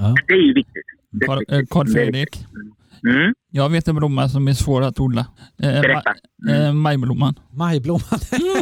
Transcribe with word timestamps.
Ja. 0.00 0.14
Det 0.28 0.34
är 0.34 0.46
ju 0.46 0.54
viktigt. 0.54 0.82
Det 1.10 1.24
är 1.24 1.26
Karl 1.26 1.38
viktigt. 1.38 1.70
Karl 1.70 1.86
Det 1.86 1.90
är 1.90 1.94
Fredrik, 1.94 2.36
viktigt. 2.36 2.46
Mm. 3.08 3.34
jag 3.50 3.68
vet 3.70 3.88
en 3.88 3.96
blomma 3.96 4.28
som 4.28 4.48
är 4.48 4.52
svår 4.52 4.82
att 4.82 5.00
odla. 5.00 5.26
Eh, 5.62 5.80
Berätta. 5.80 6.14
ma- 6.48 6.66
eh, 6.66 6.72
majblomman. 6.72 7.34
Majblomman. 7.52 8.20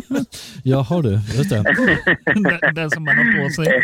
Jaha 0.63 1.03
du, 1.03 1.11
just 1.13 1.51
det. 1.51 1.57
den, 2.35 2.75
den 2.75 2.91
som 2.91 3.05
man 3.05 3.17
har 3.17 3.45
på 3.45 3.51
sig. 3.51 3.83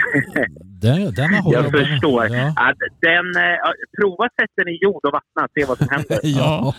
Den, 0.63 1.15
den 1.15 1.35
har 1.35 1.53
Jag 1.53 1.71
förstår. 1.71 2.27
Ja. 2.27 2.47
Att 2.57 2.79
den, 3.01 3.37
eh, 3.45 3.51
ja, 3.63 3.73
prova 4.01 4.25
sätt 4.25 4.51
den 4.57 4.69
i 4.69 4.79
jord 4.83 5.05
och 5.05 5.13
vattna, 5.13 5.49
se 5.55 5.65
vad 5.65 5.79
som 5.79 5.89
händer. 5.91 6.19
Ja. 6.39 6.75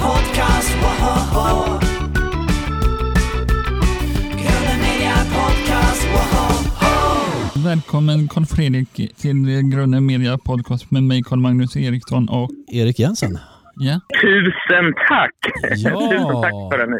Podcast, 0.00 0.70
Välkommen 7.64 8.28
Karl 8.28 8.44
Fredrik 8.44 9.16
till 9.16 9.60
Grunden 9.72 10.06
Media 10.06 10.38
Podcast 10.38 10.90
med 10.90 11.02
mig 11.02 11.22
Karl 11.22 11.38
Magnus 11.38 11.76
Eriksson 11.76 12.28
och 12.28 12.50
Erik 12.72 12.98
Jensen. 12.98 13.38
ja, 13.76 14.00
Tusen 14.22 14.94
tack! 15.08 15.32
Ja. 15.76 15.90
Tusen 16.10 16.42
tack 16.42 16.52
för 16.52 16.78
den. 16.78 16.90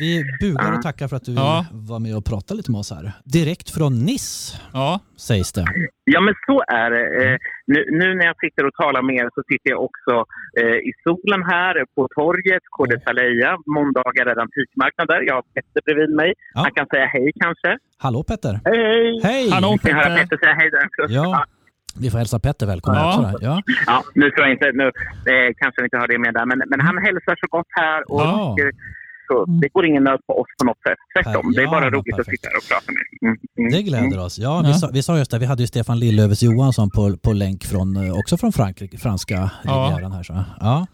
Vi, 0.00 0.22
vi 0.22 0.24
bugar 0.40 0.72
och 0.72 0.82
tackar 0.82 1.08
för 1.08 1.16
att 1.16 1.24
du 1.24 1.30
vill 1.32 1.38
Ja. 1.40 1.66
vara 1.72 1.98
med 1.98 2.16
och 2.16 2.24
prata 2.24 2.54
lite 2.54 2.70
med 2.70 2.78
oss 2.78 2.90
här. 2.90 3.12
Direkt 3.24 3.70
från 3.70 4.04
Nice, 4.04 4.56
ja, 4.72 5.00
sägs 5.16 5.52
det. 5.52 5.64
Ja, 6.04 6.20
men 6.20 6.34
så 6.46 6.62
är 6.68 6.90
det. 6.90 7.38
Nu, 7.66 7.80
nu 8.00 8.14
när 8.14 8.24
jag 8.30 8.36
sitter 8.44 8.62
och 8.68 8.74
talar 8.82 9.02
med 9.02 9.14
er 9.22 9.28
så 9.34 9.42
sitter 9.50 9.70
jag 9.74 9.80
också 9.88 10.14
eh, 10.60 10.76
i 10.90 10.92
solen 11.04 11.42
här 11.52 11.74
på 11.94 12.08
torget, 12.18 12.62
Kode 12.76 13.00
Saleja. 13.04 13.50
Måndagar 13.76 14.26
är 14.26 14.34
det 14.34 14.42
antikmarknader. 14.48 15.18
Jag 15.28 15.34
har 15.34 15.42
Petter 15.54 15.80
bredvid 15.86 16.10
mig. 16.16 16.30
Ja. 16.54 16.60
Han 16.60 16.72
kan 16.78 16.86
säga 16.86 17.06
hej 17.06 17.30
kanske. 17.44 17.70
Hallå 18.04 18.20
Petter! 18.30 18.54
Hej, 18.64 19.20
hej! 19.28 19.50
Hallå 19.50 19.70
Ni 19.84 19.92
hör 19.92 20.02
Petter. 20.02 20.16
Petter 20.18 20.36
säga 20.44 20.54
hej 20.60 20.70
där. 20.70 20.86
Ja, 21.08 21.44
vi 22.02 22.10
får 22.10 22.18
hälsa 22.18 22.38
Petter 22.46 22.66
välkommen 22.66 23.00
Ja. 23.00 23.08
också. 23.10 23.44
Ja. 23.48 23.54
Ja, 23.86 23.96
nu 24.14 24.30
tror 24.30 24.42
jag 24.46 24.52
inte, 24.56 24.68
nu 24.80 24.86
eh, 25.32 25.48
kanske 25.60 25.78
ni 25.80 25.84
inte 25.88 25.98
har 26.02 26.08
det 26.08 26.18
med 26.26 26.34
där, 26.34 26.46
men, 26.50 26.58
men 26.70 26.80
han 26.88 26.96
hälsar 27.06 27.34
så 27.42 27.46
gott 27.56 27.70
här 27.82 28.00
och 28.12 28.20
Ja. 28.20 28.56
Så 29.28 29.44
det 29.60 29.68
går 29.72 29.86
ingen 29.86 30.04
nöd 30.04 30.20
på 30.26 30.40
oss 30.40 30.46
på 30.58 30.64
något 30.64 30.78
sätt. 30.88 30.98
Tvärtom, 31.14 31.52
det 31.52 31.60
är 31.60 31.64
Ja, 31.64 31.70
bara 31.70 31.90
roligt 31.90 32.14
att 32.14 32.16
perfekt. 32.16 32.30
sitta 32.42 32.48
här 32.48 32.56
och 32.56 32.68
prata 32.68 32.88
med. 32.96 33.04
Mm, 33.28 33.38
mm, 33.58 33.70
Det 33.72 33.76
mm. 33.78 34.08
gläder 34.10 34.24
oss. 34.26 34.38
Ja, 34.38 34.60
vi, 34.62 34.68
Ja. 34.68 34.74
sa, 34.74 34.90
vi 34.92 35.02
sa 35.02 35.18
just 35.18 35.30
det, 35.30 35.38
vi 35.38 35.46
hade 35.46 35.62
ju 35.62 35.66
Stefan 35.66 35.98
Lillövers 35.98 36.42
Johansson 36.42 36.90
på, 36.90 37.16
på 37.16 37.32
länk 37.32 37.64
från, 37.64 37.96
eh, 37.96 38.12
också 38.18 38.36
från 38.36 38.52
Frankrike, 38.52 38.98
franska 38.98 39.50
Ja. 39.64 39.90
rivieran 39.92 40.12
här. 40.12 40.22
Så. 40.22 40.44
Ja, 40.60 40.86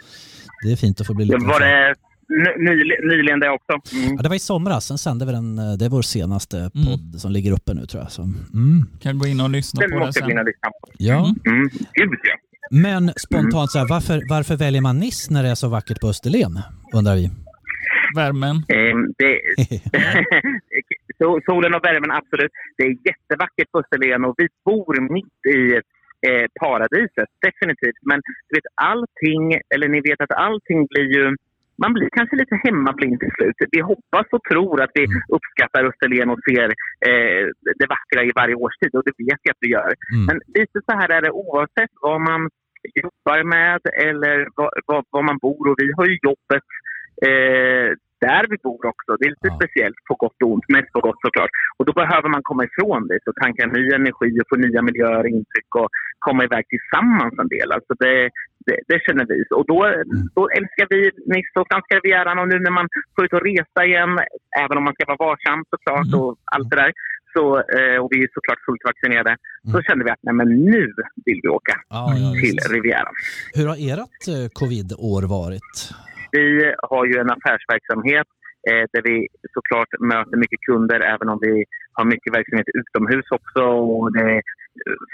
det 0.65 0.73
är 0.73 0.77
fint 0.77 1.01
att 1.01 1.07
få 1.07 1.15
bli 1.15 1.25
lite... 1.25 1.39
Det 1.39 1.47
var 1.47 1.61
det 1.61 1.95
ny, 2.29 2.71
nyli- 2.71 3.09
nyligen 3.17 3.41
det 3.41 3.51
också. 3.51 3.95
Mm. 3.97 4.17
Ja, 4.17 4.23
det 4.23 4.29
var 4.29 4.37
i 4.37 4.39
somras, 4.39 4.87
sen 4.87 4.99
sände 4.99 5.27
vi 5.27 5.33
den, 5.33 5.59
eh, 5.59 5.73
det 5.73 5.85
är 5.85 5.89
vår 5.89 6.03
senaste 6.03 6.59
Mm. 6.59 6.87
podd 6.87 7.15
som 7.21 7.33
ligger 7.33 7.53
uppe 7.53 7.75
nu 7.75 7.87
tror 7.87 8.03
jag. 8.03 8.13
Så, 8.13 8.23
mm. 8.23 8.87
kan 9.03 9.19
gå 9.19 9.27
in 9.27 9.41
och 9.41 9.51
lyssna 9.51 9.81
Den 9.81 9.91
på 9.91 9.99
det 9.99 10.07
måste 10.07 10.21
sen. 10.21 10.39
och 10.39 10.45
lyssna 10.45 10.69
på. 10.69 10.89
Ja, 10.99 11.35
Mm. 11.47 11.71
Ja. 11.95 12.07
men 12.71 13.13
spontant 13.17 13.71
så 13.71 13.79
här, 13.79 13.89
varför, 13.89 14.23
varför 14.29 14.57
väljer 14.57 14.81
man 14.81 14.99
Nice 14.99 15.33
när 15.33 15.43
det 15.43 15.49
är 15.49 15.55
så 15.55 15.69
vackert 15.69 16.01
på 16.01 16.09
Österlen? 16.09 16.59
Undrar 16.95 17.15
vi. 17.15 17.31
Värmen. 18.17 18.57
Ehm, 18.69 19.15
det, 19.19 19.41
so- 21.21 21.41
solen 21.47 21.75
och 21.75 21.85
värmen, 21.85 22.11
absolut. 22.11 22.53
Det 22.77 22.85
är 22.85 22.97
jättevackert 23.11 23.71
på 23.73 23.79
Österlen 23.79 24.25
och 24.25 24.35
vi 24.39 24.47
bor 24.65 24.95
mitt 25.17 25.41
i 25.59 25.81
eh, 26.29 26.47
paradiset, 26.61 27.31
definitivt. 27.47 28.01
Men 28.11 28.21
du 28.49 28.53
vet, 28.57 28.71
allting, 28.75 29.45
eller 29.75 29.89
ni 29.89 30.01
vet 30.01 30.21
att 30.21 30.33
allting 30.49 30.87
blir 30.87 31.09
ju... 31.17 31.37
Man 31.83 31.93
blir 31.95 32.09
kanske 32.13 32.37
lite 32.37 32.61
hemmablind 32.65 33.21
till 33.21 33.35
slut. 33.37 33.57
Vi 33.71 33.81
hoppas 33.81 34.27
och 34.33 34.45
tror 34.51 34.83
att 34.83 34.91
vi 34.95 35.05
uppskattar 35.37 35.89
Österlen 35.91 36.31
och 36.31 36.41
ser 36.49 36.69
eh, 37.09 37.45
det 37.81 37.89
vackra 37.95 38.25
i 38.25 38.33
varje 38.35 38.55
årstid 38.55 38.95
och 38.95 39.05
det 39.05 39.17
vet 39.25 39.41
jag 39.43 39.53
att 39.53 39.65
vi 39.65 39.71
gör. 39.71 39.93
Mm. 40.15 40.25
Men 40.29 40.41
lite 40.59 40.79
så 40.87 40.93
här 40.99 41.09
är 41.09 41.23
det 41.23 41.31
oavsett 41.31 41.93
vad 42.01 42.21
man 42.21 42.51
jobbar 43.03 43.45
med 43.45 43.81
eller 44.07 44.49
vad, 44.57 44.71
vad, 44.87 45.05
vad 45.11 45.25
man 45.25 45.39
bor. 45.39 45.69
Och 45.69 45.79
vi 45.79 45.93
har 45.97 46.07
ju 46.07 46.19
jobbet 46.23 46.67
eh, 47.29 47.89
där 48.29 48.45
vi 48.53 48.57
bor 48.67 48.83
också. 48.93 49.11
Det 49.19 49.25
är 49.29 49.33
lite 49.37 49.51
Ja. 49.53 49.59
speciellt 49.61 50.01
på 50.09 50.15
gott 50.25 50.39
och 50.45 50.51
ont, 50.55 50.67
mest 50.77 50.91
på 50.97 51.01
gott 51.07 51.21
såklart. 51.27 51.53
Och 51.79 51.85
då 51.89 51.93
behöver 52.01 52.29
man 52.35 52.43
komma 52.51 52.63
ifrån 52.71 53.01
det 53.11 53.21
och 53.31 53.37
tanka 53.45 53.63
ny 53.77 53.85
energi 54.01 54.31
och 54.41 54.49
få 54.51 54.57
nya 54.67 54.81
miljöer 54.89 55.21
och 55.27 55.33
intryck 55.39 55.71
och 55.83 55.89
komma 56.27 56.41
iväg 56.49 56.65
tillsammans 56.75 57.35
en 57.43 57.49
del. 57.57 57.69
Alltså 57.77 57.93
det, 58.05 58.15
det, 58.67 58.77
det 58.91 58.99
känner 59.07 59.25
vi. 59.33 59.39
Och 59.59 59.67
då, 59.73 59.79
då 60.39 60.43
älskar 60.59 60.87
vi 60.95 61.01
Nice 61.35 61.53
och 61.61 61.67
franska 61.71 61.93
rivieran 61.99 62.39
och 62.43 62.49
nu 62.53 62.57
när 62.67 62.75
man 62.79 62.87
får 63.15 63.25
ut 63.27 63.33
och 63.39 63.45
resa 63.51 63.81
igen, 63.91 64.13
även 64.63 64.77
om 64.79 64.85
man 64.89 64.95
ska 64.95 65.03
vara 65.13 65.23
varsam 65.29 65.61
såklart 65.73 66.11
och 66.21 66.31
allt 66.55 66.71
det 66.71 66.77
där. 66.85 66.93
Så, 67.35 67.45
eh, 67.77 67.97
och 68.03 68.09
vi 68.13 68.19
är 68.25 68.29
såklart 68.39 68.61
fullt 68.67 68.85
vaccinerade. 68.91 69.33
Så 69.73 69.83
kände 69.87 70.05
vi 70.05 70.11
att 70.11 70.23
nej, 70.29 70.35
men 70.41 70.49
nu 70.75 70.83
vill 71.27 71.41
vi 71.43 71.49
åka 71.49 71.75
Ja, 71.97 72.05
ja, 72.25 72.31
till. 72.43 72.59
Rivieran. 72.77 73.15
Hur 73.59 73.67
har 73.71 73.79
ert 73.93 74.23
eh, 74.35 74.49
covid-år 74.61 75.23
varit? 75.39 75.73
Vi 76.33 76.75
har 76.91 77.05
ju 77.07 77.17
en 77.23 77.31
affärsverksamhet 77.31 78.29
eh, 78.71 78.85
där 78.93 79.03
vi 79.09 79.29
såklart 79.57 79.93
möter 80.01 80.37
mycket 80.37 80.61
kunder 80.69 81.01
även 81.01 81.29
om 81.29 81.39
vi 81.43 81.65
har 81.93 82.05
mycket 82.05 82.35
verksamhet 82.37 82.69
utomhus 82.81 83.27
också. 83.31 83.63
Och 83.63 84.13
det 84.13 84.21
är 84.21 84.43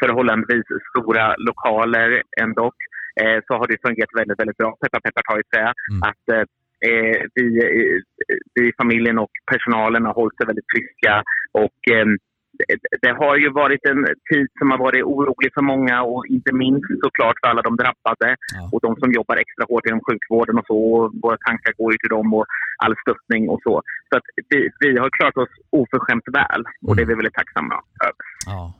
förhållandevis 0.00 0.66
stora 0.90 1.34
lokaler 1.36 2.22
ändå. 2.40 2.72
Eh, 3.20 3.38
så 3.46 3.54
har 3.54 3.66
det 3.66 3.82
fungerat 3.86 4.18
väldigt, 4.18 4.40
väldigt 4.40 4.56
bra. 4.56 4.76
Peppar, 4.80 5.00
peppar, 5.00 5.22
ta 5.22 5.40
i 5.40 5.48
trä. 5.52 5.66
Mm. 5.92 6.02
Att 6.08 6.24
eh, 6.34 6.44
eh, 6.88 7.20
vi, 7.34 7.46
eh, 7.64 7.98
vi, 8.54 8.72
familjen 8.80 9.18
och 9.18 9.34
personalen 9.52 10.04
har 10.06 10.14
hållit 10.14 10.36
sig 10.36 10.46
väldigt 10.46 10.72
friska. 10.74 11.22
Och, 11.52 11.80
eh, 11.96 12.06
det, 13.02 13.12
har 13.22 13.34
ju 13.42 13.48
varit 13.62 13.82
en 13.90 14.00
tid 14.30 14.46
som 14.58 14.66
har 14.70 14.78
varit 14.86 15.04
orolig 15.04 15.50
för 15.56 15.62
många 15.72 15.96
och 16.02 16.26
inte 16.36 16.52
minst 16.62 16.86
såklart 17.04 17.36
för 17.40 17.48
alla 17.50 17.62
de 17.68 17.72
drabbade 17.82 18.28
Ja. 18.54 18.62
och 18.72 18.80
de 18.86 18.90
som 19.00 19.08
jobbar 19.18 19.36
extra 19.44 19.64
hårt 19.70 19.86
inom 19.88 20.00
sjukvården 20.08 20.58
och 20.60 20.66
så. 20.66 20.78
Och 20.94 21.12
våra 21.24 21.36
tankar 21.46 21.72
går 21.78 21.92
ju 21.92 21.98
till 21.98 22.14
dem 22.16 22.34
och 22.38 22.46
all 22.84 22.94
stöttning 23.02 23.42
och 23.52 23.60
så. 23.66 23.74
Så 24.08 24.12
att 24.18 24.26
vi, 24.50 24.58
vi 24.80 24.98
har 25.02 25.10
klarat 25.16 25.36
oss 25.36 25.52
oförskämt 25.80 26.26
väl 26.38 26.62
och 26.86 26.96
det 26.96 27.02
är 27.02 27.06
vi 27.06 27.14
väldigt 27.14 27.34
tacksamma 27.40 27.74
över. 28.06 28.22
Ja, 28.46 28.72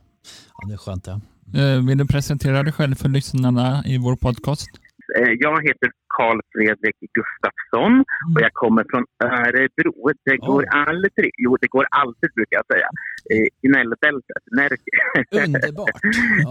ja 0.57 0.67
det 0.67 0.73
är 0.73 0.77
skönt 0.85 1.03
det. 1.09 1.17
Eh, 1.61 1.85
Vill 1.87 1.97
du 1.97 2.07
presentera 2.07 2.63
dig 2.63 2.73
själv 2.73 2.95
för 2.95 3.09
lyssnarna 3.09 3.83
i 3.85 3.97
vår 3.97 4.15
podcast? 4.15 4.69
Eh, 5.15 5.31
Jag 5.45 5.57
heter 5.67 5.89
Karl 6.17 6.39
Fredrik 6.53 6.95
Gustafsson 7.17 7.93
och 8.35 8.41
jag 8.45 8.53
kommer 8.53 8.83
från 8.91 9.05
Örebro. 9.23 10.11
Det 10.25 10.37
går 10.37 10.63
aldrig, 10.83 11.29
jo 11.37 11.57
det 11.61 11.67
går 11.67 11.85
alltid 11.91 12.29
brukar 12.35 12.57
jag 12.61 12.65
säga, 12.73 12.89
Eh, 13.33 13.47
i 13.65 13.67
Nälldältet, 13.75 14.43
Närke. 14.59 14.95
Underbart. 15.45 15.99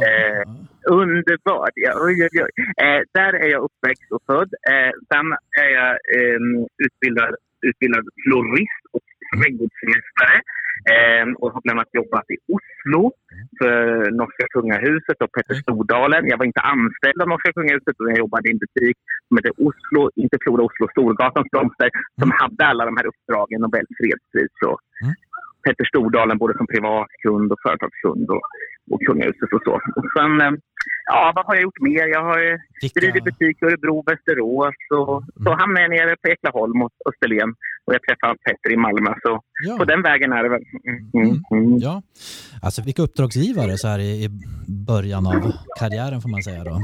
Eh. 0.09 0.43
Underbart! 1.01 1.75
Ja, 1.75 1.93
oj, 2.07 2.17
oj, 2.27 2.43
oj. 2.47 2.53
Eh, 2.85 3.01
där 3.19 3.33
är 3.43 3.49
jag 3.55 3.63
uppväxt 3.69 4.13
och 4.15 4.23
född. 4.27 4.51
Eh, 4.73 4.93
sen 5.11 5.27
är 5.63 5.69
jag 5.79 5.91
eh, 6.17 6.41
utbildad, 6.87 7.35
utbildad 7.69 8.05
florist 8.25 8.83
och 8.97 9.07
trädgårdsmästare. 9.33 10.39
Eh, 10.95 11.27
och 11.41 11.49
har 11.53 11.61
bland 11.65 11.79
annat 11.79 11.99
jobbat 12.01 12.27
i 12.35 12.37
Oslo 12.57 13.03
för 13.59 13.77
Norska 14.21 14.47
kungahuset 14.55 15.19
och 15.25 15.33
Petter 15.35 15.55
Stordalen. 15.63 16.23
Jag 16.31 16.39
var 16.39 16.47
inte 16.53 16.69
anställd 16.75 17.19
av 17.23 17.29
Norska 17.29 17.53
kungahuset 17.53 17.95
utan 18.01 18.15
jag 18.15 18.25
jobbade 18.25 18.49
i 18.49 18.53
en 18.53 18.63
butik 18.65 18.97
som 19.29 19.37
heter 19.37 19.55
Oslo, 19.67 20.03
inte 20.23 20.37
Flora 20.43 20.63
Oslo, 20.69 20.85
Storgatans 20.95 21.49
blomster 21.53 21.91
som 22.21 22.31
hade 22.41 22.65
alla 22.71 22.85
de 22.89 22.97
här 22.99 23.07
uppdragen, 23.11 23.61
Nobels 23.61 23.93
fredspris 23.99 24.57
och 24.71 24.81
Mm. 25.03 25.15
Petter 25.65 25.85
Stordalen 25.85 26.39
både 26.39 26.55
som 26.57 26.67
privatkund 26.67 27.53
och 27.53 27.61
företagskund 27.67 28.31
och, 28.31 28.45
och 28.91 29.01
kungahuset 29.07 29.53
och 29.57 29.63
så. 29.67 29.73
Och 29.99 30.07
sen, 30.19 30.33
eh, 30.41 30.53
ja 31.13 31.33
vad 31.37 31.45
har 31.47 31.55
jag 31.55 31.63
gjort 31.63 31.81
mer? 31.81 32.07
Jag 32.17 32.23
har 32.31 32.39
eh, 32.53 32.57
Vilka- 32.83 33.01
drivit 33.01 33.25
butik 33.25 33.57
i 33.63 33.65
Örebro, 33.65 33.97
Västerås 34.11 34.75
och 35.01 35.23
så 35.45 35.51
hamnade 35.61 35.83
jag 35.87 35.91
nere 35.91 36.17
på 36.23 36.29
Eklaholm 36.29 36.83
och 36.83 36.93
Österlen 37.11 37.51
och 37.85 37.95
jag 37.95 38.03
träffade 38.03 38.35
Petter 38.45 38.73
i 38.73 38.77
Malmö. 38.77 39.11
Så 39.25 39.41
Ja. 39.67 39.77
på 39.79 39.85
den 39.85 40.03
vägen 40.03 40.33
är 40.33 40.43
det 40.43 40.49
väl. 40.49 40.63
Mm, 40.89 41.29
mm, 41.29 41.43
mm. 41.67 41.79
Ja, 41.79 42.03
alltså 42.63 42.83
vilka 42.83 43.03
uppdragsgivare 43.03 43.73
så 43.79 43.89
här 43.89 43.99
i, 43.99 44.11
i 44.25 44.29
början 44.93 45.27
av 45.27 45.53
karriären 45.81 46.21
får 46.21 46.29
man 46.29 46.43
säga 46.43 46.65
då? 46.65 46.77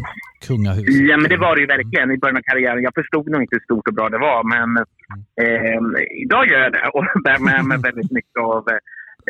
Kungahuset. 0.46 1.08
Ja, 1.10 1.16
men 1.16 1.28
det 1.30 1.36
var 1.36 1.54
det 1.56 1.60
ju 1.60 1.66
verkligen 1.66 2.10
i 2.10 2.18
början 2.18 2.36
av 2.36 2.42
karriären. 2.50 2.82
Jag 2.82 2.94
förstod 2.94 3.30
nog 3.30 3.40
inte 3.42 3.54
hur 3.56 3.60
stort 3.68 3.88
och 3.88 3.94
bra 3.94 4.08
det 4.08 4.18
var, 4.18 4.40
men 4.54 4.68
eh, 5.42 5.80
idag 6.24 6.46
gör 6.50 6.60
jag 6.66 6.72
det 6.72 6.86
och 6.94 7.04
bär 7.24 7.38
med 7.50 7.64
mig 7.64 7.78
väldigt 7.88 8.10
mycket 8.18 8.36
av, 8.42 8.64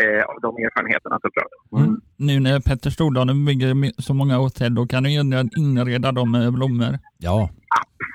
eh, 0.02 0.22
av 0.30 0.40
de 0.42 0.64
erfarenheterna 0.64 1.18
såklart. 1.22 1.52
Mm. 1.78 2.00
Nu 2.16 2.40
när 2.40 2.60
Petter 2.60 2.90
Stordalen 2.90 3.44
bygger 3.44 4.02
så 4.02 4.14
många 4.14 4.36
hotell, 4.36 4.74
då 4.74 4.86
kan 4.86 5.02
du 5.02 5.10
ju 5.10 5.20
inreda 5.56 6.12
dem 6.12 6.30
med 6.30 6.52
blommor. 6.52 6.98
Ja, 7.18 7.50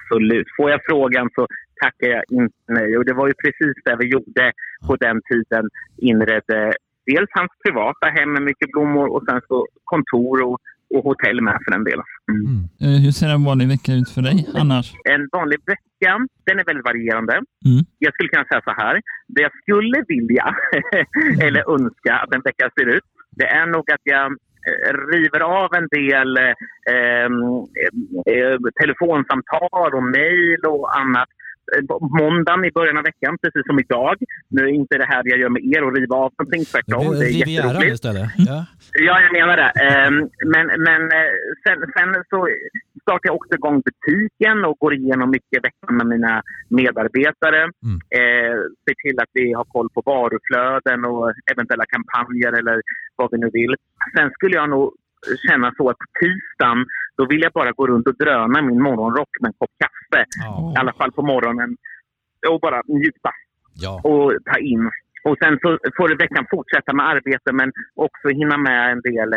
Absolut. 0.08 0.48
Får 0.58 0.70
jag 0.70 0.80
frågan 0.90 1.30
så 1.36 1.48
tackar 1.84 2.08
jag 2.08 2.24
inte 2.30 2.56
nej. 2.68 2.98
Och 2.98 3.06
det 3.06 3.14
var 3.14 3.28
ju 3.28 3.34
precis 3.44 3.76
det 3.86 3.96
vi 4.00 4.08
gjorde 4.08 4.52
på 4.88 4.96
den 4.96 5.22
tiden. 5.30 5.70
Inredde 5.98 6.74
dels 7.06 7.30
hans 7.40 7.52
privata 7.64 8.08
hem 8.08 8.34
med 8.34 8.42
mycket 8.42 8.72
blommor 8.72 9.08
och 9.16 9.24
sen 9.30 9.42
så 9.48 9.68
kontor 9.84 10.38
och 10.48 10.60
och 10.96 11.04
hotell 11.04 11.42
med 11.42 11.58
för 11.64 11.72
den 11.72 11.84
delen. 11.84 12.06
Mm. 12.32 12.42
Mm. 12.52 12.62
Eh, 12.84 13.02
Hur 13.04 13.12
ser 13.12 13.30
en 13.30 13.44
vanlig 13.44 13.68
vecka 13.68 13.92
ut 14.00 14.10
för 14.16 14.22
dig 14.22 14.38
annars? 14.62 14.94
En 15.16 15.24
vanlig 15.32 15.60
vecka, 15.74 16.12
den 16.46 16.60
är 16.60 16.66
väldigt 16.70 16.86
varierande. 16.86 17.34
Mm. 17.70 17.82
Jag 18.00 18.14
skulle 18.14 18.30
kunna 18.30 18.46
säga 18.46 18.62
så 18.70 18.74
här. 18.84 18.96
Det 19.28 19.42
jag 19.48 19.52
skulle 19.62 19.98
vilja, 20.08 20.46
eller 21.46 21.62
önska 21.76 22.14
att 22.24 22.36
en 22.36 22.42
vecka 22.42 22.70
ser 22.80 22.88
ut, 22.96 23.04
det 23.40 23.48
är 23.60 23.66
nog 23.66 23.92
att 23.92 24.02
jag 24.04 24.26
eh, 24.68 24.94
river 25.14 25.42
av 25.64 25.70
en 25.80 25.88
del 26.00 26.38
eh, 26.38 27.26
eh, 28.34 28.58
telefonsamtal 28.82 29.90
och 29.98 30.04
mejl 30.04 30.62
och 30.68 30.98
annat. 31.00 31.30
Eh, 31.76 31.84
Måndagen 32.22 32.66
i 32.66 32.72
början 32.72 32.98
av 32.98 33.04
veckan, 33.04 33.38
precis 33.42 33.66
som 33.68 33.80
idag. 33.80 34.16
Nu 34.50 34.62
är 34.64 34.74
inte 34.82 34.98
det 34.98 35.06
här 35.06 35.22
jag 35.26 35.40
gör 35.40 35.50
med 35.50 35.64
er 35.66 35.84
och 35.84 35.96
riva 35.98 36.16
av 36.16 36.32
någonting, 36.38 36.66
tvärtom. 36.66 37.14
Det 37.20 37.26
är 37.26 37.56
jätteroligt. 37.56 37.94
istället. 37.94 38.30
Ja. 38.38 38.66
Ja, 39.08 39.16
jag 39.26 39.32
menar 39.40 39.56
det. 39.58 39.72
Ehm, 39.88 40.30
Men, 40.54 40.66
men 40.88 41.02
eh, 41.18 41.32
sen, 41.64 41.78
sen 41.98 42.10
så 42.30 42.48
startar 43.02 43.28
jag 43.30 43.36
också 43.36 43.54
igång 43.56 43.82
butiken 43.88 44.66
och 44.66 44.78
går 44.80 44.94
igenom 44.94 45.30
mycket 45.32 45.58
i 45.58 45.60
veckan 45.68 45.98
med 45.98 46.08
mina 46.08 46.34
medarbetare. 46.70 47.62
Mm. 47.88 47.98
Eh, 48.20 48.56
ser 48.84 48.96
till 49.04 49.20
att 49.20 49.32
vi 49.34 49.54
har 49.54 49.64
koll 49.64 49.90
på 49.90 50.02
varuflöden 50.06 51.06
och 51.06 51.34
eventuella 51.54 51.86
kampanjer 51.96 52.52
eller 52.60 52.82
vad 53.16 53.28
vi 53.32 53.38
nu 53.38 53.50
vill. 53.54 53.76
Sen 54.18 54.30
skulle 54.32 54.56
jag 54.56 54.70
nog 54.70 54.94
känna 55.50 55.68
så 55.78 55.90
att 55.90 55.98
på 55.98 56.06
tisdagen 56.22 56.86
då 57.18 57.26
vill 57.26 57.42
jag 57.42 57.52
bara 57.52 57.72
gå 57.72 57.88
runt 57.88 58.08
och 58.08 58.16
dröna 58.16 58.62
min 58.62 58.82
morgonrock 58.82 59.30
med 59.42 59.50
en 59.50 59.54
kopp 59.58 59.76
kaffe. 59.84 60.26
Ja. 60.46 60.74
I 60.76 60.80
alla 60.80 60.94
fall 60.94 61.12
på 61.12 61.22
morgonen. 61.22 61.78
Och 62.50 62.60
bara 62.60 62.82
njuta 62.88 63.32
ja. 63.74 64.02
och 64.04 64.34
ta 64.46 64.58
in. 64.60 64.92
Och 65.24 65.38
sen 65.42 65.60
så 65.62 65.78
får 65.98 66.18
veckan 66.18 66.46
fortsätta 66.50 66.94
med 66.94 67.08
arbete 67.08 67.52
men 67.54 67.72
också 67.96 68.28
hinna 68.28 68.58
med 68.58 68.92
en 68.92 69.02
del 69.02 69.30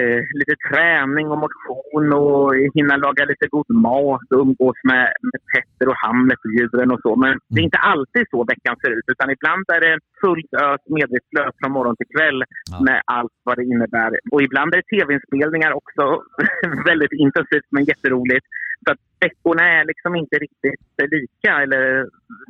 eh, 0.00 0.20
lite 0.38 0.54
träning 0.68 1.26
och 1.32 1.38
motion 1.46 2.06
och 2.22 2.44
hinna 2.76 2.94
laga 3.06 3.22
lite 3.32 3.46
god 3.54 3.70
mat 3.86 4.26
och 4.32 4.40
umgås 4.46 4.78
med, 4.90 5.06
med 5.30 5.40
Petter 5.52 5.86
och 5.92 5.98
Hamlet 6.04 6.40
och 6.46 6.52
djuren 6.56 6.90
och 6.94 7.00
så. 7.06 7.12
Men 7.24 7.32
det 7.52 7.60
är 7.60 7.64
inte 7.70 7.78
alltid 7.92 8.24
så 8.32 8.38
veckan 8.52 8.74
ser 8.82 8.90
ut 8.98 9.06
utan 9.12 9.28
ibland 9.36 9.64
är 9.76 9.80
det 9.86 9.94
fullt 10.22 10.52
ös 10.66 10.80
medvetslöst 10.96 11.56
från 11.60 11.72
morgon 11.76 11.96
till 11.96 12.10
kväll 12.16 12.40
Ja. 12.72 12.76
med 12.88 12.98
allt 13.16 13.34
vad 13.46 13.56
det 13.58 13.64
innebär. 13.72 14.10
Och 14.32 14.42
ibland 14.42 14.68
är 14.74 14.78
det 14.82 14.88
tv-inspelningar 14.96 15.72
också 15.80 16.02
väldigt 16.90 17.12
intensivt 17.24 17.68
men 17.74 17.84
jätteroligt. 17.84 18.46
Så 18.84 18.92
att 18.92 18.98
veckorna 19.20 19.62
är 19.76 19.84
liksom 19.84 20.10
inte 20.22 20.36
riktigt 20.46 20.80
lika 21.16 21.52
eller 21.62 21.82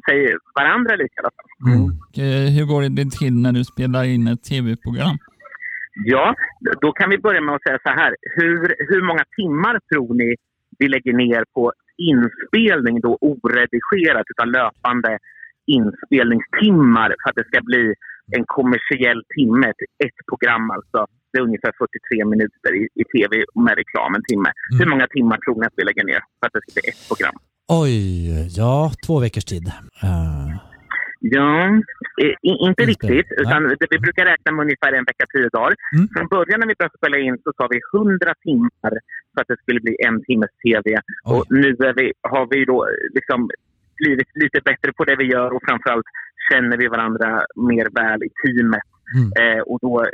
säger 0.08 0.34
varandra 0.60 0.92
lika. 0.96 1.16
i 1.16 1.20
alla 1.22 1.34
fall. 1.38 1.50
Mm. 1.72 1.84
Eh, 2.22 2.46
Hur 2.56 2.64
går 2.72 2.80
det 2.82 3.10
till 3.20 3.34
när 3.44 3.52
du 3.52 3.64
spelar 3.64 4.04
in 4.04 4.26
ett 4.26 4.42
tv-program? 4.50 5.16
Ja, 6.04 6.34
då 6.80 6.92
kan 6.92 7.10
vi 7.10 7.18
börja 7.18 7.40
med 7.40 7.54
att 7.54 7.62
säga 7.62 7.78
så 7.82 7.90
här. 7.90 8.16
Hur, 8.36 8.74
hur 8.88 9.02
många 9.02 9.24
timmar 9.36 9.78
tror 9.92 10.14
ni 10.14 10.34
vi 10.78 10.88
lägger 10.88 11.12
ner 11.12 11.44
på 11.54 11.72
inspelning 12.12 13.00
då 13.00 13.18
oredigerat 13.20 14.26
utan 14.32 14.50
löpande 14.50 15.18
inspelningstimmar 15.66 17.08
för 17.22 17.30
att 17.30 17.36
det 17.36 17.46
ska 17.50 17.60
bli 17.62 17.94
en 18.36 18.44
kommersiell 18.46 19.22
timme, 19.36 19.66
ett- 20.04 20.26
program 20.30 20.70
alltså. 20.70 21.06
Det 21.32 21.38
är 21.38 21.42
ungefär 21.42 21.72
43 21.78 22.24
minuter 22.24 22.70
i, 22.80 22.88
i 23.00 23.04
tv 23.14 23.44
med 23.64 23.74
reklam, 23.82 24.14
en 24.14 24.22
timme. 24.30 24.50
Hur 24.78 24.86
många 24.92 25.06
timmar 25.06 25.36
tror 25.44 25.60
ni 25.60 25.66
att 25.66 25.72
vi 25.76 25.84
lägger 25.84 26.04
ner 26.04 26.20
för 26.38 26.46
att 26.46 26.52
det 26.52 26.60
ska 26.62 26.70
bli 26.80 26.88
ett 26.92 27.08
program? 27.10 27.34
Oj, 27.82 28.58
ja, 28.60 28.90
två 29.06 29.20
veckors 29.20 29.44
tid. 29.44 29.66
Eh, 30.02 30.48
Ja, 31.22 31.66
eh, 32.22 32.34
inte 32.42 32.82
riktigt. 32.92 33.28
Nej. 33.30 33.40
Utan 33.42 33.62
det, 33.80 33.86
vi 33.90 33.98
brukar 33.98 34.24
räkna 34.24 34.52
med 34.52 34.62
ungefär 34.62 34.92
en 34.92 35.04
vecka, 35.04 35.24
tio 35.32 35.48
dagar. 35.48 35.74
Mm. 35.96 36.08
Från 36.14 36.26
början 36.28 36.60
när 36.60 36.66
vi 36.66 36.74
började 36.78 36.98
spela 36.98 37.18
in 37.18 37.36
så 37.44 37.52
sa 37.56 37.68
vi 37.70 37.80
100 37.94 38.34
timmar 38.46 38.92
för 39.32 39.40
att 39.40 39.48
det 39.48 39.60
skulle 39.62 39.80
bli 39.80 39.96
en 40.06 40.24
timmes 40.24 40.52
tv. 40.64 40.86
Oj. 40.94 41.00
Och 41.32 41.44
nu 41.50 41.76
vi, 41.96 42.12
har 42.32 42.46
vi 42.50 42.64
då 42.64 42.88
liksom 43.16 43.50
blivit 43.96 44.30
lite 44.34 44.60
bättre 44.64 44.92
på 44.92 45.04
det 45.04 45.16
vi 45.16 45.24
gör 45.24 45.50
och 45.54 45.62
framförallt 45.68 46.08
känner 46.50 46.76
vi 46.76 46.86
varandra 46.88 47.28
mer 47.68 47.86
väl 47.98 48.20
i 48.28 48.30
teamet. 48.40 48.86
Mm. 49.16 49.28
Eh, 49.40 49.62
och 49.70 49.78
då 49.82 50.06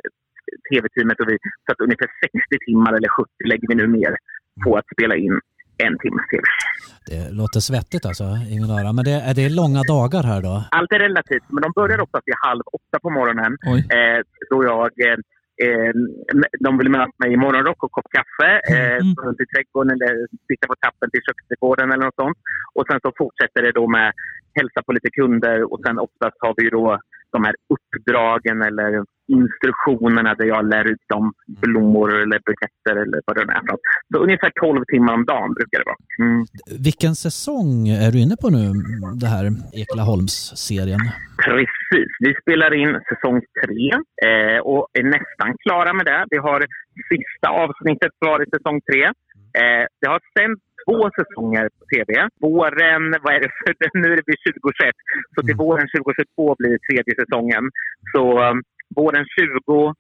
tv-teamet 0.71 1.21
och 1.21 1.29
vi. 1.31 1.37
Så 1.65 1.73
att 1.73 1.81
ungefär 1.81 2.11
60 2.23 2.39
timmar 2.67 2.93
eller 2.93 3.09
70 3.09 3.31
lägger 3.51 3.69
vi 3.69 3.75
nu 3.75 3.87
ner 3.87 4.17
på 4.65 4.77
att 4.77 4.89
spela 4.95 5.17
in 5.17 5.41
en 5.87 5.99
timmes 5.99 6.27
tv. 6.31 6.43
Det 7.11 7.21
låter 7.41 7.61
svettigt 7.61 8.05
alltså 8.07 8.25
i 8.53 8.55
mina 8.61 8.75
öron. 8.81 8.95
Men 8.97 9.05
det, 9.05 9.17
är 9.31 9.35
det 9.35 9.49
långa 9.61 9.83
dagar 9.95 10.23
här 10.31 10.41
då? 10.49 10.55
Allt 10.79 10.93
är 10.97 10.99
relativt, 11.09 11.47
men 11.55 11.63
de 11.63 11.73
börjar 11.81 12.01
ofta 12.01 12.19
vid 12.27 12.35
halv 12.47 12.63
åtta 12.79 12.97
på 13.05 13.11
morgonen. 13.19 13.53
Eh, 13.97 14.19
då 14.51 14.57
jag, 14.73 14.91
eh, 15.09 15.19
eh, 15.65 15.93
de 16.67 16.71
vill 16.79 16.91
möta 16.97 17.13
mig 17.23 17.31
i 17.33 17.37
morgonrock 17.45 17.81
och 17.85 17.93
kopp 17.97 18.09
kaffe, 18.19 18.51
eh, 18.75 18.97
Mm. 19.01 19.15
gå 19.15 19.23
runt 19.27 19.41
i 19.45 19.47
trädgården 19.53 19.91
eller 19.97 20.13
sitta 20.51 20.65
på 20.71 20.77
tappen 20.85 21.09
till 21.11 21.23
köksträdgården 21.29 21.87
eller 21.93 22.05
något 22.09 22.21
sånt. 22.23 22.39
Och 22.77 22.85
sen 22.89 22.99
så 23.05 23.11
fortsätter 23.23 23.61
det 23.67 23.73
då 23.81 23.85
med 23.97 24.09
hälsa 24.59 24.81
på 24.87 24.93
lite 24.97 25.11
kunder 25.19 25.59
och 25.73 25.81
sen 25.87 25.97
oftast 26.07 26.37
har 26.45 26.55
vi 26.57 26.67
då 26.79 26.87
de 27.33 27.45
här 27.45 27.55
uppdragen 27.75 28.63
eller 28.63 29.05
instruktionerna 29.29 30.35
där 30.35 30.45
jag 30.45 30.69
lär 30.69 30.85
ut 30.93 31.05
dem 31.09 31.33
blommor 31.47 32.15
eller 32.23 32.39
buketter 32.49 32.97
eller 33.03 33.21
vad 33.27 33.37
det 33.37 33.45
nu 33.45 33.53
är. 33.53 33.63
Så 34.15 34.23
ungefär 34.23 34.53
12 34.61 34.85
timmar 34.93 35.15
om 35.15 35.25
dagen 35.25 35.55
brukar 35.55 35.79
det 35.79 35.85
vara. 35.93 36.29
Mm. 36.29 36.45
Vilken 36.85 37.15
säsong 37.15 37.89
är 37.89 38.11
du 38.13 38.19
inne 38.19 38.37
på 38.43 38.49
nu, 38.51 38.67
det 39.23 39.27
här 39.27 39.45
Ekelaholms-serien? 39.83 41.01
Precis. 41.47 42.11
Vi 42.27 42.35
spelar 42.43 42.75
in 42.83 43.01
säsong 43.11 43.41
tre 43.61 43.87
eh, 44.29 44.59
och 44.71 44.87
är 44.99 45.03
nästan 45.03 45.51
klara 45.65 45.93
med 45.93 46.07
det. 46.07 46.25
Vi 46.31 46.37
har 46.37 46.61
sista 47.11 47.49
avsnittet 47.65 48.13
kvar 48.21 48.43
i 48.43 48.47
säsong 48.57 48.81
tre. 48.91 49.05
Eh, 49.61 49.85
det 50.01 50.09
har 50.13 50.21
sänds 50.39 50.61
två 50.87 51.11
säsonger 51.19 51.69
på 51.79 51.85
tv. 51.93 52.29
Våren, 52.41 53.05
vad 53.23 53.35
är 53.35 53.41
det 53.41 53.53
för, 53.59 53.73
nu 54.03 54.09
är 54.13 54.17
det 54.17 54.29
vid 54.31 54.41
2021, 54.63 54.95
så 55.35 55.39
till 55.47 55.57
våren 55.65 55.87
2022 55.89 56.55
blir 56.59 56.79
tredje 56.87 57.15
säsongen. 57.23 57.65
Så 58.13 58.23
um, 58.51 58.63
våren 58.97 59.25
20 59.39 59.95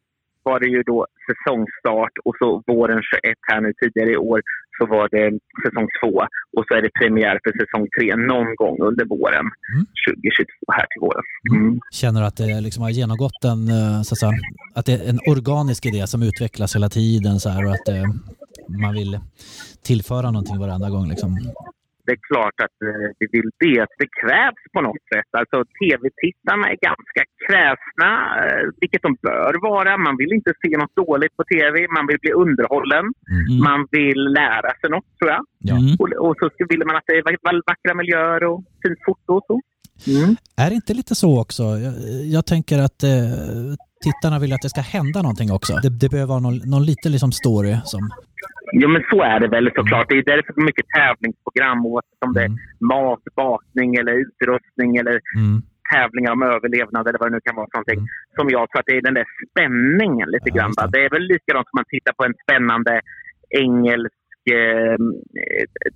var 0.49 0.59
det 0.63 0.71
ju 0.77 0.83
då 0.93 0.99
säsongstart 1.27 2.15
och 2.27 2.35
så 2.41 2.47
våren 2.67 3.01
21 3.03 3.39
här 3.51 3.61
nu 3.65 3.71
tidigare 3.81 4.11
i 4.17 4.17
år 4.33 4.41
så 4.79 4.83
var 4.95 5.07
det 5.15 5.27
säsong 5.65 5.89
två 6.01 6.13
och 6.57 6.65
så 6.67 6.71
är 6.79 6.83
det 6.83 6.91
premiär 7.01 7.37
för 7.45 7.53
säsong 7.61 7.85
tre 7.97 8.07
någon 8.33 8.51
gång 8.63 8.77
under 8.89 9.05
våren 9.15 9.47
Mm. 9.73 9.87
2022 10.09 10.73
här 10.79 10.87
till 10.91 11.01
våren. 11.07 11.25
Mm. 11.51 11.81
Känner 12.01 12.21
du 12.21 12.27
att 12.27 12.37
det 12.37 12.61
liksom 12.61 12.83
har 12.83 12.91
genomgått 12.91 13.45
en, 13.45 13.69
eh, 13.69 14.03
så 14.03 14.13
att, 14.15 14.19
säga, 14.19 14.33
att 14.75 14.87
det 14.87 14.93
är 14.93 15.11
en 15.11 15.21
organisk 15.35 15.87
idé 15.87 16.07
som 16.07 16.23
utvecklas 16.23 16.75
hela 16.77 16.89
tiden 16.89 17.41
så 17.41 17.49
här, 17.49 17.65
och 17.67 17.73
att 17.77 17.89
eh, 17.89 18.05
man 18.85 18.95
vill 18.95 19.19
tillföra 19.83 20.31
någonting 20.31 20.59
varenda 20.59 20.91
gång? 20.91 21.09
Liksom. 21.09 21.31
Det 22.06 22.12
är 22.19 22.23
klart 22.31 22.58
att 22.67 22.76
eh, 22.88 23.08
vi 23.20 23.26
vill 23.37 23.49
det. 23.64 23.76
Att 23.85 23.94
Det 24.03 24.11
krävs 24.23 24.62
på 24.75 24.81
något 24.87 25.05
sätt. 25.12 25.31
Alltså 25.41 25.58
tv-tittarna 25.81 26.64
är 26.73 26.79
ganska 26.91 27.23
kräsna, 27.47 28.11
eh, 28.43 28.64
vilket 28.82 29.03
de 29.06 29.11
bör 29.29 29.53
vara. 29.70 29.93
Man 30.06 30.17
vill 30.20 30.32
inte 30.38 30.53
se 30.62 30.70
något 30.82 30.95
dåligt 31.04 31.35
på 31.38 31.45
tv. 31.54 31.75
Man 31.97 32.07
vill 32.11 32.21
bli 32.25 32.33
underhållen. 32.45 33.04
Mm. 33.37 33.59
Man 33.69 33.81
vill 33.97 34.21
lära 34.40 34.71
sig 34.81 34.88
något, 34.97 35.09
tror 35.19 35.31
jag. 35.35 35.42
Ja. 35.71 35.76
Mm. 35.83 35.92
Och, 36.00 36.09
och 36.26 36.35
så 36.40 36.45
vill 36.71 36.83
man 36.88 36.97
att 36.99 37.07
det 37.09 37.14
är 37.21 37.23
vack- 37.28 37.62
vackra 37.73 37.92
miljöer 38.00 38.42
och 38.50 38.59
fint 38.83 39.00
foto 39.07 39.31
och 39.38 39.45
så. 39.49 39.57
Mm. 40.16 40.37
Är 40.62 40.69
det 40.71 40.75
inte 40.81 40.95
lite 40.95 41.14
så 41.14 41.40
också? 41.40 41.62
Jag, 41.62 41.95
jag 42.37 42.47
tänker 42.47 42.78
att 42.78 43.02
eh, 43.02 43.11
tittarna 44.04 44.38
vill 44.38 44.52
att 44.52 44.62
det 44.62 44.69
ska 44.69 44.81
hända 44.81 45.23
någonting 45.23 45.52
också. 45.52 45.73
Det, 45.83 45.88
det 46.02 46.09
behöver 46.09 46.28
vara 46.28 46.40
någon, 46.40 46.59
någon 46.64 46.85
liten 46.85 47.12
liksom 47.12 47.33
story 47.33 47.76
som... 47.85 48.00
Jo, 48.80 48.88
men 48.95 49.02
så 49.11 49.18
är 49.33 49.38
det 49.40 49.49
väl 49.56 49.71
såklart. 49.76 50.06
Det 50.09 50.14
är 50.18 50.23
därför 50.33 50.52
det 50.54 50.61
är 50.64 50.71
mycket 50.71 50.88
tävlingsprogram 50.99 51.87
oavsett 51.87 52.23
om 52.26 52.33
det 52.37 52.40
är 52.47 52.52
Mm. 52.52 52.59
mat, 52.92 53.23
bakning 53.37 53.90
eller 54.00 54.12
utrustning 54.25 54.90
eller 55.00 55.16
Mm. 55.38 55.56
tävlingar 55.95 56.33
om 56.37 56.42
överlevnad 56.42 57.09
eller 57.09 57.18
vad 57.18 57.28
det 57.30 57.35
nu 57.37 57.40
kan 57.45 57.56
vara 57.61 57.68
för 57.71 57.76
någonting. 57.78 57.99
Mm. 57.99 58.09
Som 58.37 58.47
jag 58.56 58.64
tror 58.68 58.80
att 58.80 58.87
det 58.90 58.97
är 59.00 59.02
den 59.09 59.14
där 59.21 59.26
spänningen 59.50 60.28
lite 60.35 60.49
Ja, 60.50 60.54
grann. 60.56 60.73
det. 60.76 60.88
Det 60.95 61.04
är 61.06 61.11
väl 61.16 61.26
likadant 61.35 61.66
som 61.68 61.76
man 61.80 61.88
tittar 61.95 62.12
på 62.18 62.25
en 62.28 62.35
spännande 62.45 62.92
engelsk 63.64 64.14
eh, 64.61 64.97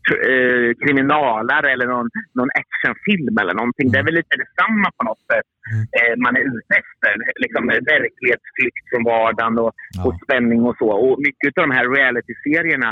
tr- 0.07 0.23
eh, 0.33 0.69
kriminalare 0.83 1.67
eller 1.73 1.87
någon, 1.95 2.09
någon 2.39 2.51
actionfilm 2.63 3.35
eller 3.41 3.55
någonting. 3.61 3.87
Det 3.93 3.99
är 3.99 4.07
väl 4.09 4.15
lite 4.21 4.37
detsamma 4.43 4.89
på 4.99 5.03
något 5.11 5.25
sätt 5.33 5.49
Mm. 5.73 5.83
eh, 5.99 6.15
man 6.25 6.37
är 6.41 6.45
ute 6.55 6.73
efter. 6.85 7.13
Liksom 7.45 7.63
eh, 7.73 7.81
verklighetsflykt 7.95 8.85
från 8.91 9.05
vardagen 9.13 9.55
och, 9.65 9.73
Ja. 9.97 10.01
och 10.07 10.15
spänning 10.25 10.61
och 10.69 10.77
så. 10.81 10.89
Och 11.05 11.15
mycket 11.29 11.59
av 11.59 11.65
de 11.69 11.75
här 11.79 11.87
reality-serierna 11.97 12.91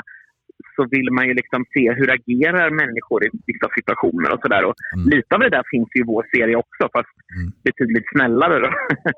så 0.77 0.83
vill 0.95 1.09
man 1.17 1.25
ju 1.29 1.35
liksom 1.41 1.61
se 1.75 1.85
hur 1.99 2.09
agerar 2.19 2.69
människor 2.83 3.19
i 3.27 3.29
vissa 3.50 3.69
situationer 3.79 4.29
och 4.35 4.41
sådär. 4.45 4.62
Och 4.69 4.75
Mm. 4.97 5.09
Lite 5.15 5.31
av 5.35 5.41
det 5.41 5.50
där 5.57 5.65
finns 5.73 5.88
ju 5.95 6.00
i 6.00 6.07
vår 6.12 6.25
serie 6.35 6.57
också, 6.65 6.83
fast 6.97 7.15
Mm. 7.37 7.53
betydligt 7.69 8.09
snällare. 8.15 8.57
Då. 8.65 8.71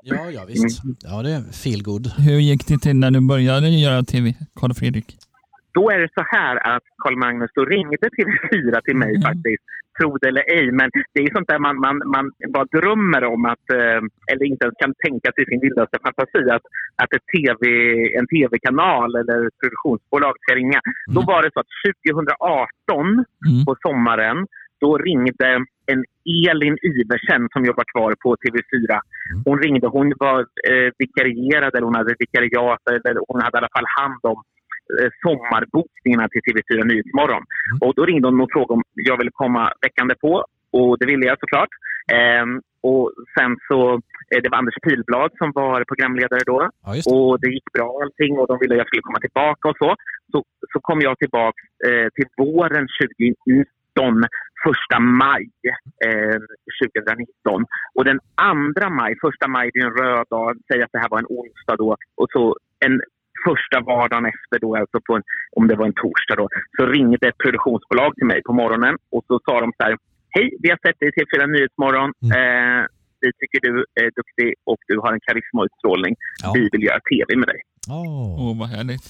Ja, 0.03 0.31
ja 0.37 0.43
visst. 0.49 0.83
Ja, 1.09 1.23
det 1.25 1.31
är 1.39 1.43
feel 1.63 1.83
good. 1.91 2.05
Hur 2.27 2.41
gick 2.51 2.63
det 2.69 2.79
till 2.85 2.97
när 2.97 3.11
du 3.11 3.21
började 3.33 3.69
göra 3.69 4.03
tv, 4.03 4.25
Karl 4.61 4.73
Fredrik? 4.81 5.09
Då 5.73 5.91
är 5.91 5.99
det 5.99 6.09
så 6.15 6.25
här 6.37 6.57
att 6.75 6.83
Carl 7.03 7.17
Magnus 7.17 7.51
då 7.55 7.65
ringde 7.65 7.97
TV4 8.17 8.81
till 8.85 8.97
mig 8.97 9.11
Mm. 9.17 9.23
faktiskt, 9.23 9.65
tro 10.01 10.17
det 10.17 10.29
eller 10.29 10.45
ej. 10.59 10.73
Men 10.73 10.91
det 11.15 11.21
är 11.23 11.35
sånt 11.35 11.49
där 11.49 11.59
man, 11.59 11.77
man, 11.87 11.97
man 12.15 12.25
bara 12.57 12.65
drömmer 12.65 13.25
om 13.25 13.45
att, 13.45 13.67
eh, 13.73 14.01
eller 14.31 14.45
inte 14.53 14.65
ens 14.65 14.77
kan 14.83 14.95
tänka 15.07 15.33
sig 15.33 15.43
i 15.45 15.51
sin 15.51 15.61
vildaste 15.61 15.99
fantasi, 16.05 16.43
att, 16.51 16.63
att 17.03 17.13
ett 17.17 17.27
TV, 17.35 17.63
en 18.19 18.27
tv-kanal 18.27 19.11
eller 19.21 19.47
ett 19.47 19.59
produktionsbolag 19.63 20.35
ska 20.41 20.55
ringa. 20.55 20.81
Då 21.15 21.21
var 21.21 21.43
det 21.43 21.51
så 21.55 21.61
att 21.61 21.73
2018 21.87 23.25
Mm. 23.47 23.65
på 23.67 23.77
sommaren, 23.87 24.47
då 24.81 24.99
ringde 24.99 25.49
en 25.93 26.05
Elin 26.51 26.79
Iversen 26.83 27.49
som 27.53 27.65
jobbar 27.65 27.85
kvar 27.93 28.15
på 28.23 28.37
TV4. 28.43 29.01
Hon 29.45 29.59
ringde, 29.63 29.87
hon 29.89 30.13
var 30.17 30.39
eh, 30.71 30.91
vikarierad 30.99 31.75
eller 31.75 31.85
hon 31.85 31.95
hade 31.95 32.15
vikariat 32.19 32.81
eller 32.89 33.21
hon 33.29 33.41
hade 33.43 33.57
i 33.57 33.59
alla 33.59 33.75
fall 33.77 33.91
hand 34.01 34.21
om 34.23 34.43
sommarbokningarna 35.23 36.29
till 36.29 36.43
TV4 36.47 36.85
Nyhetsmorgon. 36.85 37.45
Och 37.81 37.95
då 37.95 38.05
ringde 38.05 38.29
hon 38.29 38.41
och 38.41 38.53
frågade 38.53 38.73
om 38.73 38.83
jag 38.95 39.17
ville 39.19 39.31
komma 39.31 39.73
veckande 39.83 40.15
på 40.15 40.45
och 40.73 40.99
det 40.99 41.07
ville 41.07 41.27
jag 41.27 41.39
såklart. 41.41 41.73
Ehm, 42.13 42.61
och 42.83 43.13
sen 43.39 43.57
så, 43.69 43.81
eh, 44.31 44.41
det 44.43 44.49
var 44.51 44.59
Anders 44.59 44.81
Pilblad 44.83 45.31
som 45.39 45.53
var 45.55 45.85
programledare 45.85 46.43
då. 46.47 46.59
Ja, 46.85 46.93
det. 46.95 47.15
Och 47.15 47.41
det 47.41 47.51
gick 47.51 47.73
bra 47.73 47.89
allting 48.03 48.39
och 48.39 48.47
de 48.47 48.59
ville 48.61 48.75
att 48.75 48.79
jag 48.79 48.87
skulle 48.87 49.09
komma 49.09 49.21
tillbaka 49.21 49.69
och 49.69 49.77
så. 49.83 49.97
Så, 50.33 50.45
så 50.73 50.81
kom 50.81 51.01
jag 51.01 51.19
tillbaka 51.19 51.61
eh, 51.89 52.09
till 52.15 52.29
våren 52.37 52.87
2019, 53.01 54.25
första 54.67 54.99
maj 55.01 55.51
eh, 56.07 56.41
2019. 56.85 57.67
Och 57.95 58.05
den 58.05 58.21
andra 58.35 58.91
maj, 58.91 59.13
första 59.21 59.49
maj 59.49 59.71
det 59.73 59.81
är 59.81 59.87
en 59.87 59.99
röd 60.03 60.27
dag, 60.31 60.57
säg 60.69 60.83
att 60.83 60.93
det 60.93 60.99
här 60.99 61.09
var 61.09 61.19
en 61.19 61.33
onsdag 61.39 61.77
då. 61.77 61.97
Och 62.21 62.29
så 62.33 62.57
en 62.87 63.01
första 63.49 63.77
vardagen 63.93 64.27
efter 64.35 64.57
då, 64.65 64.69
alltså 64.77 64.99
på 65.07 65.13
en, 65.17 65.23
om 65.59 65.65
det 65.69 65.77
var 65.81 65.87
en 65.87 65.99
torsdag 66.03 66.37
då, 66.43 66.47
så 66.77 66.83
ringde 66.97 67.29
ett 67.29 67.39
produktionsbolag 67.45 68.11
till 68.15 68.29
mig 68.33 68.41
på 68.49 68.53
morgonen 68.53 68.95
och 69.15 69.23
så 69.29 69.35
sa 69.47 69.61
de 69.65 69.73
så 69.77 69.83
här, 69.87 69.95
hej, 70.37 70.47
vi 70.63 70.69
har 70.73 70.79
sett 70.85 70.99
dig 71.01 71.09
i 71.09 71.13
TV4 71.17 71.47
Nyhetsmorgon. 71.55 72.11
Eh, 72.39 72.83
vi 73.23 73.29
tycker 73.41 73.61
du 73.69 73.75
är 74.03 74.11
duktig 74.21 74.49
och 74.71 74.81
du 74.91 74.97
har 74.99 75.13
en 75.13 75.21
karisma 75.27 75.61
och 75.61 75.69
utstrålning. 75.71 76.15
Ja. 76.43 76.53
Vi 76.57 76.69
vill 76.73 76.83
göra 76.89 77.01
TV 77.11 77.37
med 77.37 77.49
dig. 77.49 77.61
Åh, 77.91 78.41
Åh, 78.43 78.59
vad 78.61 78.69
härligt. 78.69 79.07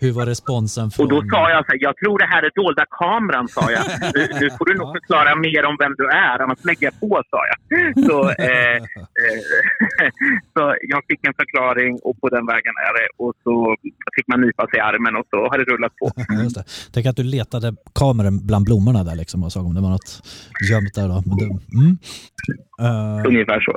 Hur 0.00 0.12
var 0.12 0.26
responsen 0.26 0.90
från... 0.90 1.02
Och 1.04 1.10
då 1.14 1.18
sa 1.32 1.50
jag 1.54 1.60
så 1.66 1.72
här, 1.72 1.78
jag 1.88 1.96
tror 1.96 2.18
det 2.18 2.28
här 2.34 2.42
är 2.48 2.52
dolda 2.62 2.84
kameran, 3.00 3.48
sa 3.48 3.64
jag. 3.76 3.84
Nu, 4.14 4.22
nu 4.40 4.46
får 4.56 4.64
du 4.68 4.74
nog 4.80 4.88
förklara 4.96 5.30
mer 5.46 5.62
om 5.70 5.76
vem 5.82 5.94
du 6.00 6.06
är, 6.28 6.36
annars 6.42 6.64
lägger 6.64 6.84
jag 6.88 6.96
på, 7.00 7.22
sa 7.32 7.40
jag. 7.50 7.58
Så, 8.08 8.18
eh, 8.30 8.76
eh, 9.22 9.38
så 10.54 10.62
jag 10.92 11.00
fick 11.08 11.20
en 11.28 11.34
förklaring 11.42 11.92
och 12.06 12.20
på 12.20 12.28
den 12.28 12.46
vägen 12.52 12.74
är 12.86 12.92
det. 12.98 13.06
Och 13.22 13.34
så 13.44 13.76
fick 14.16 14.26
man 14.28 14.40
nypa 14.40 14.62
sig 14.66 14.78
i 14.78 14.80
armen 14.80 15.16
och 15.16 15.26
så 15.30 15.36
har 15.50 15.58
det 15.58 15.64
rullat 15.72 15.94
på. 16.00 16.06
Just 16.42 16.56
det. 16.58 16.64
Tänk 16.92 17.06
att 17.06 17.16
du 17.16 17.22
letade 17.22 17.68
kameran 18.00 18.46
bland 18.48 18.64
blommorna 18.64 19.04
där 19.04 19.16
liksom 19.22 19.38
och 19.44 19.52
såg 19.52 19.66
om 19.66 19.74
det 19.74 19.80
var 19.86 19.90
något 19.96 20.10
gömt 20.70 20.94
där. 20.94 21.08
Då. 21.12 21.22
Men 21.26 21.36
det, 21.40 21.48
mm. 21.80 21.92
Eh, 22.84 23.26
Ungefär 23.30 23.60
så. 23.60 23.72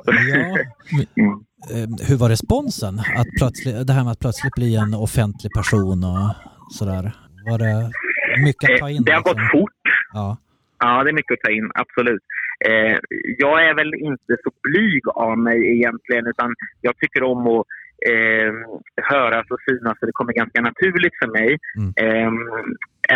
ja. 1.16 1.40
Eh, 1.72 1.88
hur 2.10 2.18
var 2.18 2.30
responsen? 2.30 3.00
Att 3.00 3.28
plötsligt, 3.40 3.88
det 3.88 3.94
här 3.94 4.04
med 4.04 4.12
att 4.12 4.20
plötsligt 4.20 4.54
bli 4.56 4.76
en 4.76 4.94
offentlig 4.94 5.52
person 5.60 6.04
och 6.04 6.26
sådär. 6.74 7.12
Var 7.50 7.58
det 7.58 7.92
mycket 8.46 8.72
att 8.72 8.78
ta 8.80 8.90
in? 8.90 8.98
Eh, 8.98 9.04
Det 9.06 9.12
har 9.12 9.20
liksom? 9.20 9.34
gått 9.38 9.52
fort. 9.52 9.82
Ja. 10.14 10.38
Ja, 10.80 11.04
det 11.04 11.10
är 11.10 11.14
mycket 11.14 11.34
att 11.38 11.44
ta 11.48 11.52
in, 11.52 11.72
absolut. 11.76 12.24
Eh, 12.70 12.98
jag 13.38 13.58
är 13.70 13.74
väl 13.76 13.94
inte 14.10 14.34
så 14.44 14.50
blyg 14.64 15.04
av 15.10 15.38
mig 15.38 15.60
egentligen, 15.78 16.28
utan 16.28 16.56
jag 16.82 16.98
tycker 16.98 17.24
om 17.24 17.48
att 17.48 17.66
eh, 18.12 18.52
höras 19.12 19.46
och 19.50 19.58
synas, 19.70 20.00
så 20.00 20.06
det 20.06 20.12
kommer 20.12 20.34
ganska 20.34 20.62
naturligt 20.62 21.14
för 21.22 21.28
mig. 21.40 21.58
Mm. 21.78 21.90
Eh, 22.04 22.32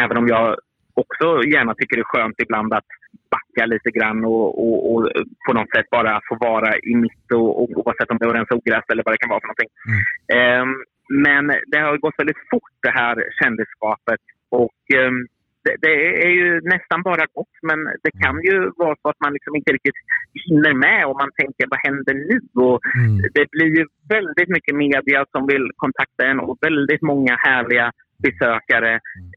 även 0.04 0.18
om 0.18 0.27
jag 0.27 0.56
också 1.01 1.25
gärna 1.54 1.75
tycker 1.75 1.96
det 1.96 2.08
är 2.08 2.13
skönt 2.13 2.42
ibland 2.46 2.74
att 2.74 2.89
backa 3.36 3.66
lite 3.66 3.92
grann 3.92 4.25
och, 4.25 4.48
och, 4.63 4.77
och 4.92 5.01
på 5.46 5.54
något 5.54 5.72
sätt 5.75 5.89
bara 5.98 6.22
få 6.30 6.36
vara 6.50 6.70
i 6.92 6.96
mitt 6.96 7.27
och, 7.34 7.50
och 7.62 7.70
oavsett 7.80 8.12
om 8.12 8.18
det 8.18 8.27
var 8.27 8.34
rensa 8.34 8.56
ogräs 8.56 8.86
eller 8.92 9.04
vad 9.04 9.13
det 9.13 9.18
kan 9.24 9.30
vara 9.30 9.42
för 9.42 9.48
någonting. 9.48 9.72
Mm. 9.89 10.01
Eh, 10.38 10.66
men 11.10 11.44
det 11.68 11.80
har 11.80 11.98
gått 11.98 12.20
väldigt 12.22 12.44
fort 12.51 12.75
det 12.82 12.94
här 13.01 13.16
kändisskapet 13.42 14.22
och 14.50 14.80
ehm, 14.96 15.27
det, 15.63 15.75
det 15.86 16.25
är 16.27 16.34
ju 16.42 16.62
nästan 16.62 17.01
bara 17.10 17.25
gott, 17.34 17.56
men 17.62 17.80
det 18.04 18.12
kan 18.24 18.36
ju 18.42 18.72
vara 18.75 18.96
så 19.01 19.10
att 19.10 19.20
man 19.24 19.34
liksom 19.34 19.56
inte 19.56 19.74
riktigt 19.74 20.00
hinner 20.48 20.74
med 20.74 21.06
och 21.06 21.18
man 21.24 21.32
tänker 21.42 21.66
vad 21.70 21.80
händer 21.88 22.13
nu? 22.13 22.39
Och 22.68 22.80
Mm. 22.96 23.18
det 23.36 23.46
blir 23.51 23.72
ju 23.77 23.86
väldigt 24.10 24.50
mycket 24.56 24.75
media 24.75 25.25
som 25.32 25.48
vill 25.48 25.66
kontakta 25.75 26.25
en 26.25 26.39
och 26.39 26.58
väldigt 26.62 27.01
många 27.01 27.36
härliga 27.36 27.92
besökare 28.25 28.93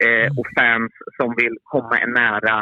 eh, 0.07 0.29
och 0.39 0.47
fans 0.59 0.93
som 1.17 1.35
vill 1.37 1.55
komma 1.63 1.99
en 1.99 2.13
nära. 2.13 2.57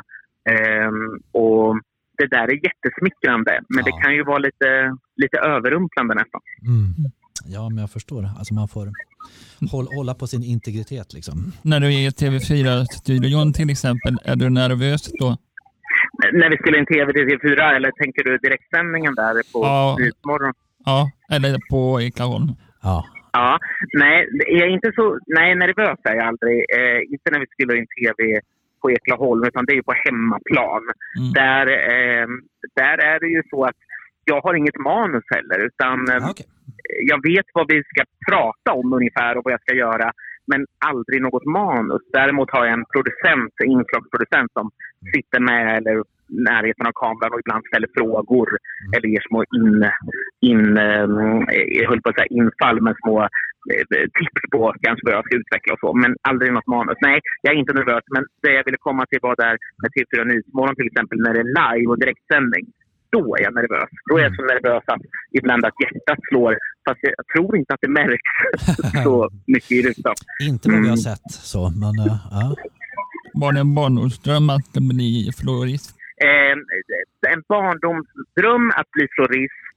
Ehm, 0.51 1.11
och 1.33 1.81
det 2.19 2.27
där 2.27 2.47
är 2.53 2.59
jättesmickrande, 2.69 3.61
men 3.69 3.85
Ja. 3.87 3.93
det 3.97 4.03
kan 4.03 4.15
ju 4.15 4.25
vara 4.25 4.39
lite, 4.39 4.97
lite 5.17 5.39
överrumplande 5.39 6.15
nästan. 6.15 6.41
Mm. 6.67 7.11
Ja, 7.47 7.69
men 7.69 7.79
jag 7.79 7.91
förstår. 7.91 8.29
Alltså 8.39 8.55
man 8.55 8.69
får 8.69 8.87
hålla, 9.71 9.91
hålla 9.97 10.15
på 10.15 10.27
sin 10.27 10.43
integritet 10.43 11.13
liksom. 11.15 11.53
När 11.63 11.81
du 11.81 11.87
är 11.87 11.99
i 12.07 12.11
TV4-studion 12.11 13.53
till 13.53 13.71
exempel, 13.71 14.17
är 14.25 14.37
du 14.37 14.51
nervös 14.51 15.13
då? 15.21 15.37
När 16.33 16.51
vi 16.51 16.57
skulle 16.57 16.79
in 16.79 16.87
TV 16.87 17.13
till 17.13 17.23
TV4, 17.29 17.77
eller 17.77 17.91
tänker 17.91 18.25
du 18.25 18.39
direktsändningen 18.39 19.15
där 19.15 19.35
på 19.53 19.59
Ja. 19.65 19.97
Nyhetsmorgon? 19.99 20.53
Ja, 20.85 21.11
eller 21.33 21.59
på 21.71 22.01
Eklaholm? 22.01 22.49
Ja. 22.83 23.05
Ja, 23.39 23.59
nej, 23.93 24.29
jag 24.59 24.67
är 24.69 24.73
inte 24.79 24.93
så 24.95 25.19
nej, 25.27 25.55
nervös 25.55 25.99
är 26.05 26.15
jag 26.15 26.27
aldrig. 26.31 26.57
Eh, 26.79 27.01
inte 27.13 27.31
när 27.31 27.41
vi 27.41 27.47
spelar 27.47 27.75
in 27.81 27.87
tv 27.97 28.41
på 28.81 28.91
Eklaholm, 28.91 29.45
utan 29.45 29.65
det 29.67 29.73
är 29.73 29.81
ju 29.83 29.83
på 29.93 30.01
hemmaplan. 30.05 30.83
Mm. 31.19 31.33
Där, 31.41 31.67
eh, 31.67 32.27
där 32.81 32.97
är 33.13 33.21
det 33.21 33.31
ju 33.37 33.43
så 33.51 33.65
att 33.65 33.81
jag 34.25 34.41
har 34.41 34.55
inget 34.55 34.79
manus 34.91 35.25
heller, 35.35 35.59
utan 35.69 35.97
eh, 36.09 36.17
Ja, 36.21 36.31
okej. 36.31 36.47
jag 37.13 37.21
vet 37.31 37.47
vad 37.55 37.67
vi 37.73 37.83
ska 37.91 38.03
prata 38.31 38.73
om 38.81 38.93
ungefär 38.93 39.37
och 39.37 39.45
vad 39.45 39.53
jag 39.53 39.61
ska 39.67 39.75
göra, 39.75 40.13
men 40.51 40.67
aldrig 40.91 41.23
något 41.23 41.47
manus. 41.47 42.03
Däremot 42.13 42.51
har 42.51 42.65
jag 42.65 42.73
en 42.79 42.91
producent, 42.95 43.53
en 43.65 43.71
inslagsproducent 43.71 44.53
som 44.53 44.71
sitter 45.15 45.41
med 45.41 45.77
eller 45.77 45.97
närheten 46.29 46.87
av 46.91 46.93
kameran 47.03 47.33
och 47.35 47.41
ibland 47.45 47.63
ställer 47.71 47.89
frågor 47.99 48.49
eller 48.95 49.09
ger 49.15 49.25
små 49.29 49.39
in, 49.59 49.75
in, 50.51 50.63
eh, 50.87 51.05
jag 51.79 51.89
höll 51.91 52.03
på 52.03 52.09
att 52.11 52.17
säga 52.19 52.35
infall, 52.41 52.79
men 52.87 52.95
små 53.03 53.17
eh, 53.73 53.85
tips 54.19 54.43
på 54.55 54.63
kanske 54.85 55.03
vad 55.07 55.15
jag 55.17 55.25
ska 55.27 55.37
utveckla 55.43 55.73
och 55.75 55.83
så. 55.85 55.91
Men 56.03 56.11
aldrig 56.31 56.49
något 56.53 56.67
manus. 56.77 56.99
Nej, 57.09 57.19
jag 57.43 57.51
är 57.55 57.59
inte 57.63 57.73
nervös. 57.81 58.05
Men 58.15 58.23
det 58.43 58.53
jag 58.59 58.65
ville 58.69 58.81
komma 58.89 59.03
till 59.11 59.19
var 59.23 59.37
där 59.45 59.57
med 59.83 59.89
TV4 59.95 60.25
Nyhetsmorgon 60.31 60.77
till 60.79 60.87
exempel, 60.91 61.19
när 61.25 61.33
det 61.35 61.41
är 61.47 61.51
live 61.61 61.87
och 61.93 61.99
direktsändning. 62.03 62.65
Då 63.17 63.37
är 63.37 63.43
jag 63.47 63.55
nervös. 63.55 63.91
Då 64.09 64.13
är 64.19 64.23
jag 64.23 64.35
så 64.37 64.43
nervös 64.53 64.83
att 64.87 65.03
ibland 65.39 65.65
att 65.65 65.75
hjärtat 65.83 66.19
slår. 66.29 66.53
Fast 66.89 67.01
jag 67.03 67.27
tror 67.35 67.57
inte 67.57 67.75
att 67.75 67.81
det 67.87 67.89
märks 68.01 68.33
så 69.05 69.29
mycket 69.47 69.73
i 69.73 69.83
rutan. 69.83 70.15
Inte 70.51 70.69
vad 70.71 70.81
vi 70.81 70.89
har 70.89 71.01
Mm. 71.03 71.09
sett 71.09 71.31
så, 71.53 71.63
men 71.83 71.95
eh, 72.07 72.17
ja. 72.31 72.57
Var 73.35 73.53
det 73.53 73.61
en 73.61 73.75
barndomsdröm 73.75 74.51
att 74.51 74.73
bli 74.73 75.31
florist? 75.41 75.98
Eh, 76.25 76.57
en 77.33 77.43
barndomsdröm 77.49 78.71
att 78.77 78.91
bli 78.91 79.07
florist? 79.15 79.69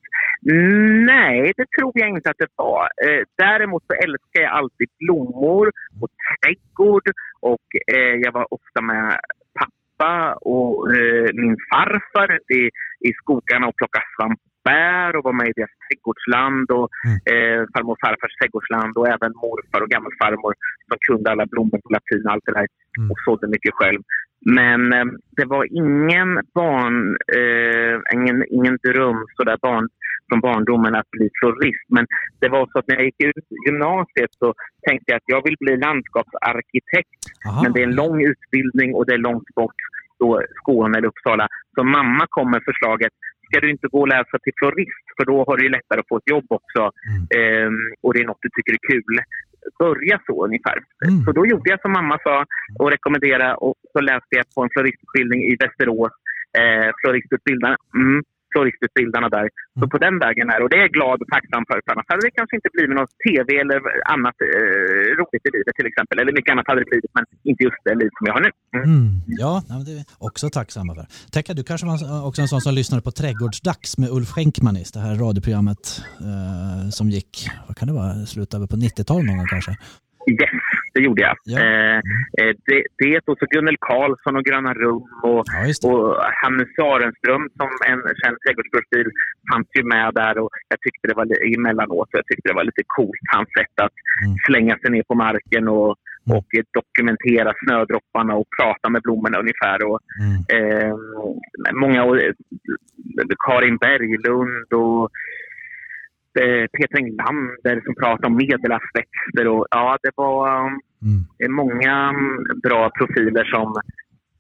Nej, 1.06 1.54
det 1.58 1.66
tror 1.80 1.92
jag 1.96 2.10
inte 2.10 2.30
att 2.30 2.38
det 2.38 2.52
var. 2.56 2.84
Eh, 3.06 3.24
däremot 3.38 3.84
så 3.88 3.94
älskar 3.94 4.42
jag 4.42 4.52
alltid 4.52 4.90
blommor 5.00 5.72
och 6.02 6.10
trädgård. 6.44 7.08
Och 7.40 7.68
eh, 7.94 8.16
jag 8.24 8.32
var 8.32 8.54
ofta 8.54 8.82
med 8.82 9.20
pappa 9.60 10.34
och 10.34 10.96
eh, 10.96 11.30
min 11.34 11.58
farfar 11.70 12.40
i, 12.54 12.70
i 13.10 13.14
skogarna 13.14 13.68
och 13.68 13.76
plockade 13.76 14.06
svamp 14.16 14.40
svampbär 14.62 15.16
och 15.16 15.24
var 15.24 15.34
med 15.34 15.48
i 15.48 15.54
deras 15.56 15.70
trädgårdsland 15.86 16.72
och 16.72 16.90
eh, 17.34 17.62
farmor 17.74 17.92
och 17.92 18.04
farfars 18.06 18.34
trädgårdsland 18.40 18.98
och 18.98 19.08
även 19.08 19.32
morfar 19.44 19.82
och 19.82 19.90
gammelfarmor 19.90 20.54
som 20.88 20.98
kunde 21.08 21.32
alla 21.32 21.46
blommor 21.46 21.80
på 21.84 21.90
latin 21.90 22.26
och 22.26 22.32
allt 22.32 22.46
det 22.46 22.54
där 22.54 22.68
Mm. 22.98 23.12
och 23.12 23.18
sådde 23.26 23.48
mycket 23.48 23.74
själv. 23.74 24.02
Men 24.46 24.94
eh, 24.94 25.06
det 25.38 25.46
var 25.46 25.64
ingen 25.84 26.30
barn, 26.54 27.18
eh, 27.38 27.96
ingen, 28.16 28.46
ingen 28.58 28.78
dröm 28.88 29.26
sådär 29.38 29.58
barn, 29.62 29.90
från 30.30 30.40
barndomen 30.40 30.96
att 30.96 31.12
bli 31.12 31.30
florist. 31.40 31.86
Men 31.90 32.06
det 32.40 32.50
var 32.50 32.70
så 32.72 32.80
att 32.80 32.88
när 32.88 32.96
jag 32.96 33.06
gick 33.06 33.24
ut 33.24 33.48
gymnasiet 33.68 34.32
så 34.40 34.54
tänkte 34.88 35.12
jag 35.12 35.18
att 35.18 35.34
jag 35.34 35.44
vill 35.44 35.56
bli 35.60 35.78
landskapsarkitekt. 35.78 37.22
Aha. 37.48 37.64
Men 37.64 37.74
det 37.74 37.80
är 37.80 37.88
en 37.88 37.96
lång 37.96 38.22
utbildning 38.32 38.94
och 38.96 39.06
det 39.06 39.14
är 39.14 39.18
långt 39.18 39.50
bort 39.56 39.82
då 40.20 40.42
Skåne 40.56 40.98
eller 40.98 41.08
Uppsala. 41.08 41.48
Så 41.76 41.84
mamma 41.84 42.26
kom 42.30 42.52
med 42.52 42.62
förslaget 42.66 43.14
ska 43.52 43.60
du 43.60 43.72
inte 43.72 43.88
gå 43.88 44.00
och 44.02 44.08
läsa 44.08 44.36
till 44.44 44.54
florist 44.60 45.06
för 45.18 45.26
då 45.32 45.36
har 45.48 45.58
du 45.58 45.64
ju 45.64 45.70
lättare 45.70 46.00
att 46.00 46.08
få 46.08 46.18
ett 46.18 46.32
jobb 46.36 46.48
också. 46.60 46.82
Mm. 47.10 47.22
Ehm, 47.38 47.80
och 48.04 48.14
det 48.14 48.20
är 48.22 48.26
något 48.26 48.46
du 48.46 48.50
tycker 48.50 48.74
är 48.74 48.88
kul. 48.94 49.16
Börja 49.80 50.22
så 50.26 50.46
ungefär. 50.46 50.78
Mm. 51.08 51.20
Så 51.26 51.32
då 51.32 51.46
gjorde 51.46 51.70
jag 51.70 51.82
som 51.82 51.92
mamma 51.92 52.18
sa 52.24 52.46
och 52.80 52.92
rekommenderade 52.92 53.54
och 53.66 53.76
så 53.94 54.00
läste 54.02 54.34
jag 54.40 54.46
på 54.56 54.64
en 54.64 54.74
floristutbildning 54.74 55.42
i 55.52 55.56
Västerås. 55.64 56.14
Eh, 56.60 56.90
floristutbildaren. 57.02 57.78
Mm. 57.96 58.24
Floristutbildarna 58.54 59.30
där. 59.38 59.48
Så 59.80 59.86
på 59.94 59.98
den 60.06 60.16
vägen 60.26 60.48
är. 60.54 60.60
Och 60.64 60.70
det 60.70 60.78
är 60.80 60.84
jag 60.88 60.94
glad 61.00 61.18
och 61.24 61.30
tacksam 61.36 61.64
för. 61.70 61.78
För 61.84 61.92
annars 61.94 62.08
hade 62.12 62.24
det 62.28 62.34
kanske 62.40 62.56
inte 62.60 62.70
blivit 62.76 62.96
något 63.00 63.14
tv 63.26 63.48
eller 63.64 63.78
annat 64.16 64.38
eh, 64.48 65.10
roligt 65.20 65.44
i 65.50 65.52
livet 65.58 65.74
till 65.80 65.90
exempel. 65.92 66.16
Eller 66.20 66.34
mycket 66.40 66.52
annat 66.54 66.68
hade 66.70 66.82
det 66.84 66.90
blivit, 66.94 67.12
men 67.18 67.26
inte 67.50 67.62
just 67.68 67.82
det 67.88 67.96
liv 68.02 68.12
som 68.18 68.24
jag 68.28 68.34
har 68.38 68.44
nu. 68.48 68.52
Mm. 68.78 68.86
Mm. 68.96 69.10
Ja, 69.44 69.52
det 69.86 69.92
är 69.94 69.98
vi 70.00 70.04
också 70.30 70.46
tacksamma 70.60 70.92
för. 70.98 71.06
Tekka, 71.36 71.52
du 71.60 71.64
kanske 71.64 71.86
var 71.88 72.28
också 72.28 72.42
en 72.42 72.52
sån 72.54 72.62
som 72.62 72.74
lyssnade 72.80 73.02
på 73.08 73.12
Trädgårdsdags 73.12 73.98
med 74.02 74.10
Ulf 74.18 74.30
Schenkmanis, 74.34 74.92
det 74.92 75.00
här 75.06 75.16
radioprogrammet 75.26 75.84
eh, 76.30 76.90
som 76.98 77.06
gick, 77.10 77.32
vad 77.68 77.78
kan 77.78 77.88
det 77.88 77.94
vara, 78.02 78.14
slutet 78.34 78.70
på 78.74 78.78
90-talet 78.78 79.26
någon 79.26 79.38
gång 79.38 79.48
kanske? 79.56 79.72
Yes, 80.30 80.61
det 80.94 81.02
gjorde 81.02 81.22
jag. 81.22 81.36
Ja. 81.44 81.60
Eh, 81.60 81.98
eh, 82.40 82.54
det, 82.68 82.84
det 82.98 83.20
och 83.28 83.38
så 83.40 83.46
Gunnel 83.46 83.78
Karlsson 83.80 84.36
och 84.36 84.46
Gröna 84.46 84.74
Rum 84.74 85.04
och, 85.24 85.44
Ja, 85.84 85.90
och 85.90 86.16
Hannes 86.44 86.70
Sarenström 86.76 87.44
som 87.58 87.70
en 87.92 88.02
känd 88.22 88.38
trädgårdsprofil 88.44 89.08
fanns 89.52 89.68
ju 89.78 89.84
med 89.84 90.14
där 90.14 90.38
och 90.38 90.50
jag 90.70 90.80
tyckte 90.82 91.08
det 91.08 91.14
var 91.14 91.28
emellanåt 91.58 92.10
jag 92.12 92.26
tyckte 92.28 92.50
det 92.50 92.54
var 92.60 92.64
lite 92.64 92.84
coolt 92.88 93.26
hans 93.36 93.50
sätt 93.60 93.76
att 93.86 93.92
Mm. 94.26 94.36
slänga 94.48 94.78
sig 94.78 94.92
ner 94.92 95.04
på 95.04 95.16
marken 95.16 95.68
och, 95.68 95.96
Mm. 96.28 96.38
och 96.38 96.46
dokumentera 96.80 97.54
snödropparna 97.66 98.34
och 98.36 98.48
prata 98.60 98.90
med 98.90 99.02
blommorna 99.02 99.38
ungefär. 99.40 99.80
Och, 99.90 100.00
Mm. 100.22 100.38
eh, 100.58 100.96
många, 101.74 102.02
eh, 102.04 102.34
Karin 103.48 103.78
Berglund 103.78 104.74
och 104.74 105.10
eh, 106.40 106.68
Peter 106.78 106.98
Englander 106.98 107.82
som 107.86 107.96
pratade 107.96 108.28
om 108.28 108.36
medelhavsväxter. 108.36 109.48
Och, 109.48 109.68
ja, 109.72 109.98
det 110.04 110.12
var 110.16 110.66
um, 110.66 110.80
Mm. 111.04 111.56
många 111.56 112.10
mm, 112.10 112.38
bra 112.64 112.90
profiler 112.90 113.44
som, 113.44 113.82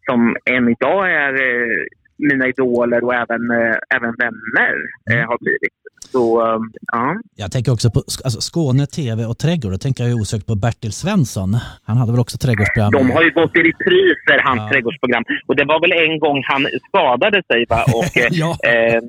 som 0.10 0.36
än 0.46 0.70
idag 0.70 1.12
är 1.12 1.34
eh, 1.34 1.86
mina 2.18 2.48
idoler 2.48 3.04
och 3.04 3.14
även, 3.14 3.52
eh, 3.52 3.76
även 3.96 4.16
vänner 4.18 4.76
eh, 5.12 5.28
har 5.28 5.38
blivit. 5.44 5.74
Så 6.12 6.42
um, 6.56 6.72
ja, 6.92 7.16
Jag 7.36 7.52
tänker 7.52 7.72
också 7.72 7.90
på 7.92 8.00
alltså, 8.26 8.42
Skåne, 8.42 8.86
TV 8.86 9.26
och 9.26 9.38
trädgård. 9.38 9.72
Då 9.72 9.78
tänker 9.78 10.04
jag 10.04 10.20
osökt 10.22 10.46
på 10.48 10.56
Bertil 10.56 10.92
Svensson. 10.94 11.58
Han 11.84 11.98
hade 11.98 12.12
väl 12.12 12.22
också 12.22 12.38
trädgårdsprogram? 12.38 12.92
de 12.92 13.12
har 13.12 13.24
ju 13.24 13.32
gått 13.32 13.56
i 13.56 13.60
repriser, 13.60 14.38
hans 14.48 14.58
Ja. 14.62 14.70
trädgårdsprogram. 14.72 15.24
Och 15.48 15.56
det 15.56 15.66
var 15.66 15.80
väl 15.84 15.94
en 16.12 16.20
gång 16.20 16.38
han 16.52 16.62
skadade 16.88 17.44
sig 17.52 17.66
va? 17.70 17.84
Och, 18.00 18.18
eh, 18.24 18.28
Ja. 18.32 18.50
eh, 18.72 19.00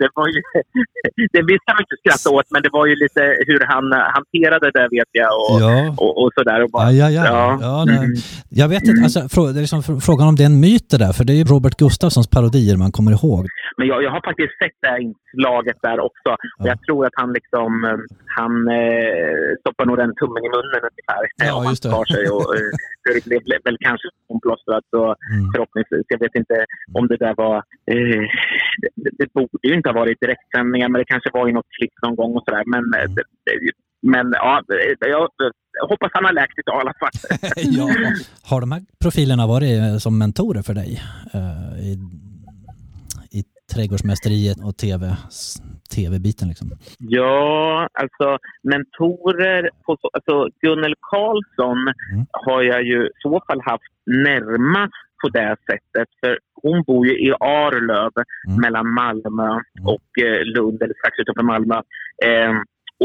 det 0.00 0.08
var 0.14 0.26
ju, 0.34 0.40
det 1.36 1.42
visste 1.50 1.68
man 1.74 1.80
inte 1.84 1.96
skratta 2.02 2.28
åt, 2.36 2.46
men 2.50 2.62
det 2.62 2.70
var 2.72 2.86
ju 2.86 2.94
lite 3.04 3.20
hur 3.46 3.60
han 3.72 3.84
hanterade 4.16 4.66
det 4.76 4.88
vet 4.96 5.10
jag. 5.12 5.30
Och, 5.50 5.60
Ja. 5.60 5.94
och, 6.04 6.22
och 6.22 6.30
sådär. 6.34 6.62
Och 6.64 6.70
bara, 6.70 6.92
Ja, 6.92 7.10
ja, 7.10 7.24
ja. 7.24 7.58
ja. 7.60 7.82
Mm. 7.82 8.10
Jag 8.48 8.68
vet 8.68 8.82
inte, 8.82 9.02
alltså, 9.04 9.20
det 9.52 9.58
är 9.58 9.62
liksom 9.66 9.82
fr- 9.82 10.00
frågan 10.00 10.28
om 10.28 10.36
det 10.36 10.42
är 10.42 10.46
en 10.54 10.60
myt 10.60 10.90
det 10.90 10.98
där, 10.98 11.12
för 11.12 11.24
det 11.24 11.32
är 11.32 11.36
ju 11.36 11.44
Robert 11.44 11.76
Gustafssons 11.76 12.28
parodier 12.30 12.76
man 12.76 12.92
kommer 12.92 13.12
ihåg. 13.12 13.46
Men 13.78 13.86
jag, 13.88 14.02
jag 14.02 14.10
har 14.10 14.20
faktiskt 14.30 14.52
sett 14.62 14.76
det 14.82 14.88
inslaget 15.10 15.78
där 15.88 15.98
också. 16.08 16.30
Och 16.58 16.66
Ja. 16.66 16.70
jag 16.72 16.78
tror 16.86 17.00
att 17.06 17.16
han 17.22 17.30
liksom, 17.38 17.70
eh, 17.88 18.00
han 18.38 18.52
eh, 18.80 19.50
stoppar 19.60 19.84
nog 19.86 19.96
den 20.02 20.12
tummen 20.20 20.42
i 20.46 20.50
munnen 20.56 20.82
ungefär. 20.90 21.22
Ja, 21.46 21.54
om 21.58 21.62
han 21.64 21.72
just 21.72 21.82
det. 21.82 21.90
tar 21.96 22.04
sig. 22.14 22.24
Och, 22.36 22.46
eh, 22.56 22.70
det 23.32 23.44
blev 23.46 23.60
väl 23.68 23.76
kanske 23.88 24.08
omplåstrat 24.34 24.84
så 24.94 25.02
Mm. 25.32 25.50
förhoppningsvis. 25.52 26.04
Jag 26.14 26.20
vet 26.24 26.34
inte 26.42 26.56
om 26.98 27.04
det 27.10 27.16
där 27.24 27.34
var... 27.44 27.56
Eh, 27.92 28.22
det, 29.02 29.10
det 29.20 29.26
borde 29.36 29.66
ju 29.68 29.74
inte 29.78 29.88
ha 29.88 29.94
varit 30.02 30.20
direktsändningar, 30.20 30.88
men 30.88 30.98
det 30.98 31.04
kanske 31.12 31.30
var 31.32 31.48
i 31.48 31.52
något 31.52 31.70
klipp 31.78 31.92
någon 32.02 32.16
gång 32.20 32.32
och 32.36 32.44
sådär. 32.46 32.64
Men, 32.74 32.84
eh, 32.98 33.06
det, 33.16 33.22
det, 33.46 33.52
men 34.02 34.26
ja, 34.32 34.62
jag, 35.00 35.28
hoppas 35.88 36.10
han 36.12 36.24
har 36.24 36.32
läkt 36.32 36.58
idag 36.58 36.76
i 36.78 36.80
alla 36.84 36.94
fall. 37.00 37.16
ja. 37.78 37.86
Har 38.50 38.60
de 38.60 38.72
här 38.72 38.82
profilerna 39.02 39.46
varit 39.46 40.02
som 40.02 40.18
mentorer 40.18 40.62
för 40.62 40.74
dig 40.74 41.02
eh, 41.34 41.80
i 41.88 41.98
trädgårdsmästeriet 43.74 44.58
och 44.66 44.76
TV, 44.76 45.04
tv-biten? 45.96 46.48
Liksom? 46.48 46.68
Ja, 46.98 47.88
alltså 48.02 48.38
mentorer... 48.62 49.70
På 49.86 49.96
så, 50.00 50.10
alltså 50.12 50.48
Gunnel 50.60 50.94
Karlsson 51.10 51.78
Mm. 52.12 52.26
har 52.32 52.62
jag 52.62 52.82
ju 52.82 53.06
i 53.06 53.10
så 53.22 53.42
fall 53.46 53.60
haft 53.64 53.92
närmast 54.06 54.92
på 55.22 55.28
det 55.28 55.56
sättet. 55.70 56.08
För 56.20 56.38
hon 56.62 56.82
bor 56.82 57.06
ju 57.06 57.12
i 57.26 57.32
Arlöv 57.40 58.12
Mm. 58.48 58.60
mellan 58.60 58.88
Malmö 59.00 59.50
och 59.94 60.08
eh, 60.24 60.40
Lund, 60.44 60.82
eller 60.82 60.94
strax 61.00 61.18
utanför 61.18 61.42
Malmö. 61.42 61.74
Eh, 62.28 62.54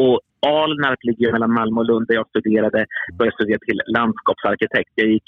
och 0.04 0.20
Alnarp 0.48 1.00
ligger 1.04 1.32
mellan 1.32 1.54
Malmö 1.54 1.80
och 1.82 1.86
Lund 1.86 2.08
där 2.08 2.16
jag 2.16 2.28
studerade. 2.28 2.86
Började 3.18 3.36
studera 3.36 3.60
till 3.68 3.82
landskapsarkitekt. 3.98 4.92
Jag 4.96 5.10
gick 5.10 5.24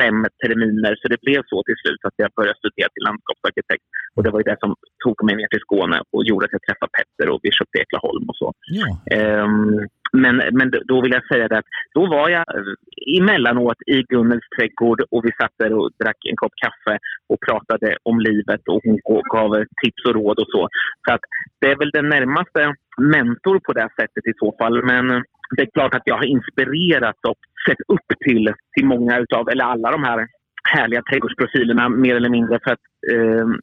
fem 0.00 0.18
terminer, 0.42 0.92
så 1.00 1.04
det 1.12 1.20
blev 1.26 1.42
så 1.50 1.58
till 1.62 1.80
slut 1.82 2.02
att 2.08 2.18
jag 2.22 2.30
började 2.36 2.58
studera 2.58 2.88
till 2.92 3.06
landskapsarkitekt. 3.08 3.84
Och 4.14 4.22
det 4.22 4.30
var 4.30 4.40
ju 4.40 4.48
det 4.50 4.58
som 4.64 4.72
tog 5.04 5.16
mig 5.26 5.34
ner 5.36 5.50
till 5.50 5.64
Skåne 5.66 5.98
och 6.14 6.24
gjorde 6.28 6.44
att 6.46 6.56
jag 6.56 6.66
träffade 6.66 6.94
Petter 6.96 7.26
och 7.32 7.40
vi 7.42 7.50
köpte 7.58 7.78
Eklaholm 7.78 8.24
och 8.30 8.38
så. 8.42 8.48
Ja. 8.78 8.86
Ehm, 9.16 9.88
men, 10.12 10.36
men 10.58 10.72
då 10.84 10.96
vill 11.02 11.12
jag 11.12 11.26
säga 11.26 11.46
att 11.58 11.64
då 11.94 12.06
var 12.06 12.28
jag 12.28 12.44
eh, 12.56 12.74
emellanåt 13.18 13.80
i 13.86 14.02
Gunnels 14.02 14.48
trädgård 14.56 15.00
och 15.10 15.24
vi 15.24 15.30
satt 15.40 15.54
där 15.58 15.72
och 15.72 15.90
drack 16.02 16.20
en 16.30 16.36
kopp 16.36 16.52
kaffe 16.64 16.98
och 17.28 17.40
pratade 17.46 17.96
om 18.02 18.20
livet 18.20 18.62
och 18.68 18.80
hon 18.84 18.98
gav 19.34 19.64
tips 19.82 20.02
och 20.08 20.14
råd 20.14 20.38
och 20.38 20.50
så. 20.54 20.68
Så 21.08 21.14
att 21.14 21.20
det 21.60 21.70
är 21.72 21.76
väl 21.76 21.90
den 21.90 22.08
närmaste 22.08 22.74
mentor 22.98 23.60
på 23.66 23.72
det 23.72 23.88
sättet 24.00 24.26
i 24.26 24.32
så 24.38 24.54
fall. 24.58 24.84
Men 24.84 25.24
det 25.56 25.62
är 25.62 25.70
klart 25.74 25.94
att 25.94 26.02
jag 26.04 26.16
har 26.16 26.24
inspirerats 26.24 27.18
och 27.28 27.38
sett 27.68 27.80
upp 27.88 28.08
till, 28.26 28.54
till 28.76 28.86
många 28.86 29.18
utav, 29.18 29.48
eller 29.48 29.64
alla 29.64 29.90
de 29.90 30.04
här 30.04 30.26
härliga 30.74 31.02
trädgårdsprofilerna 31.02 31.88
mer 31.88 32.16
eller 32.16 32.28
mindre 32.28 32.58
för 32.64 32.72
att 32.72 32.84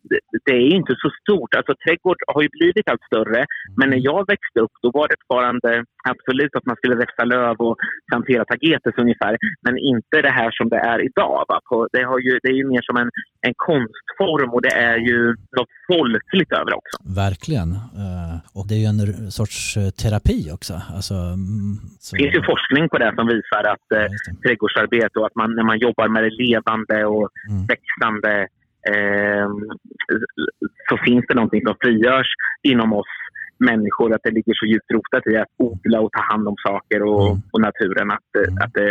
det, 0.10 0.20
det 0.46 0.52
är 0.52 0.66
ju 0.72 0.76
inte 0.82 0.96
så 1.04 1.10
stort. 1.22 1.56
Alltså 1.56 1.74
trädgård 1.84 2.18
har 2.34 2.42
ju 2.42 2.50
blivit 2.58 2.90
allt 2.90 3.06
större 3.12 3.46
men 3.78 3.90
när 3.90 4.02
jag 4.12 4.28
växte 4.28 4.60
upp 4.66 4.76
då 4.82 4.92
var 4.92 5.08
det 5.08 5.16
fortfarande 5.22 5.84
absolut 6.14 6.56
att 6.56 6.66
man 6.66 6.76
skulle 6.76 6.96
växa 6.96 7.24
löv 7.26 7.56
och 7.68 7.78
plantera 8.10 8.46
tagetes 8.46 8.96
ungefär. 8.98 9.38
Men 9.66 9.78
inte 9.78 10.22
det 10.28 10.34
här 10.40 10.52
som 10.52 10.70
det 10.70 10.82
är 10.94 11.00
idag. 11.10 11.46
Va? 11.50 11.60
På, 11.70 11.88
det, 11.94 12.04
har 12.04 12.20
ju, 12.20 12.40
det 12.44 12.50
är 12.50 12.58
ju 12.62 12.68
mer 12.74 12.82
som 12.90 12.98
en, 12.98 13.10
en 13.48 13.54
konstform 13.70 14.50
och 14.56 14.62
det 14.62 14.76
är 14.92 14.98
ju 14.98 15.20
något 15.58 15.74
folkligt 15.92 16.52
över 16.52 16.70
det 16.72 16.78
också. 16.84 16.96
Verkligen. 17.26 17.70
Eh, 18.04 18.36
och 18.58 18.66
det 18.68 18.76
är 18.76 18.82
ju 18.86 18.90
en 18.94 19.32
sorts 19.40 19.78
eh, 19.78 19.90
terapi 20.02 20.40
också. 20.58 20.74
Alltså, 20.98 21.14
mm, 21.14 21.76
så, 22.00 22.16
Det 22.16 22.24
finns 22.24 22.36
ju 22.36 22.44
forskning 22.54 22.90
på 22.90 22.98
det 22.98 23.12
som 23.18 23.28
visar 23.36 23.64
att 23.74 23.88
eh, 23.98 24.08
trädgårdsarbete 24.44 25.16
och 25.20 25.26
att 25.26 25.36
man, 25.42 25.56
när 25.58 25.64
man 25.72 25.80
jobbar 25.80 26.08
med 26.08 26.24
det 26.24 26.34
levande 26.46 27.06
och 27.06 27.30
Mm. 27.50 27.66
växande 27.74 28.48
Ehm, 28.90 29.56
så 30.90 30.98
finns 30.98 31.26
det 31.28 31.36
någonting 31.36 31.62
som 31.62 31.76
frigörs 31.82 32.28
inom 32.64 32.94
oss 32.94 33.08
människor. 33.58 34.14
Att 34.16 34.22
det 34.24 34.32
ligger 34.32 34.54
så 34.54 34.66
djupt 34.66 34.92
rotat 34.92 35.28
i 35.28 35.38
att 35.38 35.48
odla 35.58 36.00
och 36.02 36.12
ta 36.12 36.22
hand 36.32 36.48
om 36.48 36.56
saker 36.68 37.02
och, 37.04 37.26
Mm. 37.28 37.42
och 37.54 37.62
naturen. 37.62 38.12
Att, 38.12 38.30
Mm. 38.48 38.58
att, 38.64 38.74
det, 38.74 38.90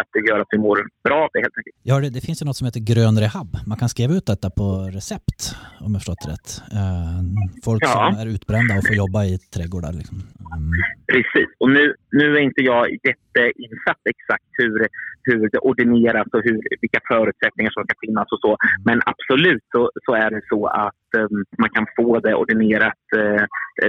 att 0.00 0.08
det 0.12 0.20
gör 0.28 0.38
att 0.40 0.46
vi 0.50 0.58
mår 0.58 0.78
bra 1.04 1.18
av 1.24 1.28
det 1.32 1.40
helt 1.40 1.56
enkelt. 1.58 1.76
Ja, 1.82 2.00
det, 2.00 2.10
det 2.10 2.20
finns 2.20 2.42
ju 2.42 2.46
något 2.46 2.56
som 2.56 2.64
heter 2.64 2.80
grön 2.80 3.18
rehab. 3.20 3.50
Man 3.66 3.78
kan 3.78 3.88
skriva 3.88 4.14
ut 4.14 4.26
detta 4.26 4.50
på 4.50 4.66
recept, 4.98 5.40
om 5.80 5.92
jag 5.92 6.00
förstått 6.02 6.26
rätt. 6.32 6.48
Eh, 6.78 7.18
folk 7.64 7.82
Ja. 7.84 7.92
som 8.12 8.20
är 8.22 8.26
utbrända 8.34 8.72
och 8.78 8.86
får 8.86 8.96
jobba 8.96 9.24
i 9.24 9.38
trädgårdar. 9.54 9.92
Liksom. 9.92 10.16
Mm. 10.56 10.70
Precis. 11.12 11.48
Och 11.62 11.70
nu, 11.70 11.94
nu 12.12 12.26
är 12.36 12.40
inte 12.48 12.62
jag 12.72 12.84
jätteinsatt 12.90 14.02
exakt 14.14 14.50
hur, 14.60 14.86
hur 15.22 15.48
det 15.52 15.58
ordineras 15.58 16.26
och 16.32 16.42
hur, 16.44 16.60
vilka 16.80 17.00
förutsättningar 17.12 17.70
som 17.70 17.84
ska 17.84 17.94
finnas 18.06 18.28
och 18.34 18.40
så. 18.44 18.56
Men 18.84 18.98
absolut 19.12 19.64
så, 19.74 19.90
så 20.06 20.12
är 20.14 20.30
det 20.30 20.40
så 20.48 20.66
att 20.66 20.94
Eh, 21.14 21.28
man 21.58 21.70
kan 21.70 21.86
få 21.96 22.20
det 22.20 22.34
ordinerat 22.34 23.02
eh, 23.16 23.44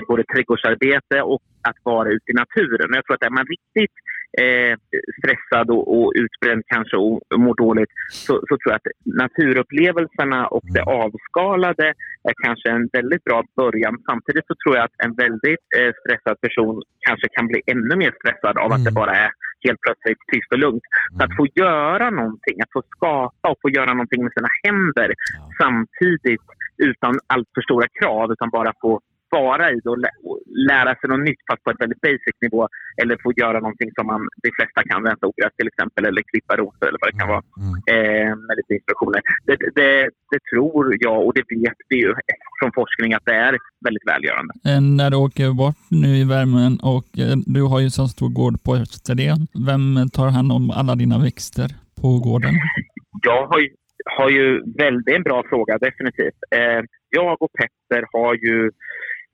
både 0.08 0.24
trädgårdsarbete 0.24 1.22
och 1.22 1.42
att 1.62 1.80
vara 1.84 2.10
ute 2.10 2.32
i 2.32 2.40
naturen. 2.44 2.94
Jag 2.94 3.06
tror 3.06 3.16
att 3.16 3.24
är 3.24 3.30
man 3.30 3.46
riktigt 3.56 3.96
eh, 4.42 4.74
stressad 5.20 5.70
och, 5.70 5.84
och 5.98 6.14
utbränd 6.24 6.64
kanske 6.68 6.98
och 6.98 7.20
mår 7.38 7.56
dåligt 7.56 7.90
så, 8.10 8.34
så 8.34 8.54
tror 8.58 8.70
jag 8.74 8.76
att 8.76 8.92
naturupplevelserna 9.06 10.48
och 10.48 10.64
det 10.76 10.82
avskalade 10.82 11.88
är 12.30 12.34
kanske 12.46 12.70
en 12.70 12.90
väldigt 12.94 13.24
bra 13.24 13.44
början. 13.56 13.96
Samtidigt 14.10 14.48
så 14.48 14.56
tror 14.62 14.76
jag 14.76 14.84
att 14.86 14.98
en 15.06 15.14
väldigt 15.14 15.66
eh, 15.78 15.92
stressad 16.02 16.42
person 16.42 16.82
kanske 17.08 17.28
kan 17.32 17.48
bli 17.48 17.62
ännu 17.74 17.96
mer 17.96 18.14
stressad 18.20 18.58
av 18.58 18.72
att 18.72 18.78
Mm. 18.78 18.84
det 18.84 18.92
bara 18.92 19.16
är 19.26 19.32
helt 19.68 19.82
plötsligt 19.82 20.18
tyst 20.32 20.52
och 20.52 20.58
lugnt. 20.60 20.84
Så 21.18 21.24
att 21.24 21.36
få 21.40 21.46
göra 21.56 22.10
någonting, 22.10 22.56
att 22.62 22.72
få 22.74 22.82
skapa 22.96 23.50
och 23.50 23.60
få 23.62 23.70
göra 23.70 23.92
någonting 23.94 24.24
med 24.24 24.34
sina 24.38 24.50
händer 24.64 25.14
samtidigt 25.62 26.42
utan 26.78 27.20
allt 27.28 27.50
för 27.56 27.62
stora 27.62 27.88
krav 28.00 28.32
utan 28.32 28.50
bara 28.50 28.74
få 28.82 29.02
vara 29.32 29.72
i 29.72 29.80
det 29.84 29.90
och, 29.90 29.98
lä- 30.06 30.18
och 30.24 30.40
lära 30.72 30.92
sig 30.96 31.10
något 31.10 31.26
nytt 31.30 31.42
fast 31.50 31.64
på 31.64 31.70
ett 31.72 31.82
väldigt 31.84 32.02
basic 32.02 32.36
nivå 32.46 32.62
eller 33.02 33.18
få 33.24 33.30
göra 33.44 33.60
någonting 33.60 33.90
som 33.98 34.06
man, 34.12 34.22
de 34.44 34.50
flesta 34.58 34.80
kan, 34.90 35.00
rensa 35.08 35.26
ogräs 35.32 35.54
till 35.58 35.68
exempel 35.72 36.06
eller 36.06 36.22
klippa 36.32 36.54
rosor 36.62 36.86
eller 36.88 37.00
vad 37.02 37.10
det 37.12 37.18
kan 37.22 37.30
vara 37.36 37.44
Mm. 37.64 37.74
eh, 37.94 38.30
med 38.48 38.54
lite 38.60 38.74
instruktioner. 38.80 39.22
Det, 39.48 39.56
det, 39.80 39.92
det 40.32 40.40
tror 40.52 40.96
jag 41.00 41.20
och 41.26 41.34
det 41.38 41.44
vet 41.64 41.78
vi 41.90 41.96
ju 42.04 42.14
från 42.60 42.72
forskning 42.80 43.14
att 43.14 43.26
det 43.26 43.36
är 43.48 43.54
väldigt 43.86 44.08
välgörande. 44.14 44.52
Eh, 44.70 44.82
När 45.00 45.10
du 45.12 45.18
åker 45.18 45.48
bort 45.64 45.82
nu 46.04 46.08
i 46.24 46.24
värmen 46.36 46.74
och 46.96 47.10
eh, 47.24 47.36
du 47.56 47.62
har 47.72 47.80
ju 47.80 47.90
så 47.90 48.08
stor 48.08 48.30
gård 48.40 48.56
på 48.66 48.72
Österlen. 48.76 49.40
Vem 49.70 50.10
tar 50.18 50.28
hand 50.38 50.52
om 50.52 50.64
alla 50.80 50.96
dina 50.96 51.18
växter 51.28 51.70
på 52.02 52.08
gården? 52.28 52.54
Jag 53.30 53.48
har 53.48 53.60
ju 53.60 53.70
har 54.18 54.30
ju 54.30 54.62
väldigt, 54.78 55.06
det 55.06 55.12
är 55.12 55.16
en 55.16 55.24
bra 55.24 55.44
fråga, 55.50 55.78
definitivt. 55.78 56.40
Eh, 56.56 56.82
jag 57.10 57.42
och 57.42 57.50
Petter 57.60 58.04
har 58.14 58.34
ju 58.34 58.72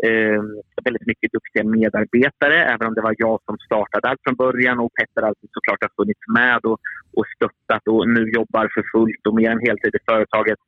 eh, 0.08 0.42
väldigt 0.84 1.08
mycket 1.08 1.32
duktiga 1.32 1.64
medarbetare, 1.64 2.58
även 2.74 2.88
om 2.88 2.94
det 2.94 3.02
var 3.02 3.16
jag 3.18 3.40
som 3.46 3.58
startade 3.58 4.08
allt 4.08 4.24
från 4.24 4.36
början 4.36 4.80
och 4.80 4.94
Petter 4.94 5.28
alltid 5.28 5.50
såklart 5.54 5.84
har 5.86 6.04
funnits 6.04 6.26
med 6.38 6.60
och, 6.66 6.80
och 7.18 7.26
stöttat 7.36 7.88
och 7.88 8.10
nu 8.10 8.24
jobbar 8.40 8.66
för 8.74 8.84
fullt 8.94 9.28
och 9.28 9.36
mer 9.36 9.50
än 9.52 9.66
heltid 9.68 9.96
i 9.96 10.06
företaget. 10.12 10.60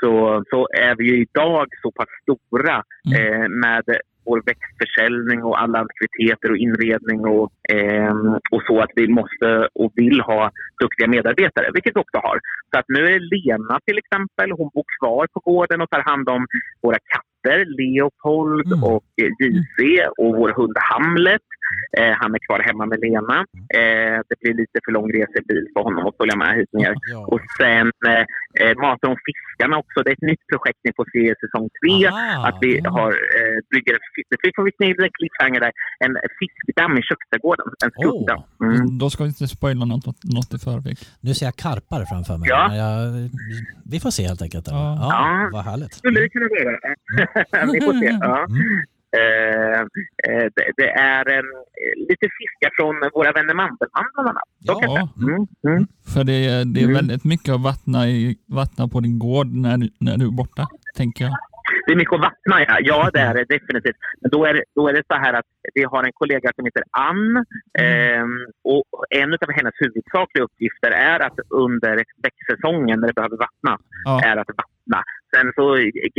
Så, 0.00 0.44
så 0.50 0.68
är 0.88 0.94
vi 0.96 1.04
ju 1.04 1.16
idag 1.26 1.66
så 1.82 1.90
pass 1.90 2.08
stora 2.22 2.76
eh, 3.16 3.48
med 3.48 3.84
vår 4.26 4.42
växtförsäljning 4.46 5.42
och 5.44 5.60
alla 5.62 5.78
aktiviteter 5.86 6.50
och 6.50 6.56
inredning 6.56 7.20
och, 7.26 7.52
ehm, 7.68 8.34
och 8.50 8.62
så 8.66 8.80
att 8.80 8.90
vi 8.96 9.08
måste 9.08 9.68
och 9.74 9.92
vill 9.94 10.20
ha 10.20 10.50
duktiga 10.82 11.08
medarbetare, 11.08 11.70
vilket 11.74 11.96
vi 11.96 12.00
också 12.00 12.18
har. 12.28 12.38
Så 12.70 12.78
att 12.78 12.88
nu 12.88 13.02
är 13.14 13.20
Lena 13.34 13.80
till 13.86 13.98
exempel, 13.98 14.50
hon 14.58 14.70
bor 14.74 14.84
kvar 14.98 15.26
på 15.34 15.40
gården 15.40 15.80
och 15.80 15.90
tar 15.90 16.02
hand 16.10 16.28
om 16.28 16.46
våra 16.82 16.98
katter, 17.12 17.25
Leopold 17.78 18.66
Mm. 18.66 18.84
och 18.84 19.04
eh, 19.22 19.28
JC 19.40 20.00
och 20.18 20.36
vår 20.36 20.52
hund 20.52 20.76
Hamlet. 20.92 21.42
Eh, 21.98 22.14
han 22.20 22.30
är 22.36 22.40
kvar 22.46 22.60
hemma 22.68 22.84
med 22.92 22.98
Lena. 23.06 23.38
Eh, 23.80 24.18
det 24.28 24.36
blir 24.40 24.54
lite 24.62 24.76
för 24.84 24.92
lång 24.98 25.08
resebil 25.18 25.64
för 25.72 25.80
honom 25.86 26.02
att 26.08 26.16
följa 26.20 26.36
med 26.42 26.50
hit 26.58 26.72
ner. 26.80 26.94
Ja. 27.12 27.20
Och 27.32 27.42
sen 27.60 27.86
eh, 28.10 28.24
eh, 28.60 28.74
matar 28.84 29.08
hon 29.10 29.20
fiskarna 29.28 29.74
också. 29.82 29.96
Det 30.02 30.10
är 30.12 30.16
ett 30.20 30.30
nytt 30.32 30.44
projekt 30.52 30.80
ni 30.86 30.90
får 30.98 31.06
se 31.12 31.22
i 31.32 31.34
säsong 31.44 31.66
tre. 31.78 31.96
Aha, 32.06 32.48
att 32.48 32.58
vi 32.64 32.70
ja. 32.78 32.90
har 32.98 33.10
eh, 33.38 33.56
bygger 33.72 33.92
en 33.98 34.04
fisk, 34.14 34.28
vi 34.46 34.50
får 34.56 34.64
vi 34.64 34.72
en 35.08 35.14
cliffhanger 35.18 35.60
där. 35.66 35.72
En 36.04 36.14
fiskdamm 36.40 36.94
i 37.00 37.02
köksträdgården. 37.10 37.66
En 37.84 37.90
skuggdamm. 37.96 38.42
Mm. 38.66 38.98
Då 39.00 39.06
ska 39.10 39.18
vi 39.24 39.28
inte 39.28 39.48
spoila 39.56 39.84
något, 39.84 40.06
något 40.36 40.50
i 40.56 40.58
förväg. 40.68 40.96
Nu 41.26 41.30
ser 41.34 41.46
jag 41.50 41.56
karpar 41.64 42.02
framför 42.12 42.36
mig. 42.40 42.48
Ja. 42.54 42.62
Jag, 42.82 42.96
vi 43.92 44.00
får 44.04 44.10
se 44.18 44.22
helt 44.30 44.42
enkelt. 44.42 44.66
Ja. 44.70 44.96
Ja. 45.00 45.08
Ja. 45.16 45.50
Vad 45.52 45.64
härligt. 45.70 45.94
Skulle 45.94 46.20
det 46.20 46.28
kunna 46.28 46.46
vara. 46.48 47.66
Ni 47.72 47.80
får 47.86 47.94
se. 48.02 48.18
Ja. 48.20 48.38
Mm. 48.48 48.95
Eh, 49.16 49.80
eh, 50.28 50.46
det, 50.56 50.64
det 50.76 50.90
är 50.90 51.30
eh, 51.30 51.42
lite 52.08 52.26
fiskar 52.38 52.70
från 52.76 52.94
våra 53.14 53.32
vänner 53.32 53.54
Mandelmann 53.54 54.10
bland 54.14 54.28
annat. 54.28 54.48
Ja. 54.58 55.08
Mm. 55.22 55.46
Mm. 55.68 55.86
För 56.14 56.24
det, 56.24 56.32
är- 56.32 56.64
det 56.64 56.80
är 56.80 56.84
Mm. 56.84 56.94
väldigt 56.96 57.24
mycket 57.24 57.54
att 57.54 57.62
vattna, 57.62 58.06
i, 58.08 58.36
vattna 58.48 58.88
på 58.88 59.00
din 59.00 59.18
gård 59.18 59.46
när, 59.46 59.76
du- 59.78 59.92
när 60.00 60.16
du 60.16 60.26
är 60.26 60.30
borta, 60.42 60.66
tänker 60.96 61.24
jag. 61.24 61.34
Det 61.86 61.92
är 61.92 61.96
mycket 61.96 62.14
att 62.14 62.20
vattna, 62.30 62.56
ja. 62.68 62.76
Ja, 62.90 63.10
det 63.14 63.20
är 63.20 63.34
det 63.34 63.44
definitivt. 63.44 63.96
Men 64.20 64.30
då 64.30 64.44
är 64.44 64.54
det, 64.54 64.64
då 64.74 64.88
är 64.88 64.92
det 64.92 65.02
så 65.08 65.14
här 65.14 65.32
att 65.32 65.44
vi 65.74 65.84
har 65.84 66.04
en 66.04 66.12
kollega 66.14 66.50
som 66.56 66.64
heter 66.64 66.82
Ann. 66.90 67.44
ehm, 67.78 68.34
och 68.64 68.84
en 69.10 69.32
av 69.32 69.50
hennes 69.58 69.74
huvudsakliga 69.84 70.44
uppgifter 70.44 70.90
är 70.90 71.20
att 71.20 71.38
under 71.50 71.94
växtsäsongen, 72.26 73.00
när 73.00 73.06
det 73.08 73.14
behöver 73.14 73.36
vattnas, 73.46 73.80
Ja. 74.04 74.20
är 74.24 74.36
att 74.36 74.48
vattna. 74.62 75.00
Sen 75.34 75.52
så 75.56 75.64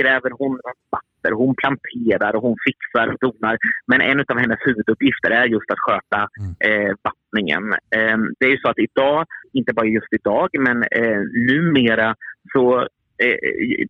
gräver 0.02 0.32
hon 0.40 0.54
vatten, 0.92 1.07
hon 1.32 1.56
planterar 1.56 2.36
och 2.36 2.42
hon 2.42 2.58
fixar 2.68 3.08
och 3.08 3.20
donar. 3.22 3.58
Men 3.88 4.02
en 4.02 4.20
av 4.20 4.40
hennes 4.40 4.60
huvuduppgifter 4.66 5.32
är 5.32 5.46
just 5.46 5.72
att 5.72 5.80
sköta 5.80 6.20
eh, 6.68 6.92
vattningen. 7.08 7.64
Eh, 7.74 8.18
det 8.40 8.46
är 8.46 8.50
ju 8.50 8.58
så 8.58 8.70
att 8.70 8.80
idag, 8.80 9.26
inte 9.54 9.74
bara 9.74 9.86
just 9.86 10.14
idag, 10.14 10.50
men 10.60 10.84
eh, 10.84 11.22
numera 11.52 12.16
så 12.54 12.80
eh, 13.24 13.38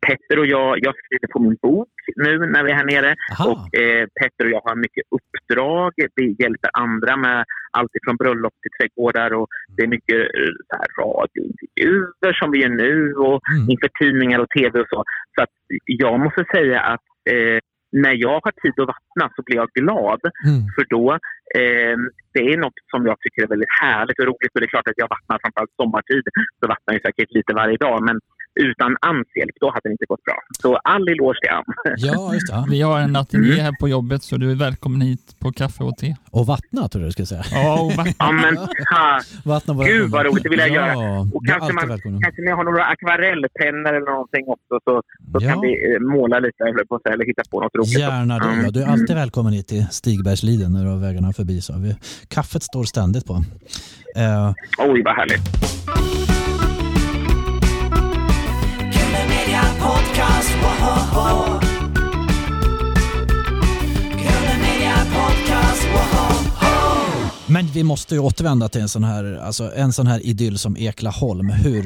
Petter 0.07 0.39
och 0.39 0.45
jag, 0.47 0.77
jag 0.85 0.93
skriver 0.95 1.27
på 1.33 1.39
min 1.39 1.57
bok 1.61 1.89
nu 2.15 2.37
när 2.39 2.63
vi 2.63 2.71
är 2.71 2.75
här 2.75 2.85
nere. 2.85 3.15
Aha. 3.31 3.49
Och 3.51 3.79
eh, 3.79 4.07
Petter 4.19 4.45
och 4.45 4.51
jag 4.51 4.61
har 4.65 4.75
mycket 4.75 5.03
uppdrag. 5.17 5.91
Vi 6.15 6.35
hjälper 6.39 6.69
andra 6.73 7.17
med 7.17 7.45
allt 7.71 7.91
från 8.05 8.15
bröllop 8.15 8.53
till 8.61 8.71
trädgårdar. 8.79 9.33
Och 9.33 9.47
det 9.77 9.83
är 9.83 9.87
mycket 9.87 10.17
eh, 10.17 10.51
så 10.69 10.75
här, 10.79 10.87
radiointervjuer 11.01 12.33
som 12.39 12.51
vi 12.51 12.61
gör 12.61 12.69
nu 12.69 13.13
och 13.13 13.41
Mm. 13.51 13.69
inför 13.69 13.89
tidningar 13.99 14.39
och 14.39 14.49
tv 14.49 14.79
och 14.79 14.87
så. 14.89 15.03
Så 15.35 15.43
att 15.43 15.49
jag 15.85 16.19
måste 16.19 16.45
säga 16.55 16.79
att 16.81 17.01
eh, 17.31 17.59
när 17.91 18.15
jag 18.25 18.39
har 18.45 18.53
tid 18.61 18.75
att 18.79 18.91
vattna 18.95 19.25
så 19.35 19.41
blir 19.45 19.55
jag 19.55 19.69
glad. 19.79 20.21
Mm. 20.47 20.61
För 20.75 20.85
då, 20.95 21.05
eh, 21.59 21.97
det 22.33 22.43
är 22.51 22.57
något 22.57 22.79
som 22.91 23.05
jag 23.05 23.17
tycker 23.19 23.43
är 23.43 23.47
väldigt 23.47 23.77
härligt 23.81 24.19
och 24.19 24.25
roligt. 24.25 24.53
Och 24.53 24.59
det 24.59 24.65
är 24.65 24.75
klart 24.75 24.87
att 24.87 25.03
jag 25.03 25.13
vattnar 25.15 25.39
framförallt 25.43 25.75
sommartid. 25.81 26.23
Så 26.59 26.67
vattnar 26.73 26.93
jag 26.95 27.01
säkert 27.01 27.31
lite 27.31 27.53
varje 27.53 27.77
dag. 27.77 27.97
Men 28.07 28.19
utan 28.59 28.97
Anns 29.01 29.27
hjälp, 29.39 29.55
då 29.59 29.67
hade 29.73 29.89
det 29.89 29.91
inte 29.91 30.05
gått 30.05 30.23
bra. 30.23 30.35
Så 30.61 30.75
all 30.75 31.07
eloge 31.09 31.39
till 31.41 31.49
Ann. 31.49 31.63
Ja, 31.97 32.33
just 32.33 32.47
det. 32.51 32.65
Vi 32.69 32.81
har 32.81 32.99
en 32.99 33.15
ateljé 33.15 33.61
här 33.61 33.73
på 33.79 33.87
jobbet 33.89 34.23
så 34.23 34.37
du 34.37 34.51
är 34.51 34.55
välkommen 34.55 35.01
hit 35.01 35.35
på 35.39 35.51
kaffe 35.51 35.83
och 35.83 35.97
te. 35.97 36.15
Och 36.31 36.45
vattna 36.45 36.87
tror 36.89 37.01
jag 37.03 37.07
du 37.07 37.11
skulle 37.11 37.25
säga. 37.25 37.43
Ja, 37.51 37.81
och 37.81 37.91
vattna. 37.91 38.13
Ja, 38.19 38.31
men 38.31 38.57
ha, 38.57 39.19
Vattna 39.45 39.73
våra 39.73 39.87
Gud, 39.87 40.11
vad 40.11 40.25
roligt, 40.25 40.43
det 40.43 40.49
vill 40.49 40.59
jag 40.59 40.69
ja, 40.69 40.73
göra. 40.75 41.19
Och 41.19 41.45
kanske, 41.47 41.53
alltid 41.63 41.75
man, 41.75 41.87
välkommen. 41.87 42.21
kanske 42.21 42.41
ni 42.41 42.51
har 42.51 42.63
några 42.63 42.83
akvarellpennor 42.85 43.93
eller 43.93 44.11
någonting 44.11 44.45
också 44.47 44.73
så, 44.83 45.01
så 45.31 45.37
Ja. 45.45 45.49
kan 45.51 45.61
vi 45.61 45.93
eh, 45.93 45.99
måla 45.99 46.39
lite 46.39 46.63
eller, 46.63 46.83
på, 46.85 46.99
eller 47.13 47.25
hitta 47.25 47.41
på 47.51 47.61
något 47.61 47.75
roligt. 47.75 47.99
Gärna 47.99 48.39
det. 48.39 48.45
Mm. 48.45 48.65
Ja. 48.65 48.71
Du 48.71 48.81
är 48.83 48.87
alltid 48.87 49.15
välkommen 49.15 49.53
hit 49.53 49.67
till 49.67 49.87
Stigbergsliden 49.91 50.73
när 50.73 50.83
du 50.83 50.89
har 50.89 50.97
vägarna 50.97 51.33
förbi. 51.33 51.61
Så 51.61 51.73
kaffet 52.27 52.63
står 52.63 52.83
ständigt 52.83 53.25
på. 53.25 53.33
Eh, 54.15 54.51
Oj, 54.77 55.01
vad 55.05 55.15
härligt. 55.15 55.41
Podcast, 60.17 60.51
woho! 60.61 61.59
Men 67.49 67.65
vi 67.73 67.83
måste 67.83 68.15
ju 68.15 68.21
återvända 68.21 68.69
till 68.69 68.81
en 68.81 68.87
sån 68.87 69.03
här, 69.03 69.39
alltså 69.45 69.63
en 69.75 69.91
sån 69.91 70.07
här 70.07 70.19
idyll 70.25 70.57
som 70.57 70.77
Eklaholm. 70.77 71.49
Hur, 71.49 71.83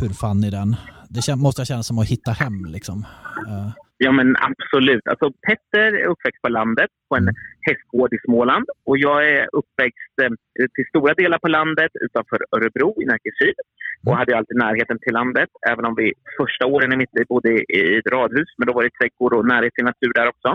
hur 0.00 0.08
fann 0.08 0.40
ni 0.40 0.50
den? 0.50 0.76
Det 1.08 1.22
kän, 1.22 1.38
måste 1.38 1.64
kännas 1.64 1.86
som 1.86 1.98
att 1.98 2.08
hitta 2.08 2.32
hem 2.32 2.64
liksom. 2.64 3.04
Eh, 3.48 3.70
Ja, 4.00 4.12
men 4.12 4.36
absolut. 4.48 5.04
Alltså, 5.12 5.26
Petter 5.46 5.88
är 6.02 6.06
uppväxt 6.12 6.42
på 6.42 6.48
landet, 6.48 6.90
på 7.08 7.16
en 7.16 7.28
hästgård 7.66 8.12
i 8.14 8.18
Småland. 8.26 8.66
Och 8.88 8.98
jag 8.98 9.18
är 9.34 9.42
uppväxt 9.60 10.14
eh, 10.22 10.32
till 10.74 10.86
stora 10.92 11.14
delar 11.14 11.38
på 11.38 11.48
landet 11.48 11.92
utanför 12.06 12.38
Örebro 12.56 13.02
i 13.02 13.04
Närkesyd. 13.12 13.56
Och 14.06 14.16
hade 14.16 14.36
alltid 14.36 14.56
närheten 14.56 14.98
till 14.98 15.12
landet, 15.12 15.50
även 15.70 15.84
om 15.84 15.94
vi 15.94 16.12
första 16.40 16.66
åren 16.66 16.92
i 16.92 16.96
mitt 16.96 17.14
liv 17.16 17.26
bodde 17.28 17.50
i 17.78 17.98
ett 17.98 18.12
radhus. 18.12 18.50
Men 18.58 18.66
då 18.66 18.72
var 18.72 18.82
det 18.82 18.90
trädgård 18.90 19.34
och 19.34 19.46
närhet 19.46 19.74
till 19.74 19.84
natur 19.84 20.12
där 20.14 20.28
också. 20.28 20.48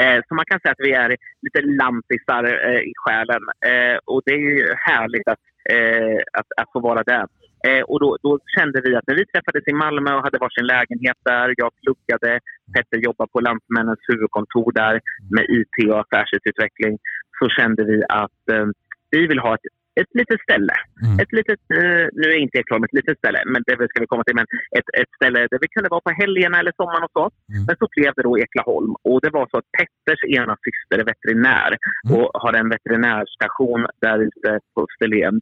Eh, 0.00 0.18
så 0.26 0.34
man 0.34 0.44
kan 0.44 0.60
säga 0.60 0.72
att 0.72 0.86
vi 0.88 0.92
är 0.92 1.16
lite 1.42 1.60
lantisar 1.80 2.44
eh, 2.68 2.80
i 2.90 2.92
själen. 3.02 3.42
Eh, 3.70 3.96
och 4.04 4.22
det 4.24 4.32
är 4.32 4.44
ju 4.50 4.74
härligt 4.88 5.28
att, 5.28 5.42
eh, 5.72 6.18
att, 6.38 6.48
att 6.60 6.72
få 6.72 6.80
vara 6.80 7.02
där. 7.02 7.26
Eh, 7.68 7.82
och 7.90 8.00
då, 8.00 8.16
då 8.22 8.38
kände 8.56 8.80
vi 8.80 8.96
att 8.96 9.06
när 9.06 9.14
vi 9.14 9.26
träffades 9.26 9.68
i 9.68 9.72
Malmö 9.72 10.10
och 10.14 10.22
hade 10.22 10.38
varsin 10.38 10.66
lägenhet 10.66 11.18
där, 11.24 11.54
jag 11.56 11.70
pluggade, 11.80 12.40
Petter 12.74 12.98
jobbade 12.98 13.30
på 13.32 13.40
Lantmännens 13.40 14.04
huvudkontor 14.08 14.72
där 14.72 15.00
med 15.34 15.44
IT 15.58 15.76
och 15.92 16.00
affärsutveckling, 16.00 16.98
så 17.38 17.48
kände 17.48 17.84
vi 17.84 18.02
att 18.08 18.42
eh, 18.52 18.66
vi 19.10 19.26
vill 19.26 19.38
ha 19.38 19.54
ett, 19.54 19.66
ett 20.00 20.12
litet 20.20 20.40
ställe. 20.46 20.74
Mm. 21.04 21.18
Ett 21.22 21.32
litet, 21.38 21.62
eh, 21.78 22.04
nu 22.20 22.26
är 22.34 22.38
inte 22.44 22.58
Ekholm 22.58 22.84
ett 22.84 22.98
litet 22.98 23.18
ställe, 23.18 23.40
men 23.52 23.62
det 23.66 23.88
ska 23.90 24.00
vi 24.00 24.12
komma 24.12 24.24
till, 24.24 24.40
men 24.40 24.46
ett, 24.78 24.88
ett 25.02 25.12
ställe 25.18 25.38
där 25.50 25.58
vi 25.64 25.68
kunde 25.74 25.88
vara 25.88 26.06
på 26.06 26.10
helgerna 26.10 26.58
eller 26.58 26.72
sommaren 26.76 27.06
och 27.06 27.14
så. 27.18 27.24
Mm. 27.52 27.62
Men 27.66 27.76
så 27.80 27.86
blev 27.94 28.12
det 28.16 28.22
då 28.22 28.38
Eklaholm 28.38 28.92
och 29.08 29.20
det 29.24 29.30
var 29.30 29.46
så 29.50 29.56
att 29.58 29.72
Petters 29.78 30.22
ena 30.38 30.54
syster 30.66 30.96
är 31.02 31.10
veterinär 31.12 31.70
och 32.14 32.28
har 32.42 32.52
en 32.60 32.68
veterinärstation 32.76 33.86
där 34.04 34.18
ute 34.28 34.50
på 34.74 34.78
Österlen 34.86 35.40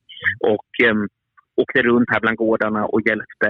och 0.52 0.70
um, 0.90 1.08
åkte 1.62 1.82
runt 1.82 2.10
här 2.12 2.20
bland 2.20 2.36
gårdarna 2.36 2.82
och 2.86 3.00
hjälpte 3.08 3.48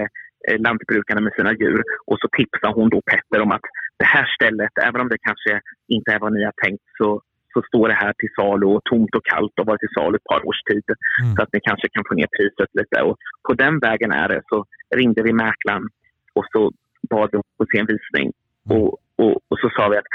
eh, 0.48 0.58
lantbrukarna 0.66 1.20
med 1.20 1.32
sina 1.36 1.52
djur. 1.52 1.82
Och 2.06 2.18
så 2.20 2.28
tipsade 2.36 2.74
hon 2.74 2.88
då 2.90 3.00
Petter 3.10 3.40
om 3.44 3.52
att 3.52 3.66
det 3.98 4.08
här 4.14 4.26
stället, 4.36 4.74
även 4.88 5.00
om 5.00 5.08
det 5.08 5.18
kanske 5.28 5.60
inte 5.88 6.12
är 6.12 6.18
vad 6.18 6.32
ni 6.32 6.44
har 6.44 6.56
tänkt, 6.64 6.84
så, 6.98 7.08
så 7.58 7.62
står 7.70 7.88
det 7.88 7.94
här 8.04 8.12
till 8.18 8.32
salu 8.36 8.66
och 8.66 8.84
tomt 8.90 9.14
och 9.18 9.24
kallt 9.32 9.54
och 9.60 9.66
varit 9.66 9.80
till 9.80 9.94
salu 9.98 10.16
ett 10.16 10.30
par 10.32 10.42
års 10.48 10.60
tid. 10.70 10.84
Mm. 11.22 11.34
Så 11.36 11.42
att 11.42 11.52
ni 11.52 11.60
kanske 11.68 11.88
kan 11.94 12.04
få 12.08 12.14
ner 12.14 12.28
priset 12.36 12.70
lite. 12.80 13.02
Och 13.02 13.16
på 13.48 13.52
den 13.54 13.74
vägen 13.86 14.10
är 14.22 14.28
det. 14.28 14.40
Så 14.50 14.56
ringde 15.00 15.22
vi 15.22 15.32
mäklaren 15.32 15.84
och 16.38 16.44
så 16.52 16.60
bad 17.10 17.28
vi 17.32 17.38
att 17.38 17.70
se 17.72 17.78
en 17.78 17.86
visning. 17.94 18.28
Och, 18.74 18.88
och, 19.22 19.34
och 19.50 19.58
så 19.62 19.68
sa 19.76 19.88
vi 19.88 19.96
att 19.96 20.10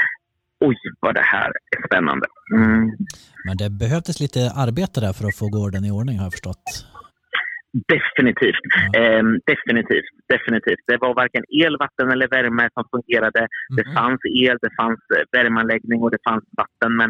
oj, 0.67 0.75
vad 0.99 1.13
det 1.15 1.27
här 1.35 1.51
är 1.75 1.87
spännande. 1.87 2.25
Mm. 2.55 2.91
Men 3.45 3.57
det 3.57 3.69
behövdes 3.69 4.19
lite 4.25 4.39
arbete 4.65 4.97
där 5.05 5.13
för 5.13 5.25
att 5.27 5.37
få 5.41 5.47
gården 5.57 5.85
i 5.85 5.91
ordning 5.91 6.17
har 6.17 6.25
jag 6.25 6.33
förstått. 6.37 6.65
Definitivt. 7.95 8.65
Ehm, 8.97 9.31
definitivt. 9.51 10.09
Definitivt. 10.33 10.83
Det 10.87 10.97
var 11.03 11.13
varken 11.23 11.43
el, 11.63 11.77
vatten 11.85 12.07
eller 12.13 12.27
värme 12.27 12.69
som 12.75 12.83
fungerade. 12.93 13.41
Det 13.77 13.85
Mhm. 13.85 13.93
fanns 13.97 14.21
el, 14.45 14.57
det 14.65 14.71
fanns 14.79 14.99
eh, 15.15 15.23
värmeanläggning 15.37 15.99
och 16.03 16.11
det 16.11 16.21
fanns 16.29 16.43
vatten. 16.61 16.91
Men, 16.99 17.09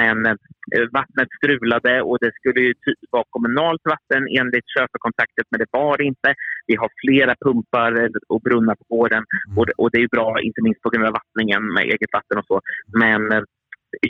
men 0.00 0.26
eh, 0.26 0.84
vattnet 0.92 1.28
strulade 1.38 2.02
och 2.02 2.18
det 2.20 2.32
skulle 2.38 2.60
ju 2.60 2.74
vara 3.10 3.24
kommunalt 3.30 3.82
vatten 3.94 4.22
enligt 4.38 4.68
köpekontraktet, 4.76 5.46
men 5.50 5.58
det 5.60 5.70
var 5.70 5.96
det 5.98 6.04
inte. 6.04 6.34
Vi 6.66 6.74
har 6.76 6.90
flera 7.02 7.34
pumpar 7.44 7.92
och 8.28 8.40
brunnar 8.40 8.74
på 8.74 8.84
gården 8.96 9.24
och, 9.56 9.66
det- 9.66 9.76
och 9.76 9.90
det 9.92 9.98
är 10.02 10.08
bra, 10.16 10.40
inte 10.40 10.62
minst 10.62 10.82
på 10.82 10.90
grund 10.90 11.06
av 11.06 11.12
vattningen 11.20 11.62
med 11.74 11.82
eget 11.84 12.12
vatten 12.12 12.38
och 12.38 12.46
så. 12.46 12.60
Men 13.02 13.32
eh, 13.32 13.42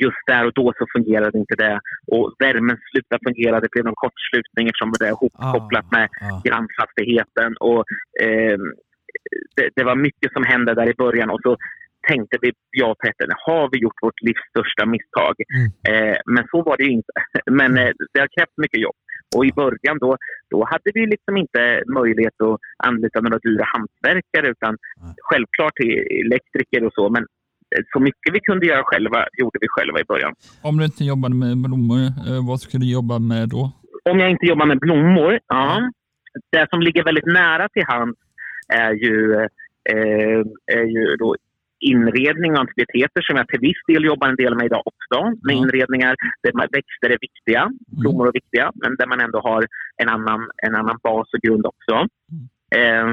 just 0.05 0.23
där 0.27 0.47
och 0.47 0.53
då 0.55 0.73
så 0.79 0.87
fungerade 0.97 1.39
inte 1.39 1.55
det. 1.65 1.81
Och 2.13 2.35
värmen 2.39 2.77
slutade 2.91 3.21
fungera. 3.27 3.61
Det 3.61 3.71
blev 3.73 3.85
någon 3.85 4.03
kortslutning 4.05 4.67
eftersom 4.69 4.93
det 5.01 5.09
är 5.09 5.17
hopkopplat 5.25 5.87
med 5.97 6.09
Ah, 6.21 6.27
ah. 6.33 6.41
grannfastigheten. 6.45 7.51
Och, 7.61 7.85
eh, 8.27 8.59
det, 9.57 9.69
det 9.77 9.85
var 9.85 9.97
mycket 9.97 10.33
som 10.33 10.45
hände 10.45 10.75
där 10.75 10.89
i 10.91 10.95
början 10.95 11.31
och 11.31 11.41
så 11.43 11.57
tänkte 12.09 12.37
vi, 12.41 12.53
jag 12.71 12.91
och 12.91 12.99
Petter, 12.99 13.29
har 13.47 13.69
vi 13.73 13.79
gjort 13.79 14.03
vårt 14.03 14.21
livs 14.23 14.45
största 14.51 14.87
misstag? 14.87 15.35
Mm. 15.57 15.69
Eh, 15.91 16.17
men 16.27 16.45
så 16.51 16.63
var 16.63 16.77
det 16.77 16.85
ju 16.85 16.91
inte. 16.91 17.13
Men 17.61 17.79
eh, 17.79 17.93
det 18.13 18.21
har 18.21 18.29
krävt 18.37 18.57
mycket 18.57 18.81
jobb. 18.81 18.97
Och 19.37 19.47
i 19.47 19.53
början 19.53 19.99
då, 19.99 20.17
då 20.51 20.65
hade 20.71 20.91
vi 20.95 21.07
liksom 21.07 21.37
inte 21.37 21.83
möjlighet 21.95 22.41
att 22.41 22.59
anlita 22.87 23.21
några 23.21 23.39
dyra 23.39 23.65
hantverkare 23.75 24.47
utan 24.51 24.77
Nej. 25.03 25.15
självklart 25.19 25.73
elektriker 26.25 26.85
och 26.87 26.93
så. 26.95 27.11
Men 27.11 27.23
eh, 27.73 27.83
så 27.93 28.01
mycket 28.01 28.35
vi 28.35 28.41
kunde 28.41 28.67
göra 28.67 28.83
själva 28.85 29.27
gjorde 29.33 29.59
vi 29.61 29.67
själva 29.69 30.01
i 30.01 30.05
början. 30.05 30.35
Om 30.63 30.77
du 30.79 30.85
inte 30.85 31.05
jobbade 31.05 31.35
med 31.35 31.59
blommor, 31.59 32.03
eh, 32.29 32.47
vad 32.49 32.61
skulle 32.61 32.85
du 32.85 32.91
jobba 32.93 33.19
med 33.19 33.49
då? 33.49 33.73
Om 34.11 34.19
jag 34.21 34.31
inte 34.31 34.47
jobbar 34.47 34.67
med 34.67 34.79
blommor, 34.79 35.39
ja. 35.49 35.91
Det 36.53 36.67
som 36.71 36.81
ligger 36.81 37.05
väldigt 37.05 37.27
nära 37.27 37.69
till 37.69 37.85
hands 37.87 38.19
är 38.69 38.93
ju, 38.93 39.35
eh, 39.91 40.41
är 40.67 40.85
ju 40.85 41.17
då 41.17 41.37
inredning 41.83 42.53
och 42.53 42.63
aktiviteter 42.63 43.21
som 43.23 43.37
jag 43.37 43.49
till 43.49 43.61
viss 43.61 43.83
del 43.89 44.05
jobbar 44.05 44.29
en 44.29 44.37
del 44.37 44.55
med 44.55 44.67
idag 44.67 44.83
också. 44.93 45.19
Med 45.47 45.55
Ja. 45.57 45.63
inredningar 45.63 46.15
där 46.43 46.53
man- 46.53 46.69
växter 46.73 47.11
är 47.15 47.19
viktiga, 47.21 47.71
blommor 48.03 48.29
är 48.29 48.33
viktiga, 48.33 48.71
men 48.75 48.97
där 48.99 49.07
man 49.07 49.21
ändå 49.21 49.39
har 49.41 49.67
en 50.03 50.09
annan, 50.09 50.41
en 50.67 50.75
annan 50.75 50.99
bas 51.03 51.29
och 51.35 51.41
grund 51.41 51.67
också. 51.67 51.95
Eh, 52.77 53.09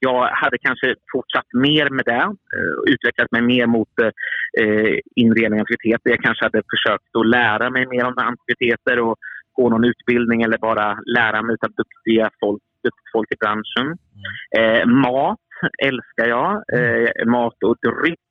jag 0.00 0.26
hade 0.26 0.58
kanske 0.58 0.94
fortsatt 1.12 1.46
mer 1.52 1.90
med 1.90 2.04
det 2.04 2.22
eh, 2.56 2.72
och 2.78 2.84
utvecklat 2.88 3.32
mig 3.32 3.42
mer 3.42 3.66
mot 3.66 3.88
eh, 4.60 4.98
inredning 5.16 5.60
och 5.60 5.64
aktiviteter. 5.70 6.10
Jag 6.10 6.22
kanske 6.22 6.44
hade 6.44 6.62
försökt 6.74 7.16
att 7.18 7.26
lära 7.26 7.70
mig 7.70 7.86
mer 7.86 8.04
om 8.04 8.14
aktiviteter 8.16 8.98
och 9.00 9.16
gå 9.52 9.68
någon 9.68 9.84
utbildning 9.84 10.42
eller 10.42 10.58
bara 10.58 10.98
lära 11.06 11.42
mig 11.42 11.56
av 11.66 11.72
duktiga 11.82 12.30
folk, 12.40 12.62
duktigt 12.84 13.12
folk 13.12 13.32
i 13.32 13.36
branschen. 13.40 13.86
Eh, 14.58 14.86
mat 14.86 15.38
älskar 15.88 16.26
jag. 16.36 16.50
Eh, 16.78 17.26
mat 17.26 17.62
och 17.64 17.76
dryck 17.86 18.28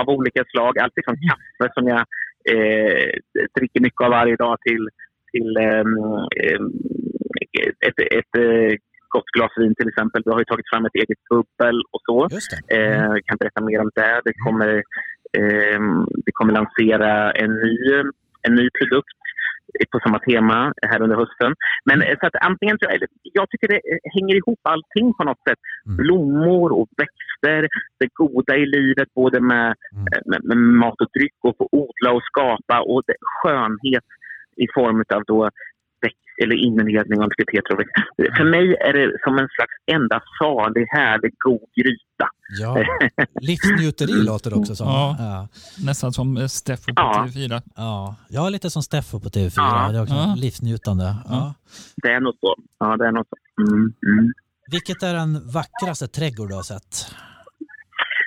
av 0.00 0.08
olika 0.08 0.44
slag. 0.44 0.78
Allt 0.78 0.92
från 1.04 1.16
kaffe 1.28 1.72
som 1.74 1.88
jag 1.88 2.04
eh, 2.52 3.10
dricker 3.58 3.80
mycket 3.80 4.04
av 4.04 4.10
varje 4.10 4.36
dag 4.36 4.56
till, 4.66 4.88
till 5.32 5.56
ehm, 5.56 5.96
ehm, 6.44 6.72
ett, 7.86 7.98
ett, 8.20 8.34
eh, 8.38 8.76
gott 9.08 9.30
glas 9.36 9.52
vin 9.56 9.74
till 9.74 9.88
exempel. 9.88 10.22
Vi 10.24 10.30
har 10.32 10.38
ju 10.38 10.44
tagit 10.44 10.70
fram 10.72 10.86
ett 10.86 10.94
eget 10.94 11.22
bubbel 11.30 11.76
och 11.92 12.00
så. 12.06 12.28
Eh, 12.74 13.04
jag 13.14 13.24
kan 13.24 13.36
berätta 13.40 13.64
mer 13.64 13.80
om 13.80 13.90
det. 13.94 14.20
Det 14.24 14.32
kommer, 14.44 14.68
eh, 15.38 15.80
vi 16.26 16.32
kommer 16.32 16.52
lansera 16.52 17.32
en 17.32 17.52
ny, 17.54 17.78
en 18.42 18.54
ny 18.54 18.68
produkt 18.78 19.22
på 19.92 20.00
samma 20.00 20.18
tema 20.18 20.72
här 20.90 21.02
under 21.02 21.16
hösten. 21.16 21.54
Men 21.84 22.02
eh, 22.02 22.16
så 22.20 22.26
att 22.26 22.36
antingen, 22.40 22.78
jag, 23.22 23.50
tycker 23.50 23.68
det 23.68 23.80
eh, 23.92 23.98
hänger 24.14 24.34
ihop 24.36 24.60
allting 24.62 25.14
på 25.14 25.24
något 25.24 25.42
sätt. 25.48 25.58
Mm. 25.86 25.96
Blommor 25.96 26.72
och 26.72 26.88
växter, 26.96 27.68
det 28.00 28.08
goda 28.14 28.56
i 28.56 28.66
livet 28.66 29.08
både 29.14 29.40
med, 29.40 29.74
Mm. 29.92 30.06
eh, 30.12 30.22
med, 30.26 30.40
med 30.44 30.56
mat 30.56 31.00
och 31.00 31.10
dryck 31.18 31.38
och 31.42 31.56
få 31.58 31.68
odla 31.72 32.12
och 32.12 32.22
skapa 32.22 32.80
och 32.80 33.02
det, 33.06 33.14
skönhet 33.20 34.04
i 34.56 34.66
form 34.74 35.04
av 35.14 35.22
då 35.26 35.50
eller 36.42 36.56
inredning 36.56 37.20
och 37.20 37.30
växt. 37.80 37.92
För 38.36 38.44
mig 38.44 38.76
är 38.80 38.92
det 38.92 39.18
som 39.24 39.38
en 39.38 39.48
slags 39.48 39.74
enda 39.86 40.22
salig, 40.38 40.86
härlig, 40.96 41.32
god 41.38 41.60
gryta. 41.76 42.26
Ja. 42.60 42.84
Livsnjuteri 43.40 44.12
låter 44.12 44.50
det 44.50 44.56
också 44.56 44.74
som. 44.76 44.86
Ja. 44.86 45.16
Ja. 45.18 45.48
Nästan 45.86 46.12
som 46.12 46.36
eh, 46.36 46.46
Steffo 46.46 46.84
på 46.86 46.92
Ja. 46.96 47.26
TV4. 47.28 47.62
Ja. 47.76 48.16
Jag 48.28 48.46
är 48.46 48.50
lite 48.50 48.70
som 48.70 48.82
Steffo 48.82 49.20
på 49.20 49.28
TV4. 49.28 49.52
Ja. 49.56 49.88
Det 49.92 49.98
är 49.98 50.02
också 50.02 50.14
Ja. 50.14 50.34
livsnjutande. 50.38 51.04
Ja. 51.04 51.30
Ja. 51.30 51.54
Det 52.02 52.08
är 52.12 52.20
nog 52.20 52.34
så. 52.40 52.54
Ja, 52.78 52.96
det 52.96 53.06
är 53.06 53.12
nog 53.12 53.24
så. 53.30 53.62
Mm, 53.62 53.92
mm. 54.06 54.32
Vilket 54.70 55.02
är 55.02 55.14
den 55.14 55.32
vackraste 55.52 56.08
trädgård 56.08 56.48
du 56.48 56.54
har 56.54 56.62
sett? 56.62 57.14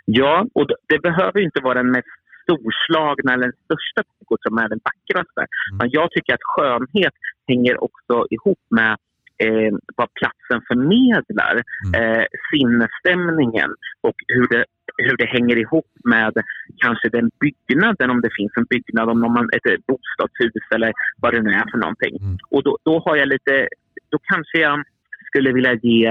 Ja, 0.06 0.46
och 0.54 0.68
det, 0.90 1.00
behöver 1.02 1.40
inte 1.40 1.60
vara 1.62 1.74
den 1.74 1.92
mest 1.92 2.08
storslagna 2.44 3.34
eller 3.34 3.48
den 3.48 3.62
största 3.66 4.02
trädgård 4.04 4.40
som 4.48 4.58
är 4.58 4.70
den 4.70 4.80
vackraste. 4.90 5.42
Men 5.80 5.90
jag 5.92 6.12
tycker 6.12 6.34
att 6.34 6.50
skönhet 6.54 7.14
hänger 7.48 7.84
också 7.84 8.16
ihop 8.30 8.64
med 8.70 8.98
eh, 9.44 9.74
vad 9.96 10.10
platsen 10.20 10.60
förmedlar. 10.68 11.56
Eh, 11.98 12.26
sinnesstämningen 12.50 13.70
och 14.02 14.18
hur 14.28 14.48
det, 14.48 14.66
hur 14.98 15.18
det 15.18 15.26
hänger 15.26 15.58
ihop 15.58 15.92
med 16.04 16.34
kanske 16.78 17.10
den 17.10 17.30
byggnaden, 17.40 18.10
om 18.10 18.22
det 18.22 18.30
finns 18.38 18.52
en 18.56 18.66
byggnad, 18.74 19.10
om 19.10 19.20
man, 19.20 19.50
ett 19.58 19.86
bostadshus 19.88 20.66
eller 20.76 20.92
vad 21.22 21.34
det 21.34 21.42
nu 21.42 21.52
är 21.52 21.72
för 21.72 21.78
någonting. 21.78 22.16
Mm. 22.22 22.38
Och 22.50 22.64
då, 22.64 22.78
då 22.84 23.00
har 23.06 23.16
jag 23.16 23.28
lite, 23.28 23.68
då 24.10 24.18
kanske 24.24 24.58
jag 24.60 24.84
skulle 25.28 25.52
vilja 25.54 25.74
ge 25.74 26.08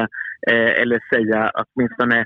eh, 0.50 0.72
eller 0.80 1.00
säga 1.14 1.52
åtminstone 1.54 2.24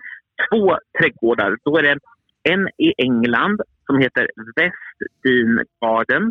två 0.48 0.78
trädgårdar. 0.98 1.56
Då 1.64 1.78
är 1.78 1.82
det 1.82 1.98
en 2.42 2.68
i 2.78 2.92
England 2.98 3.60
som 3.86 3.98
heter 3.98 4.24
West 4.56 4.96
Dean 5.22 5.64
Garden. 5.80 6.24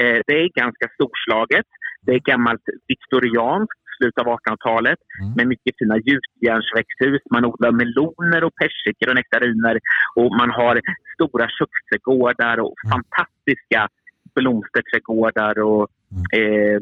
Eh, 0.00 0.18
det 0.26 0.36
är 0.42 0.48
ganska 0.62 0.86
storslaget. 0.94 1.66
Det 2.06 2.12
är 2.12 2.18
gammalt 2.18 2.62
viktorianskt, 2.88 3.78
slut 3.96 4.18
av 4.18 4.26
1800-talet 4.26 4.98
Mm. 5.20 5.32
med 5.36 5.46
mycket 5.46 5.74
fina 5.78 5.96
gjutjärnsväxthus. 6.08 7.22
Man 7.30 7.44
odlar 7.44 7.72
meloner 7.72 8.44
och 8.44 8.54
persikor 8.62 9.08
och 9.08 9.14
nektariner 9.14 9.76
och 10.14 10.30
man 10.40 10.50
har 10.50 10.80
stora 11.14 11.46
köksträdgårdar 11.58 12.56
och 12.60 12.74
Mm. 12.84 12.90
fantastiska 12.92 13.88
blomsterträdgårdar 14.34 15.58
och 15.58 15.88
eh, 16.38 16.80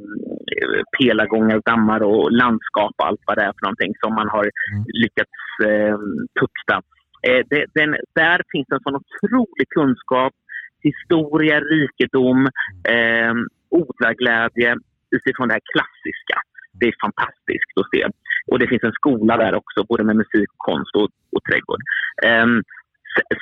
pelargångar 0.98 1.56
och 1.56 1.62
dammar 1.62 2.02
och 2.02 2.32
landskap 2.32 2.92
och 2.98 3.06
allt 3.06 3.20
vad 3.26 3.36
det 3.38 3.42
är 3.42 3.52
för 3.56 3.62
någonting 3.66 3.92
som 4.02 4.14
man 4.14 4.28
har 4.28 4.44
Mm. 4.44 4.84
lyckats 5.02 5.30
eh, 5.70 5.96
tukta. 6.40 6.82
Eh, 7.26 7.42
det, 7.50 7.66
den, 7.74 7.96
där 8.14 8.42
finns 8.52 8.68
en 8.70 8.80
sån 8.80 9.00
otrolig 9.02 9.68
kunskap, 9.68 10.34
historia, 10.82 11.60
rikedom, 11.60 12.46
eh, 12.94 13.34
odlarglädje 13.68 14.76
utifrån 15.10 15.48
det 15.48 15.54
här 15.54 15.66
klassiska. 15.72 16.36
Det 16.72 16.86
är 16.86 16.94
fantastiskt 17.00 17.72
att 17.80 17.90
se. 17.94 18.06
Och 18.50 18.58
det 18.58 18.68
finns 18.68 18.82
en 18.82 18.92
skola 18.92 19.36
där 19.36 19.54
också, 19.54 19.84
både 19.84 20.04
med 20.04 20.16
musik, 20.16 20.50
konst 20.56 20.94
och, 20.94 21.08
och 21.34 21.44
trädgård. 21.48 21.80
Eh, 22.26 22.46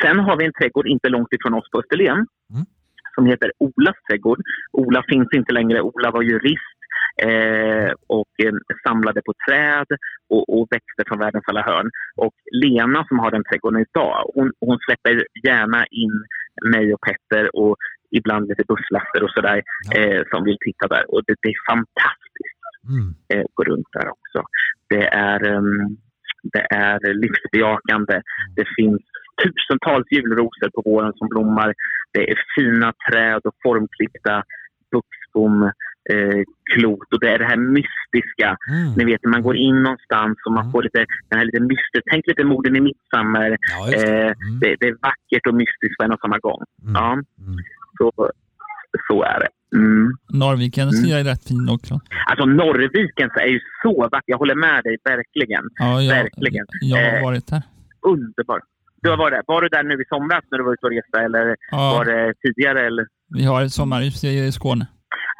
sen 0.02 0.18
har 0.18 0.36
vi 0.36 0.44
en 0.44 0.52
trädgård 0.52 0.86
inte 0.86 1.08
långt 1.08 1.32
ifrån 1.32 1.54
oss 1.54 1.70
på 1.70 1.78
Österlen 1.78 2.26
Mm 2.54 2.64
som 3.18 3.26
heter 3.26 3.50
Olas 3.58 3.96
trädgård. 4.10 4.40
Ola 4.72 5.00
finns 5.08 5.28
inte 5.40 5.52
längre. 5.52 5.80
Ola 5.80 6.10
var 6.10 6.22
jurist 6.22 6.78
eh, 7.28 7.90
och 8.18 8.32
eh, 8.44 8.52
samlade 8.86 9.20
på 9.26 9.32
träd 9.48 9.86
och, 10.34 10.44
och 10.54 10.66
växter 10.70 11.04
från 11.08 11.18
världens 11.18 11.44
alla 11.48 11.62
hörn. 11.62 11.90
Och 12.16 12.34
Lena 12.64 13.04
som 13.08 13.18
har 13.18 13.30
den 13.30 13.44
trädgården 13.44 13.84
idag, 13.86 14.30
hon, 14.34 14.52
hon 14.60 14.78
släpper 14.86 15.24
gärna 15.48 15.86
in 16.02 16.16
mig 16.72 16.94
och 16.94 17.00
Petter 17.06 17.56
och 17.56 17.76
ibland 18.10 18.48
lite 18.48 18.64
busslaster 18.68 19.22
och 19.24 19.30
sådär 19.30 19.62
Ja. 19.90 20.00
eh, 20.00 20.22
som 20.30 20.44
vill 20.44 20.58
titta 20.66 20.86
där. 20.94 21.04
Och 21.12 21.22
det, 21.26 21.34
det 21.42 21.48
är 21.48 21.72
fantastiskt 21.72 22.58
Mm. 22.88 23.14
eh, 23.32 23.46
gå 23.54 23.64
runt 23.64 23.86
där 23.92 24.08
också. 24.08 24.42
Det 24.88 25.06
är, 25.06 25.40
ehm, 25.52 25.96
det 26.42 26.66
är 26.70 27.14
livsbejakande. 27.14 28.22
Det 28.56 28.64
finns 28.76 29.02
tusentals 29.42 30.06
julrosor 30.10 30.68
på 30.74 30.82
våren 30.90 31.12
som 31.16 31.28
blommar. 31.28 31.74
Det 32.12 32.30
är 32.30 32.36
fina 32.56 32.92
träd 33.10 33.40
och 33.44 33.54
formklippta 33.62 34.42
buxbom, 34.92 35.62
eh, 36.12 36.40
klot 36.74 37.08
och 37.14 37.20
det 37.20 37.30
är 37.34 37.38
det 37.38 37.44
här 37.52 37.56
mystiska. 37.76 38.56
Mm. 38.70 38.92
Ni 38.96 39.04
vet 39.04 39.20
när 39.24 39.30
man 39.30 39.42
går 39.42 39.56
in 39.56 39.82
någonstans 39.82 40.36
och 40.46 40.52
man 40.52 40.62
Mm. 40.64 40.72
får 40.72 40.82
lite, 40.82 40.98
den 41.28 41.38
här 41.38 41.46
lite 41.46 41.60
mystiskt. 41.60 42.06
Tänk 42.12 42.26
lite 42.26 42.44
morden 42.44 42.76
i 42.76 42.80
Midsommar. 42.80 43.50
Ja, 43.72 43.86
det. 43.90 44.10
Eh, 44.10 44.26
Mm. 44.26 44.60
det, 44.60 44.76
det 44.80 44.86
är 44.88 44.96
vackert 45.08 45.46
och 45.48 45.54
mystiskt 45.54 45.96
på 45.98 46.04
en 46.04 46.12
och 46.12 46.20
samma 46.20 46.38
gång. 46.38 46.62
Mm. 46.82 46.94
Ja, 46.94 47.12
Mm. 47.12 47.58
så, 47.98 48.12
så 49.08 49.22
är 49.22 49.38
det. 49.40 49.48
Mm. 49.76 50.12
Norrviken 50.32 50.92
ser 50.92 51.10
jag 51.10 51.20
är 51.20 51.24
rätt 51.24 51.48
fin 51.48 51.68
också. 51.70 52.00
Alltså 52.26 52.44
Norrviken 52.46 53.30
är 53.40 53.46
ju 53.46 53.60
så 53.82 54.02
vackert. 54.12 54.24
Jag 54.26 54.38
håller 54.38 54.54
med 54.54 54.84
dig 54.84 54.96
verkligen. 55.04 55.64
Ja, 55.74 56.02
jag, 56.02 56.14
Verkligen. 56.22 56.66
Jag 56.80 56.96
har 57.10 57.18
Eh, 57.18 57.22
varit 57.24 57.46
där. 57.46 57.62
Underbar. 58.02 58.60
Du 59.02 59.10
har 59.10 59.16
varit 59.16 59.32
där. 59.32 59.42
Var 59.46 59.62
du 59.62 59.68
där 59.68 59.82
nu 59.82 59.94
i 60.02 60.04
somras 60.08 60.44
när 60.50 60.58
du 60.58 60.64
var 60.64 60.72
ute 60.72 60.86
och 60.86 60.92
reste 60.92 61.18
eller 61.26 61.56
Ja, 61.70 61.92
var 61.96 62.04
det 62.04 62.34
tidigare? 62.42 62.86
Eller? 62.86 63.04
vi 63.36 63.44
har 63.44 63.62
ett 63.62 63.72
sommarhus 63.72 64.24
i 64.24 64.52
Skåne. 64.52 64.86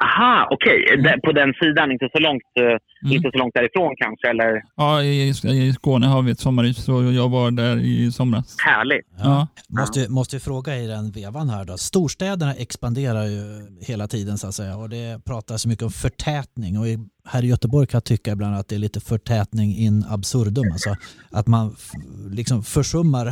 Aha, 0.05 0.49
okej. 0.51 1.03
Där- 1.05 1.21
På 1.27 1.33
den 1.33 1.53
sidan, 1.55 1.93
inte 1.93 2.09
så, 2.13 2.19
långt, 2.19 2.43
eh, 2.61 2.65
Mm. 2.65 3.17
inte 3.17 3.31
så 3.33 3.39
långt 3.39 3.55
därifrån 3.55 3.95
kanske? 3.97 4.29
Eller? 4.31 4.63
Ja, 4.77 5.03
i, 5.03 5.29
i 5.69 5.73
Skåne 5.73 6.07
har 6.07 6.23
vi 6.23 6.31
ett 6.31 6.39
sommarhus 6.41 6.89
och 6.89 7.03
jag 7.13 7.29
var 7.29 7.51
där 7.51 7.77
i 7.77 8.13
somras. 8.13 8.57
Härligt. 8.67 9.07
Ja. 9.19 9.49
Måste, 9.81 10.11
måste 10.13 10.37
vi 10.37 10.41
fråga 10.41 10.77
i 10.77 10.87
den 10.87 11.11
vevan 11.11 11.49
här 11.49 11.65
då. 11.65 11.77
Storstäderna 11.77 12.55
expanderar 12.55 13.25
ju 13.25 13.43
hela 13.89 14.07
tiden 14.07 14.39
så 14.39 14.47
att 14.49 14.55
säga 14.55 14.77
och 14.77 14.89
det 14.89 15.25
pratas 15.27 15.67
mycket 15.67 15.83
om 15.85 15.91
förtätning 15.91 16.79
och 16.79 16.87
i, 16.89 16.99
här 17.33 17.45
i 17.45 17.49
Göteborg 17.49 17.87
kan 17.87 17.99
jag 17.99 18.05
tycka 18.05 18.31
ibland 18.33 18.55
att 18.57 18.69
det 18.69 18.75
är 18.75 18.79
lite 18.79 19.01
förtätning 19.01 19.71
in 19.87 20.05
absurdum. 20.17 20.69
Alltså 20.73 20.91
att 21.39 21.47
man 21.47 21.65
f- 21.79 21.93
liksom 22.39 22.63
försummar 22.63 23.27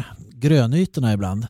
grönytorna 0.45 1.13
ibland. 1.13 1.43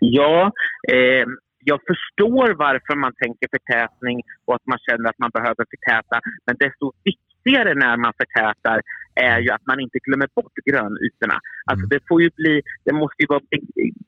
Ja, 0.00 0.52
eh, 0.92 1.24
jag 1.70 1.78
förstår 1.90 2.46
varför 2.66 2.94
man 3.04 3.12
tänker 3.22 3.46
förtätning 3.56 4.16
och 4.46 4.54
att 4.54 4.66
man 4.66 4.78
känner 4.86 5.06
att 5.10 5.18
man 5.24 5.30
behöver 5.38 5.64
förtäta. 5.72 6.16
Men 6.46 6.54
desto 6.64 6.84
viktigare 7.04 7.31
när 7.44 7.96
man 7.96 8.12
förtätar 8.16 8.80
är 9.14 9.38
ju 9.38 9.50
att 9.50 9.66
man 9.66 9.80
inte 9.80 9.98
glömmer 9.98 10.28
bort 10.34 10.52
grönytorna. 10.70 11.40
Alltså 11.70 11.86
det, 11.86 12.00
får 12.08 12.22
ju 12.22 12.30
bli, 12.36 12.62
det 12.84 12.92
måste 12.92 13.22
ju 13.22 13.26
vara 13.26 13.40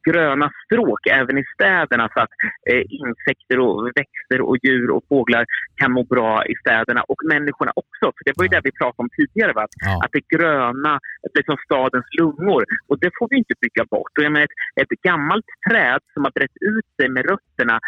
gröna 0.09 0.51
stråk 0.65 1.07
även 1.07 1.39
i 1.39 1.45
städerna 1.55 2.09
så 2.15 2.21
att 2.21 2.31
eh, 2.71 2.85
insekter 2.89 3.59
och 3.59 3.87
växter 3.87 4.41
och 4.41 4.57
djur 4.63 4.91
och 4.91 5.05
fåglar 5.09 5.45
kan 5.77 5.93
må 5.93 6.05
bra 6.05 6.47
i 6.47 6.55
städerna 6.57 7.03
och 7.03 7.21
människorna 7.25 7.73
också. 7.75 8.05
För 8.15 8.25
Det 8.25 8.33
var 8.37 8.45
ju 8.45 8.49
det 8.49 8.61
vi 8.65 8.73
pratade 8.73 9.03
om 9.03 9.09
tidigare, 9.17 9.53
va? 9.53 9.63
Att, 9.63 9.71
Ja. 9.87 10.01
att 10.05 10.13
det 10.13 10.37
gröna 10.37 11.01
det 11.33 11.39
är 11.41 11.45
som 11.45 11.57
stadens 11.65 12.07
lungor 12.19 12.65
och 12.89 12.99
det 13.01 13.11
får 13.19 13.29
vi 13.31 13.37
inte 13.37 13.55
bygga 13.61 13.85
bort. 13.91 14.19
Och 14.19 14.25
jag 14.25 14.33
menar, 14.33 14.45
ett, 14.45 14.93
ett 14.93 15.03
gammalt 15.03 15.45
träd 15.71 16.01
som 16.15 16.25
har 16.25 16.33
brett 16.39 16.57
ut 16.61 16.89
sig 17.01 17.09
med 17.09 17.23
rötterna 17.31 17.81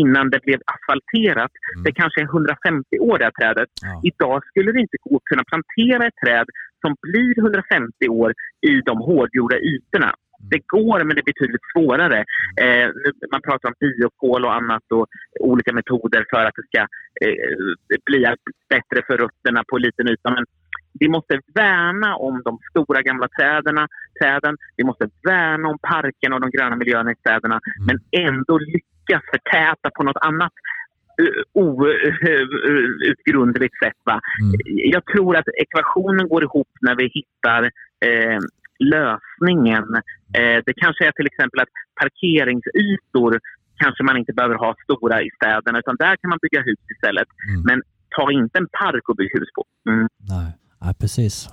innan 0.00 0.30
det 0.30 0.40
blev 0.46 0.60
asfalterat. 0.74 1.52
Det 1.84 1.92
kanske 2.00 2.20
är 2.20 2.24
150 2.24 2.98
år 2.98 3.18
det 3.18 3.24
här 3.24 3.36
trädet. 3.40 3.68
Ja. 3.82 4.00
Idag 4.10 4.36
skulle 4.50 4.72
det 4.72 4.80
inte 4.80 4.96
gå 5.06 5.16
att 5.16 5.24
kunna 5.30 5.44
plantera 5.50 6.06
ett 6.06 6.18
träd 6.26 6.46
som 6.82 6.96
blir 7.06 7.38
150 7.38 8.08
år 8.08 8.30
i 8.70 8.80
de 8.88 8.98
hårdgjorda 8.98 9.58
ytorna. 9.58 10.10
Det 10.50 10.58
går, 10.66 10.98
men 11.04 11.14
det 11.16 11.20
är 11.20 11.32
betydligt 11.32 11.66
svårare. 11.72 12.18
Eh, 12.62 12.86
nu- 13.02 13.12
man 13.32 13.42
pratar 13.42 13.68
om 13.68 13.74
biokol 13.80 14.44
och 14.44 14.54
annat 14.54 14.82
och 14.96 15.06
olika 15.40 15.72
metoder 15.72 16.24
för 16.30 16.44
att 16.46 16.54
det 16.58 16.66
ska 16.70 16.80
eh, 17.26 17.98
bli 18.08 18.20
bättre 18.68 18.98
för 19.06 19.16
rötterna 19.18 19.64
på 19.68 19.78
liten 19.78 20.08
yta. 20.08 20.30
Men 20.30 20.44
vi 21.00 21.08
måste 21.08 21.40
värna 21.54 22.16
om 22.16 22.42
de 22.44 22.58
stora 22.70 23.02
gamla 23.02 23.28
träden, 23.38 23.88
träden. 24.22 24.56
Vi 24.76 24.84
måste 24.84 25.08
värna 25.22 25.68
om 25.68 25.78
parkerna 25.82 26.34
och 26.34 26.40
de 26.40 26.50
gröna 26.50 26.76
miljöerna 26.76 27.12
i 27.12 27.14
städerna. 27.14 27.60
Men 27.86 27.98
ändå 28.28 28.58
lyckas 28.58 28.91
förtäta 29.30 29.90
på 29.96 30.02
något 30.02 30.16
annat 30.16 30.52
eh, 31.22 31.42
outgrundligt 31.52 33.78
sätt. 33.84 34.00
Va? 34.04 34.20
Mm. 34.42 34.54
Jag 34.94 35.04
tror 35.04 35.36
att 35.36 35.48
ekvationen 35.62 36.28
går 36.28 36.42
ihop 36.42 36.68
när 36.80 36.96
vi 36.96 37.10
hittar 37.18 37.62
eh, 38.06 38.38
lösningen. 38.78 39.84
Eh, 40.38 40.58
det 40.66 40.74
kanske 40.76 41.06
är 41.06 41.12
till 41.12 41.26
exempel 41.26 41.60
att 41.60 41.68
parkeringsytor 42.00 43.40
kanske 43.76 44.02
man 44.02 44.16
inte 44.16 44.32
behöver 44.32 44.54
ha 44.54 44.74
stora 44.84 45.22
i 45.22 45.30
städerna 45.36 45.78
utan 45.78 45.96
där 45.96 46.16
kan 46.16 46.28
man 46.28 46.38
bygga 46.42 46.62
hus 46.62 46.78
istället. 46.94 47.28
Mm. 47.48 47.62
Men 47.68 47.82
ta 48.16 48.32
inte 48.32 48.58
en 48.58 48.68
park 48.82 49.08
och 49.08 49.16
bygg 49.16 49.30
hus 49.38 49.48
på. 49.56 49.64
Mm. 49.90 50.08
Nej. 50.32 50.50
Nej, 50.84 50.94
precis. 50.94 51.48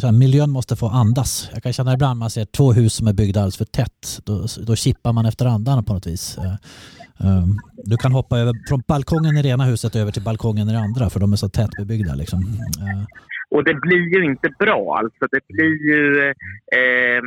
Så 0.00 0.06
här, 0.06 0.12
miljön 0.12 0.50
måste 0.50 0.76
få 0.76 0.88
andas. 0.88 1.50
Jag 1.52 1.62
kan 1.62 1.72
känna 1.72 1.94
ibland 1.94 2.18
man 2.18 2.30
ser 2.30 2.44
två 2.44 2.72
hus 2.72 2.94
som 2.94 3.06
är 3.06 3.12
byggda 3.12 3.40
alldeles 3.40 3.56
för 3.56 3.64
tätt. 3.64 4.20
Då, 4.24 4.46
då 4.66 4.76
kippar 4.76 5.12
man 5.12 5.26
efter 5.26 5.46
andan 5.46 5.84
på 5.84 5.92
något 5.94 6.06
vis. 6.06 6.38
Eh, 6.38 6.52
eh, 7.26 7.44
Du 7.84 7.96
kan 7.96 8.12
hoppa 8.12 8.38
över 8.38 8.52
från 8.68 8.82
balkongen 8.88 9.36
i 9.36 9.42
det 9.42 9.48
ena 9.48 9.64
huset 9.64 9.96
över 9.96 10.12
till 10.12 10.22
balkongen 10.22 10.68
i 10.68 10.72
det 10.72 10.78
andra 10.78 11.10
för 11.10 11.20
de 11.20 11.32
är 11.32 11.36
så 11.36 11.48
tätt 11.48 11.70
bebyggda. 11.78 12.14
Liksom. 12.14 12.58
Och 13.50 13.64
det 13.64 13.74
blir 13.74 14.18
ju 14.18 14.24
inte 14.24 14.48
bra. 14.58 14.98
Alltså 14.98 15.26
det 15.30 15.40
blir 15.48 15.74
ju... 15.90 16.28
Eh, 16.78 17.22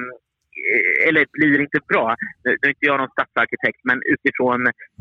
eller 1.08 1.20
det 1.20 1.32
blir 1.32 1.62
inte 1.62 1.80
bra. 1.92 2.16
Nu 2.44 2.52
är 2.62 2.74
inte 2.76 2.90
jag 2.90 2.98
någon 3.00 3.16
stadsarkitekt, 3.18 3.80
men 3.84 3.98
utifrån, 4.14 4.60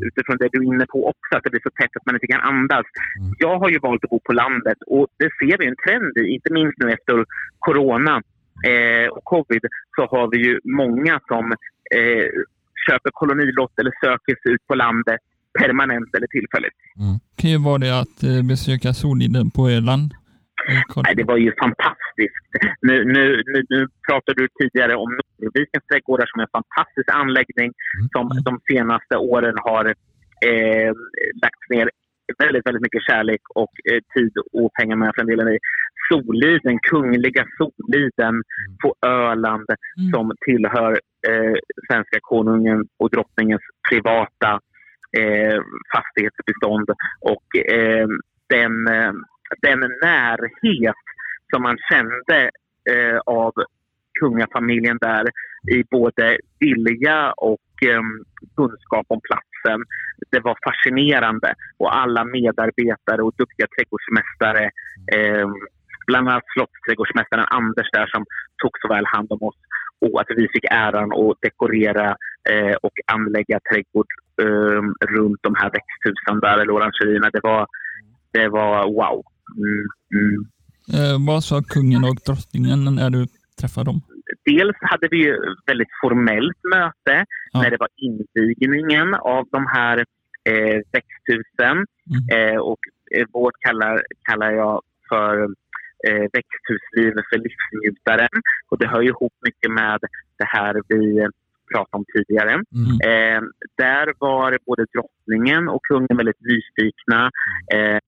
utifrån 0.09 0.37
det 0.41 0.49
du 0.53 0.59
är 0.59 0.73
inne 0.73 0.87
på 0.87 0.99
också, 1.13 1.31
att 1.37 1.45
det 1.45 1.51
blir 1.51 1.67
så 1.69 1.71
tätt 1.71 1.97
att 1.97 2.07
man 2.07 2.17
inte 2.17 2.33
kan 2.35 2.41
andas. 2.41 2.87
Mm. 3.21 3.33
Jag 3.39 3.59
har 3.59 3.69
ju 3.75 3.79
valt 3.79 4.05
att 4.05 4.11
bo 4.11 4.21
på 4.29 4.33
landet 4.33 4.79
och 4.87 5.07
det 5.23 5.31
ser 5.39 5.59
vi 5.59 5.67
en 5.67 5.81
trend 5.85 6.13
i, 6.19 6.25
inte 6.37 6.53
minst 6.53 6.77
nu 6.79 6.87
efter 6.97 7.25
corona 7.59 8.15
eh, 8.71 9.09
och 9.17 9.25
covid, 9.25 9.65
så 9.97 10.03
har 10.13 10.27
vi 10.33 10.39
ju 10.47 10.61
många 10.65 11.21
som 11.31 11.45
eh, 11.99 12.27
köper 12.87 13.11
kolonilott 13.21 13.75
eller 13.81 13.93
söker 14.05 14.35
sig 14.43 14.53
ut 14.55 14.67
på 14.67 14.75
landet 14.75 15.21
permanent 15.59 16.15
eller 16.17 16.27
tillfälligt. 16.27 16.79
kan 17.37 17.51
ju 17.51 17.59
vara 17.59 17.79
det 17.79 18.01
att 18.01 18.23
eh, 18.23 18.43
besöka 18.43 18.93
Soliden 18.93 19.51
på 19.51 19.69
Öland. 19.69 20.15
Eh. 20.69 21.03
Nej, 21.05 21.15
det 21.15 21.25
var 21.25 21.37
ju 21.37 21.53
fantastiskt. 21.65 22.45
Nu, 22.81 23.05
nu, 23.05 23.43
nu, 23.53 23.65
nu 23.69 23.89
pratade 24.09 24.43
du 24.43 24.49
tidigare 24.61 24.95
om 24.97 25.19
Norrvikens 25.39 25.87
trädgårdar 25.91 26.27
som 26.27 26.41
är 26.41 26.45
en 26.45 26.57
fantastisk 26.61 27.09
anläggning 27.23 27.73
som 28.13 28.27
Mm. 28.31 28.43
de 28.49 28.61
senaste 28.73 29.17
åren 29.17 29.57
har 29.59 29.85
eh, 30.49 30.93
lagt 31.43 31.71
ner 31.71 31.91
väldigt, 32.39 32.67
väldigt 32.67 32.83
mycket 32.83 33.03
kärlek 33.03 33.41
och 33.55 33.73
eh, 33.93 34.01
tid 34.15 34.33
och 34.53 34.73
pengar 34.73 34.97
med 34.97 35.13
för 35.15 35.23
den 35.23 35.37
delen 35.37 35.49
i. 35.55 35.59
Soliden, 36.09 36.79
kungliga 36.79 37.45
Soliden 37.59 38.43
på 38.83 38.95
Öland 39.07 39.67
Mm. 39.71 40.11
som 40.13 40.33
tillhör 40.47 40.93
eh, 41.29 41.55
svenska 41.91 42.19
konungen 42.23 42.85
och 42.99 43.11
drottningens 43.11 43.63
privata 43.91 44.61
eh, 45.19 45.61
fastighetsbestånd. 45.95 46.91
Och 47.21 47.57
eh, 47.73 48.07
den, 48.49 48.89
eh, 48.89 49.13
den 49.63 49.81
närhet 50.03 50.95
som 51.55 51.63
man 51.63 51.79
kände 51.91 52.51
eh, 52.91 53.19
av 53.27 53.53
kungafamiljen 54.21 54.99
där 55.01 55.25
i 55.77 55.85
både 55.91 56.39
vilja 56.61 57.33
och 57.33 57.71
eh, 57.91 58.03
kunskap 58.57 59.07
om 59.09 59.21
platsen. 59.29 59.81
Det 60.31 60.41
var 60.41 60.57
fascinerande 60.67 61.55
och 61.79 61.97
alla 61.97 62.25
medarbetare 62.25 63.23
och 63.23 63.35
duktiga 63.39 63.67
trädgårdsmästare 63.75 64.65
eh, 65.17 65.49
bland 66.07 66.29
annat 66.29 66.45
slottsträdgårdsmästaren 66.55 67.47
Anders 67.51 67.89
där 67.93 68.07
som 68.07 68.25
tog 68.63 68.73
så 68.81 68.89
väl 68.89 69.07
hand 69.07 69.33
om 69.33 69.43
oss 69.43 69.61
och 70.05 70.21
att 70.21 70.27
vi 70.37 70.49
fick 70.53 70.65
äran 70.71 71.11
att 71.13 71.37
dekorera 71.43 72.09
eh, 72.51 72.75
och 72.83 72.97
anlägga 73.07 73.61
trädgård 73.71 74.07
eh, 74.43 74.83
runt 75.17 75.41
de 75.43 75.55
här 75.61 75.71
växthusen 75.77 76.41
där, 76.41 76.59
eller 76.59 76.77
orangerierna. 76.77 77.31
Det 77.33 77.41
var, 77.43 77.67
det 78.33 78.49
var 78.49 78.85
wow. 78.99 79.23
Mm, 79.57 79.87
mm. 80.15 80.47
Eh, 80.95 81.27
vad 81.27 81.45
sa 81.45 81.63
kungen 81.63 82.05
och 82.05 82.17
drottningen 82.27 82.85
när 82.85 83.11
du 83.11 83.27
träffade 83.61 83.85
dem? 83.91 84.01
Dels 84.45 84.77
hade 84.81 85.09
vi 85.11 85.17
ju 85.25 85.37
väldigt 85.67 85.89
formellt 86.03 86.61
möte 86.75 87.25
Ja. 87.53 87.63
när 87.63 87.71
det 87.71 87.77
var 87.81 87.89
invigningen 87.97 89.15
av 89.15 89.49
de 89.53 89.67
här 89.67 89.99
eh, 90.51 90.81
växthusen. 90.93 91.77
Mm. 92.11 92.23
Eh, 92.55 92.57
och 92.61 92.79
eh, 93.17 93.27
vårt 93.33 93.55
kallar, 93.61 94.03
kallar 94.29 94.51
jag 94.53 94.83
för 95.09 95.43
eh, 96.09 96.25
växthuslivet 96.33 97.25
för 97.31 97.39
livsnjutaren. 97.39 98.35
Och 98.69 98.79
det 98.79 98.89
hör 98.89 99.01
ju 99.01 99.09
ihop 99.09 99.33
mycket 99.47 99.71
med 99.71 99.99
det 100.39 100.45
här 100.49 100.75
vi 100.89 101.27
pratade 101.73 101.97
om 101.97 102.05
tidigare. 102.15 102.53
mm. 102.53 102.65
Eh, 103.11 103.43
där 103.77 104.13
var 104.19 104.59
både 104.67 104.85
drottningen 104.95 105.69
och 105.69 105.81
kungen 105.83 106.17
väldigt 106.17 106.41
nyfikna 106.41 107.31
eh, 107.75 107.99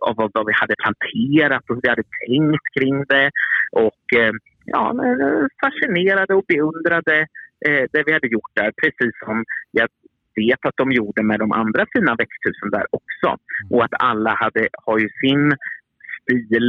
av 0.00 0.14
vad, 0.16 0.46
vi 0.46 0.52
hade 0.52 0.74
planterat 0.84 1.64
och 1.68 1.74
hur 1.74 1.82
vi 1.82 1.88
hade 1.88 2.08
tänkt 2.26 2.64
kring 2.78 3.04
det. 3.04 3.30
Och 3.72 4.04
eh, 4.16 4.32
ja, 4.64 4.84
eh, 5.06 5.46
fascinerade 5.62 6.34
och 6.34 6.44
beundrade 6.48 7.16
eh, 7.66 7.84
det 7.92 8.02
vi 8.06 8.12
hade 8.12 8.28
gjort 8.28 8.52
där. 8.54 8.72
Precis 8.82 9.14
som 9.24 9.44
jag 9.70 9.88
vet 10.36 10.66
att 10.66 10.76
de 10.76 10.92
gjorde 10.92 11.22
med 11.22 11.38
de 11.38 11.52
andra 11.52 11.86
fina 11.92 12.14
växthusen 12.14 12.70
där 12.70 12.86
också. 12.90 13.28
Och 13.70 13.84
att 13.84 13.94
alla 13.98 14.34
hade, 14.34 14.68
har 14.86 14.98
ju 14.98 15.08
sin 15.20 15.52
stil. 16.22 16.68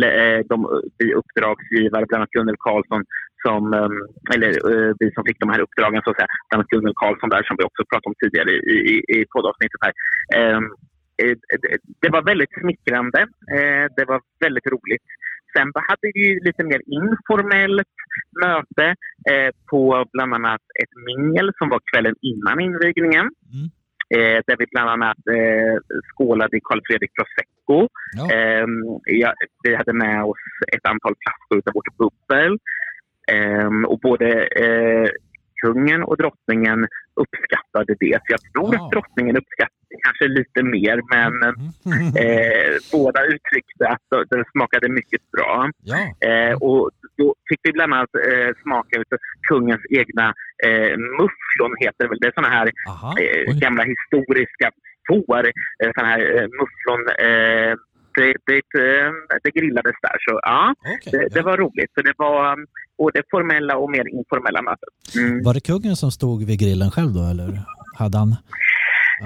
De, 0.50 0.56
vi 0.98 1.14
uppdragsgivare, 1.14 2.06
bland 2.06 2.20
annat 2.22 2.32
Gunnel 2.38 2.56
Karlsson, 2.60 3.04
som, 3.46 3.74
eh, 3.74 4.36
eller 4.36 4.52
vi 5.00 5.12
som 5.12 5.24
fick 5.26 5.40
de 5.40 5.50
här 5.50 5.62
uppdragen, 5.62 6.02
så 6.04 6.10
att 6.10 6.18
säga, 6.18 6.28
bland 6.50 6.60
annat 6.60 6.74
Gunnel 6.74 6.94
Karlsson 7.02 7.30
där 7.30 7.44
som 7.44 7.56
vi 7.60 7.64
också 7.64 7.84
pratade 7.90 8.10
om 8.12 8.20
tidigare 8.22 8.52
i, 8.52 8.76
i, 8.94 8.96
i 9.16 9.26
poddavsnittet 9.32 9.82
här. 9.86 9.94
Eh, 11.24 11.30
eh, 11.32 11.78
det- 12.02 12.10
var 12.10 12.22
väldigt 12.22 12.54
smickrande. 12.62 13.20
Eh, 13.58 13.86
det 13.98 14.06
var 14.08 14.22
väldigt 14.40 14.68
roligt. 14.68 15.04
Sen 15.56 15.72
hade 15.90 16.08
vi 16.14 16.40
lite 16.44 16.64
mer 16.64 16.82
informellt 16.86 17.88
möte 18.46 18.96
på 19.70 20.06
bland 20.14 20.34
annat 20.34 20.62
ett 20.84 20.94
mingel 21.06 21.52
som 21.58 21.70
var 21.70 21.82
kvällen 21.94 22.16
innan 22.22 22.60
invigningen. 22.60 23.30
Mm. 23.54 23.68
Där 24.48 24.56
vi 24.60 24.66
bland 24.72 24.90
annat 24.90 25.18
skålade 26.14 26.58
i 26.58 26.62
Carl 26.64 26.82
Fredrik 26.88 27.12
Prosecco. 27.18 27.88
Ja. 28.18 28.36
Ehm, 28.36 28.84
ja, 29.06 29.34
vi 29.64 29.76
hade 29.76 29.94
med 29.94 30.24
oss 30.24 30.38
ett 30.74 30.86
antal 30.86 31.16
flaskor 31.24 31.58
av 31.70 31.74
vårt 31.74 31.98
bubbel. 31.98 32.58
Ehm, 33.32 33.86
och 33.86 34.00
både 34.00 34.28
kungen 35.62 36.04
och 36.04 36.18
drottningen 36.18 36.88
uppskattade 37.16 37.96
det. 38.00 38.16
Så 38.24 38.28
jag 38.36 38.42
tror 38.54 38.76
Ja. 38.76 38.86
att 38.86 38.92
drottningen 38.92 39.38
uppskattade 39.38 39.86
det 39.90 39.98
kanske 40.06 40.28
lite 40.28 40.64
mer, 40.64 40.98
men 41.14 41.34
Mm. 41.54 42.08
eh, 42.24 42.72
båda 42.92 43.20
uttryckte 43.26 43.88
att 43.88 44.08
det 44.30 44.44
smakade 44.52 44.90
mycket 44.90 45.22
bra. 45.32 45.70
Ja. 45.84 45.98
Eh, 46.30 46.54
och 46.54 46.90
då 47.18 47.36
fick 47.50 47.60
vi 47.64 47.72
bland 47.72 47.94
annat 47.94 48.10
eh, 48.32 48.50
smaka 48.64 49.00
utav 49.00 49.20
kungens 49.50 49.82
egna 49.90 50.28
eh, 50.66 50.98
mufflon, 50.98 51.74
heter 51.80 52.04
det 52.04 52.08
väl. 52.08 52.18
Det 52.22 52.28
är 52.28 52.32
såna 52.36 52.50
här 52.58 52.68
eh, 53.22 53.54
gamla 53.64 53.84
historiska 53.84 54.68
får. 55.08 55.46
Eh, 55.84 55.92
såna 55.96 56.08
här 56.08 56.20
eh, 56.36 56.48
mufflon. 56.60 57.02
Det, 58.16 58.34
det, 58.46 58.64
eh, 58.86 59.12
det 59.44 59.52
grillades 59.52 59.96
där. 60.02 60.18
Så 60.26 60.40
ja, 60.44 60.74
Okej, 60.80 61.12
det, 61.12 61.28
det 61.36 61.42
var 61.42 61.58
roligt. 61.58 61.92
Så 61.96 62.02
det 62.02 62.14
var 62.18 62.58
både 62.98 63.24
formella 63.32 63.78
och 63.78 63.92
mer 63.92 64.06
informella 64.20 64.62
möten. 64.62 64.90
Mm. 65.18 65.44
Var 65.44 65.54
det 65.54 65.62
kungen 65.62 65.96
som 65.96 66.12
stod 66.12 66.44
vid 66.46 66.60
grillen 66.60 66.92
själv 66.92 67.14
då 67.14 67.24
eller 67.32 67.50
hade 67.98 68.18
han? 68.18 68.36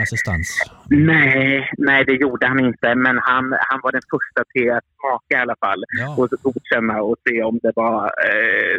assistans? 0.04 0.48
Nej, 0.90 1.70
nej, 1.78 2.06
det 2.06 2.14
gjorde 2.14 2.48
han 2.48 2.60
inte. 2.60 2.96
Men 2.96 3.18
han, 3.18 3.44
han 3.70 3.80
var 3.84 3.92
den 3.92 4.02
första 4.14 4.44
till 4.54 4.72
att 4.72 4.84
smaka 5.00 5.34
i 5.40 5.42
alla 5.42 5.56
fall. 5.60 5.84
Ja. 6.00 6.16
Och 6.18 6.30
godkänna 6.44 7.02
och 7.02 7.16
se 7.30 7.44
om 7.44 7.60
det 7.64 7.72
var 7.76 8.04
eh, 8.06 8.78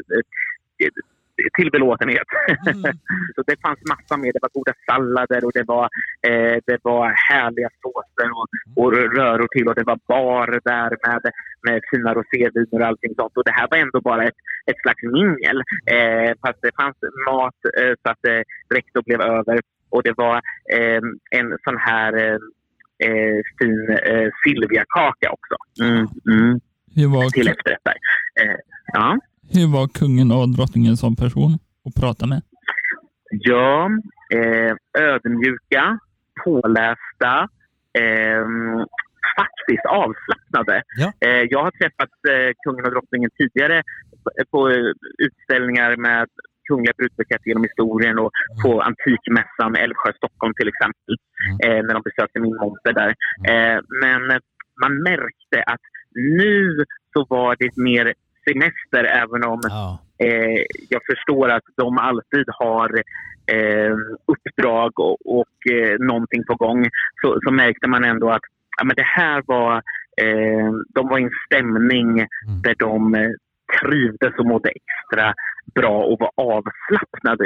till 1.58 1.70
belåtenhet. 1.70 2.28
Mm. 2.48 2.82
Så 3.34 3.42
det 3.46 3.56
fanns 3.64 3.80
massa 3.92 4.16
mer. 4.16 4.32
Det 4.32 4.44
var 4.46 4.54
goda 4.58 4.72
sallader 4.86 5.44
och 5.44 5.52
det 5.58 5.66
var, 5.74 5.88
eh, 6.28 6.56
det 6.66 6.78
var 6.82 7.04
härliga 7.30 7.70
såser 7.82 8.28
och, 8.38 8.46
och 8.80 8.92
röror 8.92 9.48
till. 9.54 9.68
Och 9.68 9.74
det 9.74 9.86
var 9.92 9.98
bar 10.08 10.60
där 10.64 10.90
med, 11.06 11.22
med 11.66 11.80
fina 11.90 12.14
roséviner 12.14 12.80
och 12.80 12.86
allting 12.86 13.14
sånt. 13.14 13.36
Och 13.36 13.44
det 13.44 13.56
här 13.58 13.68
var 13.70 13.78
ändå 13.78 14.00
bara 14.00 14.24
ett, 14.24 14.40
ett 14.70 14.80
slags 14.82 15.02
mingel. 15.02 15.58
Eh, 15.96 16.30
fast 16.42 16.58
det 16.62 16.76
fanns 16.80 16.96
mat 17.28 17.60
eh, 17.80 17.94
så 18.02 18.10
att 18.12 18.22
det 18.22 18.44
räckte 18.74 18.98
och 18.98 19.04
blev 19.04 19.20
över. 19.20 19.60
Och 19.90 20.02
det 20.02 20.14
var 20.16 20.36
eh, 20.76 21.00
en 21.30 21.48
sån 21.64 21.78
här 21.78 22.12
eh, 22.24 22.38
eh, 23.06 23.38
fin 23.58 23.88
eh, 23.90 24.28
Silvia-kaka 24.44 25.30
också. 25.30 25.56
Mm, 25.80 26.06
mm, 26.30 26.60
var, 27.12 27.30
till 27.30 27.48
efterrätt 27.48 27.84
där. 27.84 27.98
Eh, 28.40 28.56
ja. 28.92 29.18
Hur 29.54 29.72
var 29.72 29.88
kungen 29.88 30.32
och 30.32 30.48
drottningen 30.48 30.96
som 30.96 31.16
person 31.16 31.58
att 31.86 31.94
prata 32.00 32.26
med? 32.26 32.42
Ja, 33.30 33.90
eh, 34.34 34.72
ödmjuka, 34.98 35.98
pålästa, 36.44 37.34
eh, 38.02 38.46
faktiskt 39.38 39.86
avslappnade. 40.02 40.82
Ja. 40.96 41.12
Eh, 41.20 41.42
jag 41.50 41.62
har 41.64 41.70
träffat 41.70 42.14
eh, 42.32 42.50
kungen 42.64 42.84
och 42.86 42.90
drottningen 42.90 43.30
tidigare 43.38 43.82
på 44.50 44.70
eh, 44.70 44.92
utställningar 45.26 45.96
med 45.96 46.28
Kungliga 46.68 46.92
brudbukett 46.98 47.46
genom 47.46 47.64
historien 47.64 48.18
och 48.18 48.30
på 48.62 48.80
Antikmässan 48.80 49.76
Älvsjö, 49.76 50.12
Stockholm 50.16 50.54
till 50.54 50.68
exempel, 50.68 51.14
eh, 51.64 51.80
när 51.84 51.94
de 51.94 52.02
besökte 52.02 52.40
min 52.40 52.56
monter 52.56 52.92
där. 52.92 53.10
Eh, 53.52 53.78
men 54.02 54.22
man 54.82 55.02
märkte 55.02 55.62
att 55.66 55.80
nu 56.14 56.84
så 57.12 57.26
var 57.28 57.56
det 57.58 57.76
mer 57.76 58.14
semester 58.48 59.04
även 59.04 59.44
om 59.44 59.60
Ja. 59.62 59.98
eh, 60.18 60.62
jag 60.88 61.02
förstår 61.10 61.48
att 61.48 61.64
de 61.76 61.98
alltid 61.98 62.44
har 62.48 62.90
eh, 63.52 63.96
uppdrag 64.26 65.00
och, 65.00 65.38
och 65.38 65.72
eh, 65.72 65.98
någonting 65.98 66.44
på 66.44 66.54
gång 66.54 66.88
så, 67.22 67.38
så 67.44 67.50
märkte 67.52 67.88
man 67.88 68.04
ändå 68.04 68.30
att 68.30 68.42
ja, 68.78 68.84
men 68.84 68.96
det 68.96 69.06
här 69.06 69.42
var, 69.46 69.74
eh, 70.22 70.70
de 70.94 71.08
var 71.08 71.18
i 71.18 71.22
en 71.22 71.30
stämning 71.46 72.26
där 72.62 72.74
de 72.78 73.14
eh, 73.14 73.30
trivdes 73.82 74.38
och 74.38 74.46
mådde 74.46 74.68
extra 74.70 75.34
bra 75.74 76.02
och 76.04 76.20
var 76.20 76.30
avslappnade. 76.36 77.44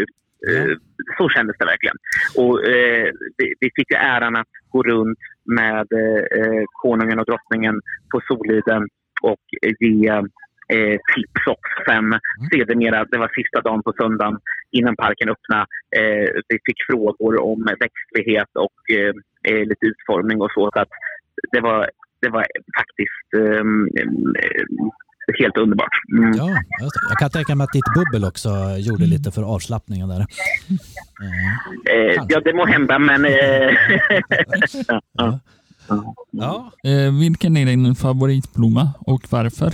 Eh, 0.48 0.76
så 1.18 1.28
kändes 1.28 1.57
det 1.59 1.64
verkligen. 1.64 1.96
Och, 2.36 2.64
eh, 2.64 3.11
vi, 3.36 3.55
vi 3.61 3.70
fick 3.74 3.90
ju 3.92 3.96
äran 3.96 4.36
att 4.36 4.46
gå 4.70 4.82
runt 4.82 5.18
med 5.44 5.86
eh, 5.92 6.62
konungen 6.82 7.18
och 7.18 7.26
drottningen 7.26 7.80
på 8.12 8.20
Soliden 8.28 8.88
och 9.22 9.40
ge 9.80 10.22
eh, 10.75 10.97
tips 11.14 11.45
också. 11.55 11.75
Sen 11.89 12.07
sedermera, 12.53 13.05
det 13.05 13.18
var 13.18 13.31
sista 13.39 13.61
dagen 13.61 13.83
på 13.83 13.93
söndagen 14.01 14.39
innan 14.79 14.97
parken 14.97 15.29
öppnade. 15.29 15.66
Eh, 15.97 16.29
vi 16.49 16.57
fick 16.66 16.79
frågor 16.91 17.43
om 17.51 17.61
växtlighet 17.85 18.51
och 18.64 18.79
eh, 18.99 19.12
eh, 19.49 19.62
lite 19.71 19.87
utformning 19.93 20.41
och 20.41 20.53
så. 20.55 20.71
så 20.75 20.81
att 20.81 20.93
det, 21.53 21.61
var, 21.61 21.91
det 22.23 22.29
var 22.29 22.47
faktiskt 22.79 23.29
ehm, 23.41 23.89
eh, 24.39 24.64
helt 25.41 25.57
underbart. 25.57 25.97
Mm. 26.18 26.33
Ja, 26.35 26.49
jag 27.11 27.18
kan 27.18 27.31
tänka 27.31 27.55
mig 27.55 27.64
att 27.64 27.73
ditt 27.73 27.95
bubbel 27.95 28.29
också 28.29 28.49
gjorde 28.79 29.05
lite 29.07 29.31
för 29.31 29.43
avslappningen 29.55 30.09
där. 30.09 30.21
Eh, 30.21 30.27
Eh, 31.91 32.25
ja, 32.29 32.41
det 32.41 32.55
må 32.55 32.66
hända, 32.66 32.99
men... 32.99 33.25
Eh, 33.25 33.33
ja. 35.12 35.41
Ja, 36.31 36.73
Eh, 36.85 37.18
vilken 37.21 37.57
är 37.57 37.66
din 37.66 37.95
favoritblomma 37.95 38.89
och 38.99 39.23
varför? 39.31 39.73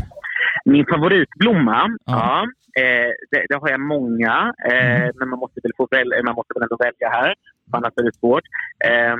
Min 0.72 0.86
favoritblomma, 0.92 1.80
Ja. 2.04 2.46
ja. 2.74 2.82
eh, 2.82 3.10
det, 3.30 3.46
det 3.48 3.56
har 3.62 3.68
jag 3.70 3.80
många. 3.80 4.54
Eh, 4.70 5.06
Men 5.18 5.28
man 5.28 5.38
måste, 5.38 5.60
väl 5.62 5.72
få 5.76 5.88
väl, 5.90 6.08
man 6.24 6.34
måste 6.34 6.54
väl 6.54 6.62
ändå 6.62 6.76
välja 6.76 7.08
här. 7.18 7.34
Annars 7.72 7.92
är 7.96 8.02
det 8.02 8.16
svårt. 8.20 8.44
Eh, 8.84 9.16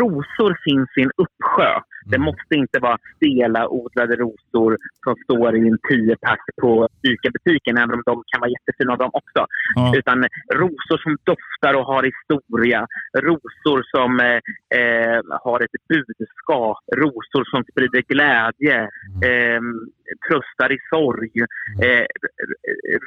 rosor 0.00 0.58
finns 0.64 0.88
i 0.96 1.02
en 1.02 1.10
uppsjö. 1.16 1.80
Det 2.10 2.18
måste 2.18 2.54
inte 2.54 2.78
vara 2.78 2.98
stela 3.16 3.68
odlade 3.68 4.16
rosor 4.16 4.78
som 5.04 5.14
står 5.24 5.56
i 5.56 5.68
en 5.68 5.78
10 5.88 6.16
pack 6.16 6.44
på 6.60 6.88
ICA-butiken, 7.02 7.76
även 7.76 7.94
om 7.94 8.02
de 8.06 8.22
kan 8.26 8.40
vara 8.40 8.50
jättefina 8.50 8.96
de 8.96 9.10
också. 9.12 9.46
Ja. 9.74 9.92
Utan 9.96 10.18
rosor 10.54 10.98
som 11.02 11.16
doftar 11.24 11.74
och 11.78 11.86
har 11.86 12.02
historia. 12.02 12.86
Rosor 13.18 13.82
som 13.94 14.20
eh, 14.20 14.40
eh, 14.80 15.20
har 15.44 15.60
ett 15.60 15.76
budskap. 15.88 16.78
Rosor 16.96 17.44
som 17.50 17.64
sprider 17.70 18.02
glädje. 18.08 18.82
Eh, 19.30 19.62
tröstar 20.28 20.72
i 20.72 20.78
sorg. 20.90 21.32
Eh, 21.84 22.06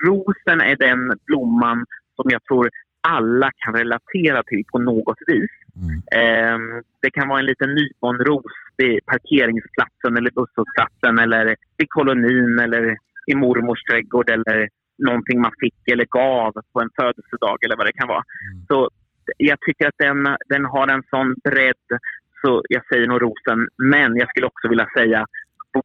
rosen 0.07 0.61
är 0.61 0.75
den 0.75 1.17
blomman 1.25 1.85
som 2.15 2.25
jag 2.29 2.43
tror 2.43 2.69
alla 3.07 3.51
kan 3.57 3.73
relatera 3.73 4.43
till 4.43 4.63
på 4.71 4.79
något 4.79 5.17
vis. 5.27 5.51
Eh, 6.21 6.57
det 7.01 7.11
kan 7.11 7.27
vara 7.27 7.39
en 7.39 7.45
liten 7.45 7.69
nyponros 7.75 8.45
vid 8.77 9.05
parkeringsplatsen 9.05 10.17
eller 10.17 10.31
busshållplatsen 10.31 11.19
eller 11.19 11.55
vid 11.77 11.89
kolonin 11.89 12.59
eller 12.59 12.97
i 13.27 13.35
mormors 13.35 13.83
trädgård 13.83 14.29
eller 14.29 14.69
någonting 14.97 15.41
man 15.41 15.51
fick 15.59 15.87
eller 15.91 16.05
gav 16.05 16.51
på 16.73 16.81
en 16.81 16.89
födelsedag 16.95 17.57
eller 17.65 17.75
vad 17.77 17.85
det 17.85 17.93
kan 17.93 18.07
vara. 18.07 18.23
Så 18.67 18.89
jag 19.37 19.57
tycker 19.61 19.87
att 19.87 19.97
den, 19.97 20.37
den 20.49 20.65
har 20.65 20.87
en 20.87 21.03
sån 21.09 21.35
bredd 21.43 21.99
så 22.41 22.63
jag 22.69 22.85
säger 22.85 23.07
nog 23.07 23.21
rosen. 23.21 23.67
Men 23.77 24.15
jag 24.15 24.29
skulle 24.29 24.47
också 24.47 24.67
vilja 24.67 24.87
säga 24.97 25.25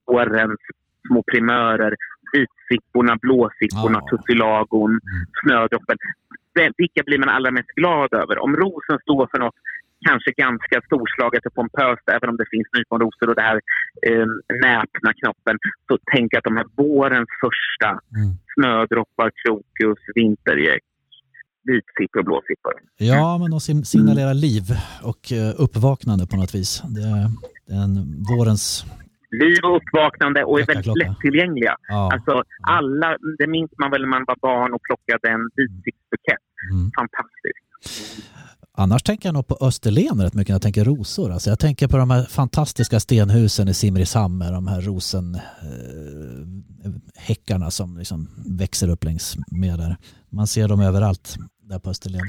vårens 0.07 0.61
små 1.07 1.23
primörer. 1.23 1.95
Vitsipporna, 2.33 3.17
blåsipporna, 3.17 4.01
Ja. 4.03 4.09
tussilagon, 4.19 5.01
snödroppen. 5.43 5.97
Vilka 6.77 7.03
blir 7.07 7.19
man 7.19 7.29
allra 7.29 7.51
mest 7.51 7.69
glad 7.81 8.15
över? 8.23 8.39
Om 8.39 8.57
rosen 8.57 8.99
står 9.03 9.29
för 9.33 9.39
något 9.39 9.55
kanske 10.09 10.31
ganska 10.33 10.77
storslaget 10.89 11.47
och 11.47 11.55
pompöst, 11.55 12.07
även 12.17 12.29
om 12.29 12.37
det 12.37 12.47
finns 12.51 12.69
nyponrosor 12.79 13.29
och 13.31 13.35
det 13.35 13.43
här 13.51 13.61
eh, 14.09 14.27
näpna 14.67 15.11
knoppen, 15.21 15.57
så 15.89 15.99
tänk 16.13 16.35
att 16.35 16.45
de 16.45 16.57
här 16.57 16.67
vårens 16.77 17.29
första 17.45 17.91
Mm. 18.17 18.31
snödroppar, 18.55 19.31
krokus, 19.43 19.99
vintergäck, 20.15 20.85
vitsippor 21.65 22.19
och 22.21 22.25
blåsippor. 22.25 22.73
ja 22.97 23.39
men 23.39 23.51
de 23.51 23.61
signalerar 23.85 24.35
liv 24.35 24.63
och 25.03 25.33
eh, 25.33 25.55
uppvaknande 25.65 26.27
på 26.27 26.37
något 26.37 26.55
vis. 26.55 26.83
Det 26.97 27.01
är 27.03 27.25
en 27.85 27.93
vårens... 28.31 28.85
Liv 29.31 29.59
och 29.65 29.77
uppvaknande 29.77 30.45
och 30.45 30.61
är 30.61 30.67
väldigt 30.67 30.87
Väckarklocka. 30.87 31.11
lättillgängliga. 31.11 31.77
Ja, 31.89 32.11
Alltså, 32.13 32.43
alla, 32.69 33.17
det 33.39 33.47
minns 33.47 33.71
man 33.79 33.91
väl 33.91 34.01
när 34.01 34.09
man 34.09 34.25
var 34.27 34.37
barn 34.43 34.75
och 34.75 34.83
plockade 34.83 35.29
en 35.35 35.41
vitsippsbukett. 35.57 36.45
mm. 36.73 36.91
Fantastiskt. 36.99 37.65
Annars 38.73 39.03
tänker 39.03 39.29
jag 39.29 39.35
nog 39.35 39.47
på 39.47 39.59
Österlen 39.61 40.21
rätt 40.23 40.35
mycket 40.35 40.49
när 40.49 40.55
jag 40.55 40.63
tänker 40.63 40.85
rosor. 40.85 41.33
Alltså 41.33 41.51
jag 41.51 41.59
tänker 41.59 41.89
på 41.89 41.97
de 41.97 42.11
här 42.11 42.23
fantastiska 42.23 43.01
stenhusen 43.01 43.69
i 43.69 43.75
Simrishamn 43.75 44.39
med 44.39 44.53
de 44.53 44.67
här 44.67 44.81
rosen 44.81 45.35
eh, 45.35 45.41
som 47.71 47.99
liksom 47.99 48.29
växer 48.59 48.89
upp 48.91 49.05
längs 49.05 49.37
med 49.51 49.79
där. 49.79 49.97
Man 50.31 50.47
ser 50.47 50.69
dem 50.69 50.81
överallt 50.81 51.37
där 51.69 51.79
på 51.85 51.91
Österlen. 51.91 52.21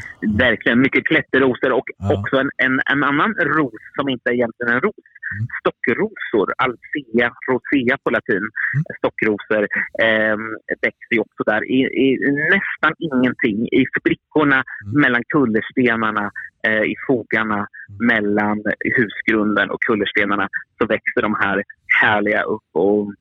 Verkligen. 0.45 0.81
Mycket 0.81 1.05
klätterrosor 1.05 1.71
och 1.71 1.87
Ja. 1.97 2.19
också 2.19 2.35
en, 2.43 2.49
en, 2.65 2.81
en 2.91 3.03
annan 3.03 3.31
ros 3.33 3.73
som 3.97 4.09
inte 4.09 4.29
är 4.29 4.33
egentligen 4.33 4.73
en 4.75 4.81
ros. 4.81 5.05
Mm. 5.35 5.47
Stockrosor, 5.59 6.47
Alcea 6.65 7.29
rosea 7.49 7.97
på 8.03 8.09
latin. 8.09 8.45
Mm. 8.75 8.83
Stockrosor 8.99 9.63
eh, 10.05 10.37
växer 10.85 11.13
ju 11.15 11.19
också 11.19 11.43
där. 11.51 11.61
I, 11.77 11.79
i 12.05 12.07
nästan 12.55 12.93
ingenting. 13.09 13.67
I 13.79 13.85
sprickorna 13.99 14.59
Mm. 14.85 15.01
mellan 15.01 15.23
kullerstenarna, 15.33 16.31
eh, 16.67 16.83
i 16.93 16.95
fogarna 17.07 17.59
Mm. 17.89 18.07
mellan 18.11 18.57
husgrunden 18.97 19.69
och 19.69 19.81
kullerstenarna 19.87 20.47
så 20.77 20.85
växer 20.85 21.21
de 21.21 21.33
här 21.43 21.63
härliga 22.01 22.41
upp 22.41 22.69
och 22.73 23.13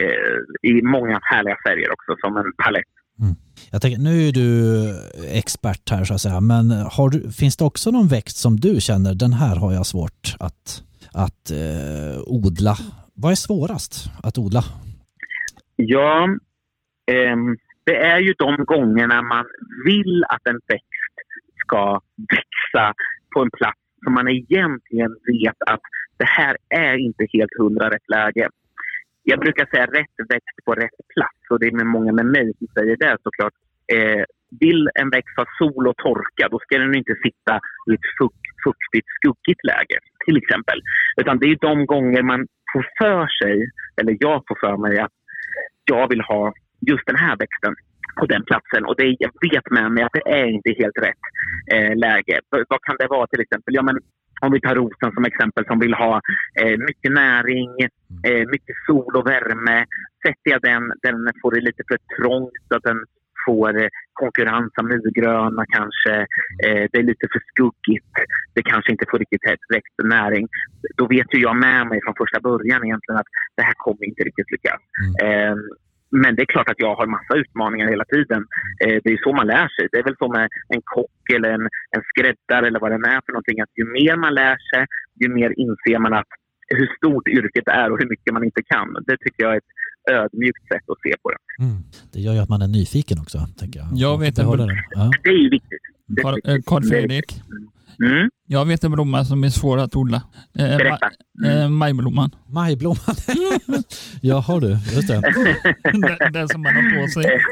eh, 0.00 0.70
i 0.70 0.82
många 0.82 1.20
härliga 1.22 1.56
färger 1.66 1.92
också 1.92 2.16
som 2.20 2.36
en 2.36 2.52
palett. 2.64 2.92
Jag 3.70 3.82
tänker, 3.82 3.98
nu 3.98 4.28
är 4.28 4.32
du 4.32 4.48
expert 5.38 5.90
här 5.90 6.04
så 6.04 6.14
att 6.14 6.20
säga, 6.20 6.40
men 6.40 6.70
har 6.70 7.10
du, 7.10 7.32
finns 7.32 7.56
det 7.56 7.64
också 7.64 7.90
någon 7.90 8.08
växt 8.08 8.36
som 8.36 8.56
du 8.60 8.80
känner, 8.80 9.14
den 9.14 9.32
här 9.32 9.56
har 9.56 9.72
jag 9.72 9.86
svårt 9.86 10.36
att, 10.40 10.82
att 11.14 11.50
eh, 11.50 12.20
odla? 12.26 12.74
Vad 13.14 13.32
är 13.32 13.36
svårast 13.36 14.10
att 14.22 14.38
odla? 14.38 14.62
Ja, 15.76 16.28
ehm, 17.12 17.56
det 17.84 17.96
är 17.96 18.18
ju 18.18 18.34
de 18.38 18.64
gångerna 18.64 19.22
man 19.22 19.44
vill 19.86 20.24
att 20.28 20.46
en 20.46 20.60
växt 20.66 21.16
ska 21.64 22.00
växa 22.16 22.94
på 23.34 23.40
en 23.42 23.50
plats 23.50 23.80
som 24.04 24.14
man 24.14 24.28
egentligen 24.28 25.10
vet 25.26 25.56
att 25.66 25.80
det 26.16 26.28
här 26.28 26.56
är 26.68 26.96
inte 26.96 27.26
helt 27.32 27.50
hundra 27.58 27.90
rätt 27.90 28.08
läge. 28.08 28.48
Jag 29.22 29.40
brukar 29.40 29.66
säga 29.66 29.86
rätt 29.86 30.16
växt 30.28 30.56
på 30.64 30.72
rätt 30.74 30.98
plats 31.14 31.42
och 31.50 31.58
det 31.60 31.66
är 31.66 31.72
med 31.80 31.86
många 31.86 32.12
med 32.12 32.26
mig 32.26 32.52
som 32.58 32.66
säger 32.76 32.96
det 32.96 33.16
såklart. 33.22 33.52
Eh, 33.94 34.24
vill 34.60 34.90
en 34.94 35.10
växt 35.10 35.36
ha 35.36 35.46
sol 35.58 35.88
och 35.88 35.96
torka, 35.96 36.48
då 36.50 36.58
ska 36.58 36.78
den 36.78 36.94
inte 36.94 37.14
sitta 37.26 37.54
i 37.90 37.94
ett 37.94 38.08
fukt, 38.18 38.46
fuktigt, 38.64 39.08
skuggigt 39.16 39.64
läge, 39.64 39.98
till 40.26 40.36
exempel. 40.36 40.78
Utan 41.20 41.38
det 41.38 41.46
är 41.46 41.56
de 41.60 41.86
gånger 41.86 42.22
man 42.22 42.46
får 42.72 42.86
för 43.00 43.26
sig, 43.40 43.56
eller 43.98 44.16
jag 44.20 44.42
får 44.48 44.58
för 44.60 44.76
mig 44.76 44.98
att 44.98 45.16
jag 45.84 46.08
vill 46.08 46.20
ha 46.20 46.52
just 46.90 47.06
den 47.06 47.16
här 47.16 47.36
växten 47.36 47.74
på 48.20 48.26
den 48.26 48.44
platsen. 48.44 48.84
Och 48.88 48.96
det, 48.96 49.16
jag 49.18 49.32
vet 49.46 49.70
med 49.70 49.92
mig 49.92 50.02
att 50.04 50.16
det 50.18 50.26
är 50.40 50.46
inte 50.46 50.70
helt 50.80 50.98
rätt 51.06 51.24
eh, 51.74 51.96
läge. 51.96 52.40
Vad 52.68 52.82
kan 52.82 52.96
det 52.98 53.06
vara 53.06 53.26
till 53.26 53.40
exempel? 53.40 53.74
Ja, 53.74 53.82
men 53.82 53.98
om 54.40 54.52
vi 54.52 54.60
tar 54.60 54.74
rosen 54.74 55.12
som 55.12 55.24
exempel 55.24 55.64
som 55.66 55.78
vill 55.78 55.94
ha 55.94 56.20
eh, 56.60 56.78
mycket 56.78 57.12
näring, 57.12 57.70
eh, 58.28 58.48
mycket 58.48 58.76
sol 58.86 59.16
och 59.16 59.26
värme. 59.26 59.86
Sätter 60.26 60.50
jag 60.50 60.62
den, 60.62 60.92
den 61.02 61.32
får 61.42 61.50
det 61.50 61.60
lite 61.60 61.82
för 61.88 61.98
trångt 62.16 62.52
så 62.68 62.76
att 62.76 62.82
den 62.82 63.04
får 63.46 63.82
eh, 63.82 63.88
konkurrens 64.12 64.72
av 64.78 64.84
myrgröna 64.84 65.64
kanske. 65.68 66.14
Eh, 66.66 66.84
det 66.92 66.98
är 66.98 67.02
lite 67.02 67.26
för 67.32 67.40
skuggigt. 67.50 68.14
Det 68.54 68.62
kanske 68.62 68.92
inte 68.92 69.04
får 69.10 69.18
riktigt 69.18 69.46
rätt 69.46 69.86
näring. 70.04 70.48
Då 70.96 71.06
vet 71.06 71.34
ju 71.34 71.38
jag 71.40 71.56
med 71.56 71.86
mig 71.86 72.00
från 72.04 72.14
första 72.18 72.40
början 72.40 72.84
egentligen 72.84 73.18
att 73.18 73.32
det 73.56 73.62
här 73.62 73.74
kommer 73.76 74.04
inte 74.04 74.22
riktigt 74.22 74.50
lyckas. 74.50 74.80
Eh, 75.22 75.56
men 76.20 76.30
det 76.36 76.42
är 76.42 76.50
klart 76.54 76.68
att 76.68 76.84
jag 76.86 76.94
har 76.98 77.06
massa 77.06 77.34
utmaningar 77.42 77.86
hela 77.94 78.06
tiden. 78.14 78.40
Eh, 78.84 78.96
det 79.04 79.10
är 79.14 79.18
så 79.24 79.32
man 79.40 79.46
lär 79.46 79.68
sig. 79.76 79.84
Det 79.92 79.98
är 79.98 80.06
väl 80.08 80.20
så 80.22 80.28
med 80.36 80.46
en 80.74 80.82
kock 80.94 81.24
eller 81.36 81.50
en, 81.56 81.64
en 81.96 82.02
skräddare 82.10 82.66
eller 82.66 82.80
vad 82.80 82.90
det 82.90 83.00
är 83.14 83.20
för 83.24 83.32
någonting. 83.32 83.60
Att 83.60 83.74
ju 83.80 83.84
mer 83.98 84.16
man 84.24 84.34
lär 84.34 84.56
sig, 84.70 84.82
ju 85.22 85.28
mer 85.38 85.50
inser 85.64 85.98
man 85.98 86.12
att 86.20 86.30
hur 86.78 86.88
stort 86.96 87.28
yrket 87.28 87.68
är 87.68 87.86
och 87.90 87.98
hur 88.00 88.08
mycket 88.08 88.34
man 88.36 88.44
inte 88.44 88.62
kan. 88.72 88.88
Det 89.06 89.16
tycker 89.24 89.40
jag 89.44 89.52
är 89.52 89.60
ett 89.64 89.72
ödmjukt 90.10 90.64
sätt 90.72 90.86
att 90.92 91.00
se 91.04 91.12
på 91.22 91.28
det. 91.30 91.40
Mm. 91.64 91.78
Det 92.12 92.20
gör 92.20 92.34
ju 92.36 92.40
att 92.44 92.48
man 92.54 92.62
är 92.62 92.68
nyfiken 92.78 93.18
också, 93.24 93.38
tänker 93.60 93.78
jag. 93.80 93.88
Jag 93.92 94.18
vet 94.18 94.36
det. 94.36 94.42
den. 94.42 94.68
Ja. 94.90 95.10
Det 95.24 95.30
är 95.30 95.42
ju 95.46 95.50
viktigt. 95.50 95.84
Det 96.06 96.22
Mm. 98.04 98.30
Jag 98.46 98.64
vet 98.64 98.84
en 98.84 98.92
blomma 98.92 99.24
som 99.24 99.44
är 99.44 99.48
svår 99.48 99.78
att 99.78 99.96
odla. 99.96 100.22
Eh, 100.58 100.76
Berätta. 100.76 101.10
ma- 101.44 101.62
eh, 101.62 101.68
majblomman. 101.68 102.30
Majblomman. 102.48 103.16
Jaha 104.20 104.60
du, 104.60 104.68
just 104.70 105.08
det. 105.08 105.14
den, 105.92 106.32
den 106.32 106.48
som 106.48 106.62
man 106.62 106.74
har 106.74 107.02
på 107.02 107.08
sig. 107.10 107.24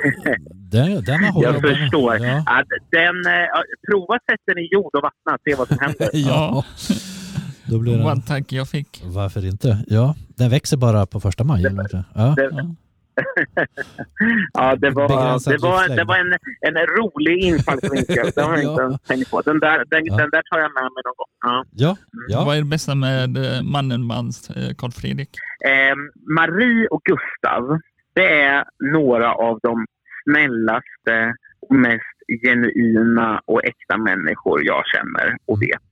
Den, 0.71 1.05
den 1.05 1.25
har 1.25 1.43
Jag 1.43 1.61
förstår. 1.61 2.17
Ja. 2.17 2.37
Att 2.47 2.69
den, 2.91 3.17
eh, 3.27 3.49
prova 3.91 4.19
sätta 4.31 4.43
den 4.47 4.59
i 4.59 4.69
jord 4.73 4.95
och 4.95 5.03
vattna 5.03 5.39
se 5.45 5.55
vad 5.55 5.69
som 5.69 5.79
händer. 5.81 6.09
ja. 6.13 6.65
Då 7.67 7.79
blir 7.79 7.93
Vad 7.93 8.01
en 8.13 8.19
den... 8.19 8.23
tanke 8.23 8.57
jag 8.57 8.69
fick. 8.69 9.03
Varför 9.05 9.47
inte? 9.47 9.85
Ja, 9.89 10.15
den 10.37 10.51
växer 10.51 10.77
bara 10.77 11.07
på 11.07 11.21
första 11.21 11.45
maj. 11.45 11.65
Eller? 11.67 11.77
vad? 11.93 12.05
Ja. 12.15 12.35
Det, 12.37 12.51
Ja. 12.53 12.75
ja, 14.53 14.77
det 14.77 14.91
var, 14.91 15.09
det 15.51 15.59
var, 15.63 15.97
det 15.97 16.05
var 16.05 16.17
en, 16.17 16.33
en 16.61 16.87
rolig 16.87 17.39
infallsvinkel. 17.45 18.31
Det 18.35 18.43
har 18.43 18.57
jag 18.57 18.65
inte 18.71 18.83
ens 18.83 19.01
tänkt 19.03 19.31
på. 19.31 19.41
Den 19.41 19.61
där, 19.61 19.85
den, 19.91 20.03
Ja. 20.07 20.17
den 20.17 20.31
där 20.31 20.43
tar 20.51 20.59
jag 20.59 20.75
med 20.75 20.83
mig 20.83 21.03
någon 21.05 21.15
gång. 21.17 21.33
Ja. 21.43 21.65
Ja, 21.73 21.97
ja. 22.29 22.45
Vad 22.45 22.57
är 22.57 22.61
det 22.61 22.67
bästa 22.67 22.95
med 22.95 23.37
eh, 23.37 23.63
Mannenmans 23.63 24.51
eh, 24.51 24.75
Karl 24.79 24.91
Fredrik? 24.91 25.31
Eh, 25.65 25.97
Marie 26.37 26.87
och 26.89 27.03
Gustav, 27.05 27.79
det 28.15 28.43
är 28.43 28.65
några 28.93 29.35
av 29.35 29.59
de 29.63 29.87
snällaste 30.25 31.35
och 31.69 31.75
mest 31.77 32.17
genuina 32.45 33.41
och 33.45 33.65
äkta 33.65 33.97
människor 33.99 34.65
jag 34.65 34.83
känner 34.87 35.37
och 35.47 35.63
vet. 35.63 35.87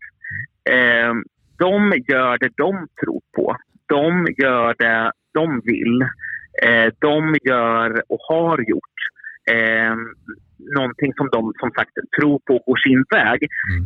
Eh, 0.71 1.13
de 1.59 1.93
gör 2.09 2.39
det 2.39 2.51
de 2.57 2.87
tror 3.01 3.21
på. 3.37 3.57
De 3.87 4.27
gör 4.39 4.75
det 4.79 5.13
de 5.35 5.61
vill. 5.65 6.09
Eh, 6.63 6.89
de 6.99 7.37
gör 7.51 8.03
och 8.09 8.21
har 8.29 8.59
gjort 8.71 8.99
eh, 9.51 9.97
någonting 10.77 11.13
som 11.15 11.29
de 11.33 11.53
som 11.61 11.71
sagt 11.71 11.95
tror 12.21 12.39
på 12.47 12.57
och 12.57 12.65
går 12.67 12.77
sin 12.77 13.05
väg. 13.11 13.41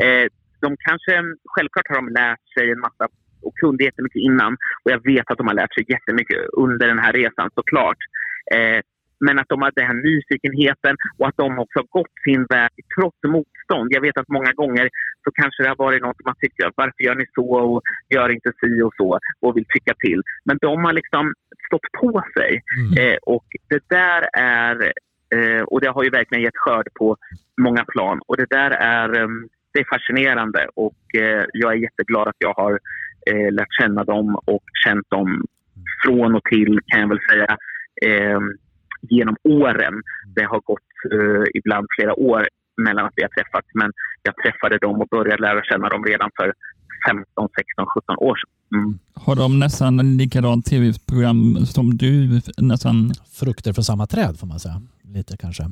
Eh, 0.05 0.27
de 0.61 0.77
kanske, 0.87 1.13
självklart 1.53 1.89
har 1.89 1.97
de 1.97 2.09
lärt 2.09 2.45
sig 2.55 2.71
en 2.71 2.81
massa 2.81 3.05
och 3.43 3.55
kunde 3.63 3.85
jättemycket 3.85 4.23
innan. 4.29 4.53
Och 4.83 4.91
jag 4.95 5.05
vet 5.05 5.31
att 5.31 5.39
de 5.39 5.47
har 5.47 5.55
lärt 5.55 5.75
sig 5.75 5.85
jättemycket 5.89 6.39
under 6.53 6.87
den 6.87 6.99
här 6.99 7.13
resan 7.13 7.51
såklart. 7.55 8.01
Eh, 8.55 8.81
men 9.27 9.39
att 9.39 9.49
de 9.49 9.63
har 9.63 9.73
den 9.75 9.87
här 9.87 10.01
nyfikenheten 10.09 10.95
och 11.19 11.29
att 11.29 11.37
de 11.37 11.59
också 11.59 11.79
har 11.79 11.89
gått 11.99 12.15
sin 12.25 12.45
väg 12.55 12.71
trots 12.95 13.19
motstånd. 13.37 13.89
Jag 13.91 14.01
vet 14.01 14.19
att 14.19 14.29
många 14.29 14.53
gånger 14.53 14.87
så 15.25 15.31
kanske 15.41 15.63
det 15.63 15.69
har 15.69 15.85
varit 15.87 16.03
något 16.03 16.17
som 16.17 16.29
man 16.31 16.41
tycker, 16.41 16.73
varför 16.77 17.03
gör 17.03 17.15
ni 17.15 17.27
så 17.35 17.49
och 17.55 17.83
gör 18.15 18.29
inte 18.29 18.53
si 18.61 18.83
och 18.83 18.95
så 18.97 19.19
och 19.41 19.57
vill 19.57 19.67
tycka 19.75 19.95
till. 19.99 20.23
Men 20.45 20.59
de 20.61 20.85
har 20.85 20.93
liksom 20.93 21.35
stått 21.67 21.93
på 22.01 22.25
sig. 22.37 22.63
Mm. 22.79 22.93
Eh, 23.03 23.19
och 23.23 23.47
det 23.69 23.83
där 23.89 24.29
är, 24.33 24.93
eh, 25.35 25.63
och 25.63 25.81
det 25.81 25.91
har 25.91 26.05
ju 26.05 26.11
verkligen 26.11 26.45
gett 26.45 26.63
skörd 26.65 26.89
på 26.95 27.17
många 27.61 27.85
plan. 27.85 28.21
Och 28.27 28.37
det 28.37 28.47
där 28.51 28.71
är, 28.71 29.09
eh, 29.21 29.29
det 29.73 29.81
är 29.81 29.95
fascinerande 29.95 30.69
och 30.75 31.01
eh, 31.15 31.45
jag 31.53 31.73
är 31.73 31.77
jätteglad 31.77 32.29
att 32.29 32.37
jag 32.39 32.55
har 32.55 32.73
eh, 33.31 33.53
lärt 33.53 33.73
känna 33.81 34.05
dem 34.05 34.37
och 34.45 34.65
känt 34.85 35.11
dem 35.11 35.47
från 36.05 36.35
och 36.35 36.45
till 36.45 36.81
kan 36.87 37.01
jag 37.01 37.09
väl 37.09 37.27
säga 37.31 37.57
eh, 38.07 38.41
genom 39.11 39.37
åren. 39.45 39.95
Det 40.37 40.45
har 40.45 40.61
gått 40.61 40.93
eh, 41.13 41.45
ibland 41.55 41.87
flera 41.97 42.15
år 42.15 42.49
mellan 42.77 43.07
att 43.07 43.13
vi 43.17 43.23
har 43.23 43.29
träffats 43.29 43.69
men 43.75 43.93
jag 44.23 44.35
träffade 44.37 44.79
dem 44.79 45.01
och 45.01 45.09
började 45.09 45.43
lära 45.43 45.63
känna 45.65 45.89
dem 45.89 46.05
redan 46.05 46.31
för 46.37 46.53
15, 47.09 47.49
16, 47.59 47.87
17 47.87 48.17
år 48.17 48.37
sedan. 48.37 48.81
Mm. 48.81 48.99
Har 49.15 49.37
de 49.37 49.59
nästan 49.59 50.17
likadant 50.17 50.67
tv-program 50.67 51.57
som 51.67 51.97
du? 51.97 52.41
Nästan. 52.59 53.13
Frukter 53.41 53.73
från 53.73 53.85
samma 53.85 54.07
träd 54.07 54.39
får 54.41 54.47
man 54.47 54.59
säga. 54.59 54.83
Lite 55.15 55.37
kanske. 55.37 55.65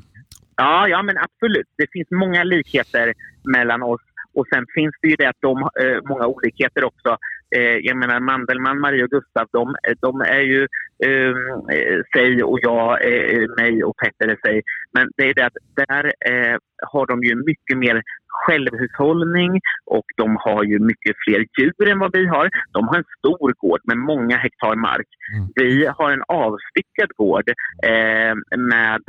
Ja, 0.57 0.89
ja, 0.89 1.03
men 1.03 1.17
absolut. 1.19 1.69
Det 1.77 1.87
finns 1.93 2.09
många 2.11 2.45
likheter 2.45 3.15
mellan 3.45 3.83
oss. 3.83 4.01
Och 4.35 4.47
sen 4.55 4.65
finns 4.75 4.95
det 5.03 5.09
ju 5.09 5.17
det 5.17 5.29
att 5.29 5.41
de 5.41 5.59
eh, 5.83 5.99
många 6.09 6.27
olikheter 6.27 6.85
också. 6.85 7.17
Eh, 7.57 7.77
jag 7.83 7.97
menar 7.97 8.21
Mandelmann, 8.21 8.81
Marie 8.81 9.05
och 9.05 9.11
Gustav, 9.11 9.47
de, 9.53 9.69
eh, 9.69 9.95
de 10.01 10.21
är 10.21 10.41
ju 10.41 10.69
eh, 11.05 11.35
eh, 11.77 12.01
sig 12.15 12.43
och 12.43 12.59
jag, 12.63 13.05
eh, 13.05 13.49
mig 13.57 13.85
och 13.85 13.97
Petter 13.97 14.29
är 14.29 14.39
sig. 14.47 14.63
Men 14.93 15.11
det 15.17 15.25
är 15.31 15.35
det 15.35 15.47
att 15.47 15.59
där 15.75 16.05
eh, 16.31 16.57
har 16.93 17.07
de 17.07 17.25
ju 17.25 17.35
mycket 17.35 17.79
mer 17.79 18.03
självhushållning 18.45 19.53
och 19.97 20.05
de 20.17 20.37
har 20.45 20.63
ju 20.65 20.79
mycket 20.79 21.17
fler 21.25 21.41
djur 21.59 21.89
än 21.89 21.99
vad 21.99 22.13
vi 22.13 22.27
har. 22.27 22.51
De 22.73 22.89
har 22.89 22.97
en 22.97 23.11
stor 23.19 23.53
gård 23.63 23.81
med 23.85 23.99
många 23.99 24.37
hektar 24.37 24.77
mark. 24.77 25.11
Mm. 25.37 25.49
Vi 25.55 25.87
har 25.99 26.11
en 26.11 26.25
avstyckad 26.29 27.11
gård 27.17 27.49
eh, 27.93 28.35
med, 28.73 29.03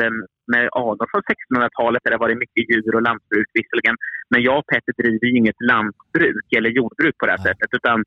med 0.52 0.70
anor 0.72 1.08
från 1.12 1.24
1600-talet 1.32 2.02
där 2.04 2.12
det 2.12 2.18
varit 2.26 2.38
mycket 2.44 2.64
djur 2.70 2.96
och 2.96 3.02
lantbruk 3.02 3.48
visserligen. 3.54 3.96
Men 4.30 4.42
jag 4.48 4.58
och 4.60 4.68
Petter 4.72 4.94
driver 5.04 5.26
ju 5.28 5.38
inget 5.38 5.62
lantbruk 5.72 6.48
eller 6.58 6.70
jordbruk 6.70 7.16
på 7.18 7.26
det 7.26 7.32
här 7.32 7.44
Nej. 7.44 7.48
sättet 7.48 7.70
utan 7.80 8.04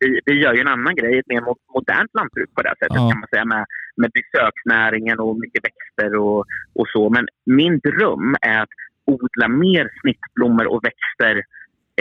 vi, 0.00 0.20
vi 0.24 0.34
gör 0.42 0.54
ju 0.54 0.60
en 0.60 0.74
annan 0.76 0.94
grej, 0.94 1.18
ett 1.18 1.32
mer 1.34 1.40
mo- 1.40 1.64
modernt 1.74 2.10
lantbruk 2.14 2.50
på 2.54 2.62
det 2.62 2.68
här 2.68 2.76
sättet 2.82 2.96
Ja. 3.02 3.10
kan 3.10 3.20
man 3.20 3.28
säga 3.34 3.44
med, 3.44 3.64
med 3.96 4.10
besöksnäringen 4.18 5.18
och 5.18 5.38
mycket 5.40 5.64
växter 5.64 6.10
och, 6.16 6.40
och 6.74 6.88
så. 6.92 7.10
Men 7.10 7.26
min 7.46 7.78
dröm 7.78 8.36
är 8.40 8.60
att 8.62 8.74
odla 9.12 9.48
mer 9.48 9.84
snittblommor 10.00 10.66
och 10.72 10.82
växter 10.88 11.34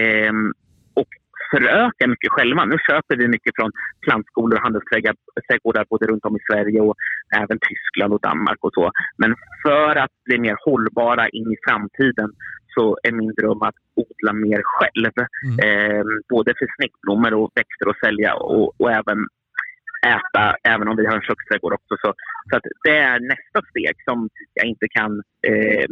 ehm, 0.02 0.54
och 0.94 1.08
föröka 1.52 2.08
mycket 2.08 2.32
själva. 2.32 2.66
Nu 2.66 2.78
köper 2.88 3.16
vi 3.16 3.28
mycket 3.28 3.54
från 3.56 3.72
plantskolor 4.02 4.56
och 4.58 4.64
handelsträdgårdar 4.64 5.86
både 5.90 6.06
runt 6.08 6.26
om 6.26 6.36
i 6.36 6.40
Sverige 6.52 6.82
och 6.82 6.96
även 7.36 7.60
Tyskland 7.70 8.14
och 8.14 8.22
Danmark 8.22 8.60
och 8.62 8.74
så. 8.74 8.92
Men 9.18 9.36
för 9.64 9.96
att 9.96 10.12
bli 10.26 10.40
mer 10.40 10.56
hållbara 10.66 11.30
in 11.30 11.52
i 11.52 11.58
framtiden 11.68 12.30
så 12.76 12.98
är 13.04 13.12
min 13.12 13.34
dröm 13.34 13.62
att 13.62 13.76
odla 13.96 14.34
mer 14.34 14.62
själv. 14.64 15.14
Mm. 15.46 15.58
Eh, 15.66 16.04
både 16.30 16.54
för 16.60 16.68
snittblommor 16.76 17.34
och 17.34 17.52
växter 17.56 17.90
att 17.90 18.00
sälja 18.06 18.34
och, 18.36 18.82
och 18.82 18.92
även 18.92 19.20
äta, 20.08 20.56
även 20.64 20.88
om 20.88 20.96
vi 20.98 21.06
har 21.06 21.16
en 21.16 21.22
köksträdgård 21.22 21.74
också. 21.74 21.94
Så, 22.04 22.14
så 22.50 22.58
att 22.58 22.64
det 22.84 22.98
är 22.98 23.20
nästa 23.20 23.60
steg 23.70 23.96
som 24.06 24.30
jag 24.54 24.66
inte 24.66 24.88
kan, 24.98 25.12
eh, 25.48 25.86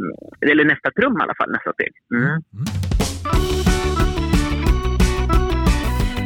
eller 0.51 0.65
nästa 0.65 0.89
dröm 0.95 1.13
i 1.19 1.21
alla 1.23 1.35
fall, 1.39 1.51
nästa 1.51 1.73
steg. 1.73 1.91
Mm. 2.15 2.41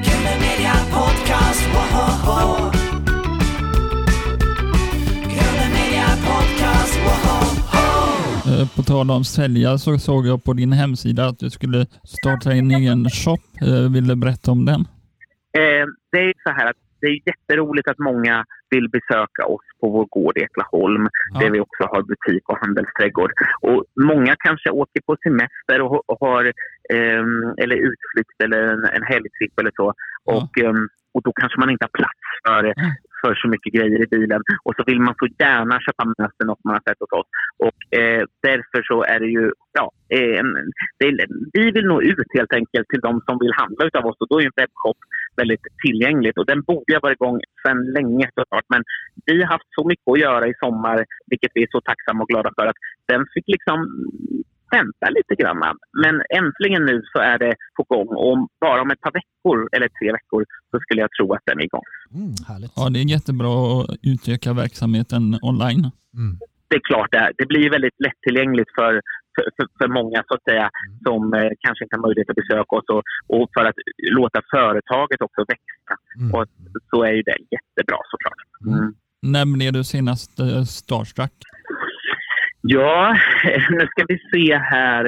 Killer 0.06 0.36
Media 0.46 0.74
Podcast, 0.96 1.64
woho! 1.76 2.72
Killer 5.34 5.70
Media 5.78 6.08
Podcast, 6.28 6.96
woho! 7.06 7.38
Eh, 8.62 8.68
På 8.76 8.84
tal 8.84 9.12
om 9.12 9.24
sälja 9.24 9.78
så 9.78 9.98
såg 10.00 10.28
jag 10.28 10.44
på 10.44 10.54
din 10.54 10.72
hemsida 10.74 11.26
att 11.26 11.40
du 11.40 11.50
skulle 11.50 11.86
starta 12.04 12.52
en 12.52 12.72
egen 12.72 13.10
shop. 13.10 13.38
Eh, 13.62 13.92
Vill 13.94 14.08
du 14.08 14.16
berätta 14.16 14.52
om 14.52 14.66
den? 14.66 14.82
Eh, 15.58 15.86
det 16.12 16.18
är 16.18 16.34
så 16.44 16.50
här 16.58 16.66
att 16.70 16.76
det 17.02 17.08
är 17.08 17.20
jätteroligt 17.26 17.89
att 17.89 17.99
många 17.99 18.45
vill 18.70 18.89
besöka 18.89 19.45
oss 19.45 19.66
på 19.80 19.89
vår 19.89 20.06
gård 20.06 20.38
i 20.38 20.41
Eklaholm 20.41 21.08
Ja. 21.34 21.39
där 21.39 21.49
vi 21.49 21.60
också 21.60 21.84
har 21.91 22.02
butik 22.02 22.43
och 22.49 22.58
handelsträdgård. 22.58 23.32
Och 23.62 23.84
många 24.12 24.36
kanske 24.39 24.70
åker 24.70 25.02
på 25.02 25.18
semester 25.24 25.82
och, 25.82 26.10
och 26.10 26.20
har 26.28 26.43
ehm, 26.93 27.54
eller 27.58 27.76
utflykt 27.76 28.38
eller 28.43 28.62
en, 28.74 28.84
en 28.86 29.04
helgtripp 29.04 29.60
eller 29.60 29.72
så. 29.76 29.93
Ja. 30.26 30.34
Och, 30.36 30.64
ehm, 30.64 30.88
och 31.14 31.22
då 31.24 31.32
kanske 31.34 31.60
man 31.60 31.70
inte 31.70 31.86
har 31.86 31.97
plats 32.02 32.22
för, 32.45 32.74
för 33.22 33.36
så 33.36 33.47
mycket 33.47 33.74
grejer 33.74 34.04
i 34.04 34.08
bilen. 34.08 34.41
Och 34.64 34.74
så 34.78 34.84
vill 34.84 35.02
man 35.02 35.16
så 35.20 35.28
gärna 35.39 35.80
köpa 35.80 36.06
med 36.06 36.30
sig 36.38 36.45
något 36.45 36.64
man 36.64 36.74
har 36.74 36.84
sett 36.88 36.99
hos 36.99 37.12
oss. 37.20 37.30
Och 37.66 37.99
eh, 37.99 38.24
därför 38.41 38.82
så 38.84 39.04
är 39.04 39.20
det 39.20 39.32
ju, 39.38 39.52
ja, 39.80 39.91
eh, 40.18 40.43
det, 40.99 41.26
vi 41.54 41.72
vill 41.72 41.86
nå 41.86 42.02
ut 42.02 42.30
helt 42.38 42.54
enkelt 42.54 42.88
till 42.89 42.99
de 43.08 43.22
som 43.28 43.39
vill 43.39 43.54
handla 43.54 43.86
utav 43.86 44.06
oss 44.06 44.18
och 44.20 44.28
då 44.30 44.41
är 44.41 44.45
en 44.45 44.60
webbshop 44.62 44.97
väldigt 45.36 45.66
tillgängligt 45.86 46.38
och 46.38 46.46
den 46.46 46.62
borde 46.62 46.94
ha 46.94 47.00
varit 47.00 47.22
igång 47.22 47.40
sedan 47.64 47.80
länge 47.98 48.30
såklart. 48.36 48.66
Men 48.70 48.84
vi 49.26 49.42
har 49.42 49.50
haft 49.56 49.70
så 49.76 49.88
mycket 49.88 50.08
att 50.12 50.20
göra 50.20 50.48
i 50.48 50.54
sommar, 50.60 51.06
vilket 51.32 51.52
vi 51.54 51.64
är 51.64 51.68
så 51.72 51.82
tacksamma 51.82 52.24
och 52.24 52.30
glada 52.30 52.52
för 52.58 52.66
att 52.68 52.80
den 53.08 53.26
fick 53.34 53.48
liksom 53.48 53.78
vänta 54.72 55.10
lite 55.10 55.36
grann. 55.42 55.58
Men 56.04 56.16
äntligen 56.40 56.86
nu 56.86 57.02
så 57.14 57.20
är 57.20 57.38
det 57.38 57.56
på 57.78 57.84
gång 57.84 58.08
och 58.08 58.32
om- 58.34 58.48
bara 58.62 58.82
om 58.82 58.92
ett 58.92 59.02
par 59.02 59.12
veckor 59.12 59.70
eller 59.72 59.88
tre 59.88 60.12
veckor 60.12 60.46
så 60.72 60.80
skulle 60.80 61.02
jag 61.02 61.12
tro 61.18 61.34
att 61.34 61.46
den 61.46 61.60
är 61.60 61.64
igång. 61.64 61.88
Mm, 62.14 62.34
härligt. 62.48 62.72
Ja, 62.76 62.90
det 62.90 63.00
är 63.00 63.10
jättebra 63.18 63.54
att 63.82 63.98
utöka 64.14 64.54
verksamheten 64.54 65.24
online. 65.42 65.84
Mm. 66.18 66.34
det 66.70 66.76
är 66.76 66.82
klart, 66.92 67.12
det, 67.12 67.32
det 67.38 67.46
blir 67.46 67.70
väldigt 67.70 68.00
lättillgängligt 68.08 68.72
för, 68.76 69.02
för, 69.36 69.46
för, 69.56 69.66
för 69.80 69.88
många 70.00 70.24
så 70.28 70.34
att 70.36 70.44
säga, 70.44 70.70
som 71.08 71.34
eh, 71.34 71.52
kanske 71.66 71.84
inte 71.86 71.96
har 71.96 72.06
möjlighet 72.08 72.30
att 72.30 72.42
besöka 72.44 72.76
oss 72.76 72.90
och, 72.96 73.04
och 73.36 73.50
för 73.56 73.66
att 73.66 73.76
låta 74.20 74.42
företaget 74.56 75.22
också 75.22 75.42
växa. 75.54 75.94
Mm. 76.20 76.34
Och 76.36 76.46
så 76.90 77.04
är 77.04 77.14
ju 77.18 77.22
det 77.22 77.38
jättebra 77.56 78.00
såklart. 78.12 78.42
Mm. 78.68 78.94
När 79.34 79.46
blev 79.58 79.74
du 79.74 79.84
senast 79.84 80.40
eh, 80.40 80.64
starstruck? 80.64 81.38
Ja, 82.62 83.18
nu 83.70 83.88
ska 83.88 84.06
vi 84.08 84.18
se 84.34 84.58
här. 84.58 85.06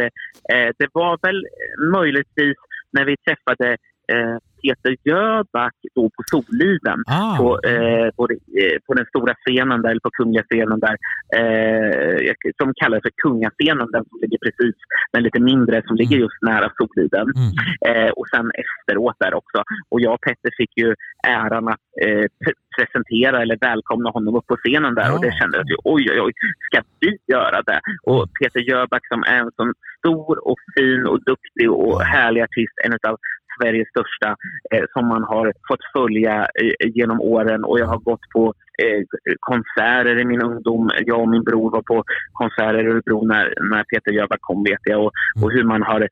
Eh, 0.54 0.70
det 0.80 0.88
var 0.94 1.20
väl 1.22 1.46
möjligtvis 1.92 2.58
när 2.92 3.06
vi 3.06 3.16
träffade 3.18 3.78
eh, 4.14 4.38
Peter 4.64 4.96
Jöback 5.04 5.74
då 5.96 6.04
på 6.16 6.22
Soliden. 6.32 7.00
Ah, 7.08 7.38
på, 7.38 7.60
eh, 7.70 8.10
på, 8.18 8.24
eh, 8.32 8.78
på 8.88 8.94
den 8.94 9.06
stora 9.06 9.34
scenen 9.34 9.82
där, 9.82 9.90
eller 9.90 10.00
på 10.00 10.10
kungliga 10.10 10.44
scenen 10.44 10.80
där, 10.80 10.96
eh, 11.40 12.34
som 12.62 12.74
kallas 12.82 13.02
för 13.02 13.12
kungascenen, 13.24 13.88
den 13.92 14.06
som 14.10 14.20
ligger 14.22 14.38
precis, 14.46 14.76
den 15.14 15.24
lite 15.24 15.40
mindre 15.40 15.82
som 15.88 15.96
ligger 15.96 16.18
just 16.18 16.42
nära 16.42 16.72
Soliden. 16.78 17.28
mm. 17.42 17.52
Eh, 17.90 18.12
och 18.12 18.28
sen 18.34 18.52
efteråt 18.64 19.16
där 19.20 19.34
också. 19.34 19.64
Och 19.90 20.02
jag 20.02 20.14
och 20.14 20.22
Petter 20.22 20.52
fick 20.58 20.78
ju 20.78 20.96
äran 21.28 21.68
att 21.68 21.80
eh, 22.02 22.26
pre- 22.44 22.60
presentera 22.78 23.42
eller 23.42 23.58
välkomna 23.62 24.10
honom 24.10 24.36
upp 24.36 24.48
på 24.48 24.56
scenen 24.56 24.96
där 24.96 25.06
Ja. 25.08 25.14
och 25.14 25.22
det 25.26 25.32
kändes 25.40 25.62
ju 25.72 25.76
oj, 25.84 26.06
oj, 26.12 26.20
oj, 26.22 26.34
ska 26.68 26.82
vi 27.00 27.18
göra 27.28 27.62
det? 27.62 27.80
Och 28.04 28.28
Peter 28.40 28.60
Jöback 28.60 29.08
som 29.08 29.24
är 29.24 29.40
en 29.40 29.52
sån 29.56 29.74
stor 30.04 30.48
och 30.48 30.60
fin 30.78 31.08
och 31.08 31.20
duktig 31.24 31.72
och 31.72 32.02
härlig 32.02 32.42
artist, 32.42 32.76
en 32.86 32.94
av 33.12 33.18
Sveriges 33.62 33.90
största 33.90 34.36
eh, 34.74 34.84
som 34.94 35.08
man 35.08 35.24
har 35.24 35.54
fått 35.68 35.84
följa 35.96 36.36
eh, 36.42 36.90
genom 36.98 37.22
åren 37.22 37.64
och 37.64 37.80
jag 37.80 37.86
har 37.88 37.98
gått 37.98 38.26
på 38.34 38.54
eh, 38.84 39.02
konserter 39.40 40.20
i 40.20 40.26
min 40.26 40.42
ungdom. 40.42 40.90
Jag 41.06 41.22
och 41.22 41.30
min 41.30 41.44
bror 41.44 41.72
var 41.72 41.82
på 41.82 42.04
konserter 42.34 42.84
i 42.84 42.92
Örebro 42.92 43.26
när, 43.26 43.54
när 43.72 43.84
Peter 43.84 44.12
Jöback 44.12 44.42
kom 44.42 44.64
vet 44.64 44.80
jag 44.84 45.00
och, 45.06 45.12
och 45.44 45.52
hur 45.52 45.64
man 45.64 45.84
har 45.84 46.08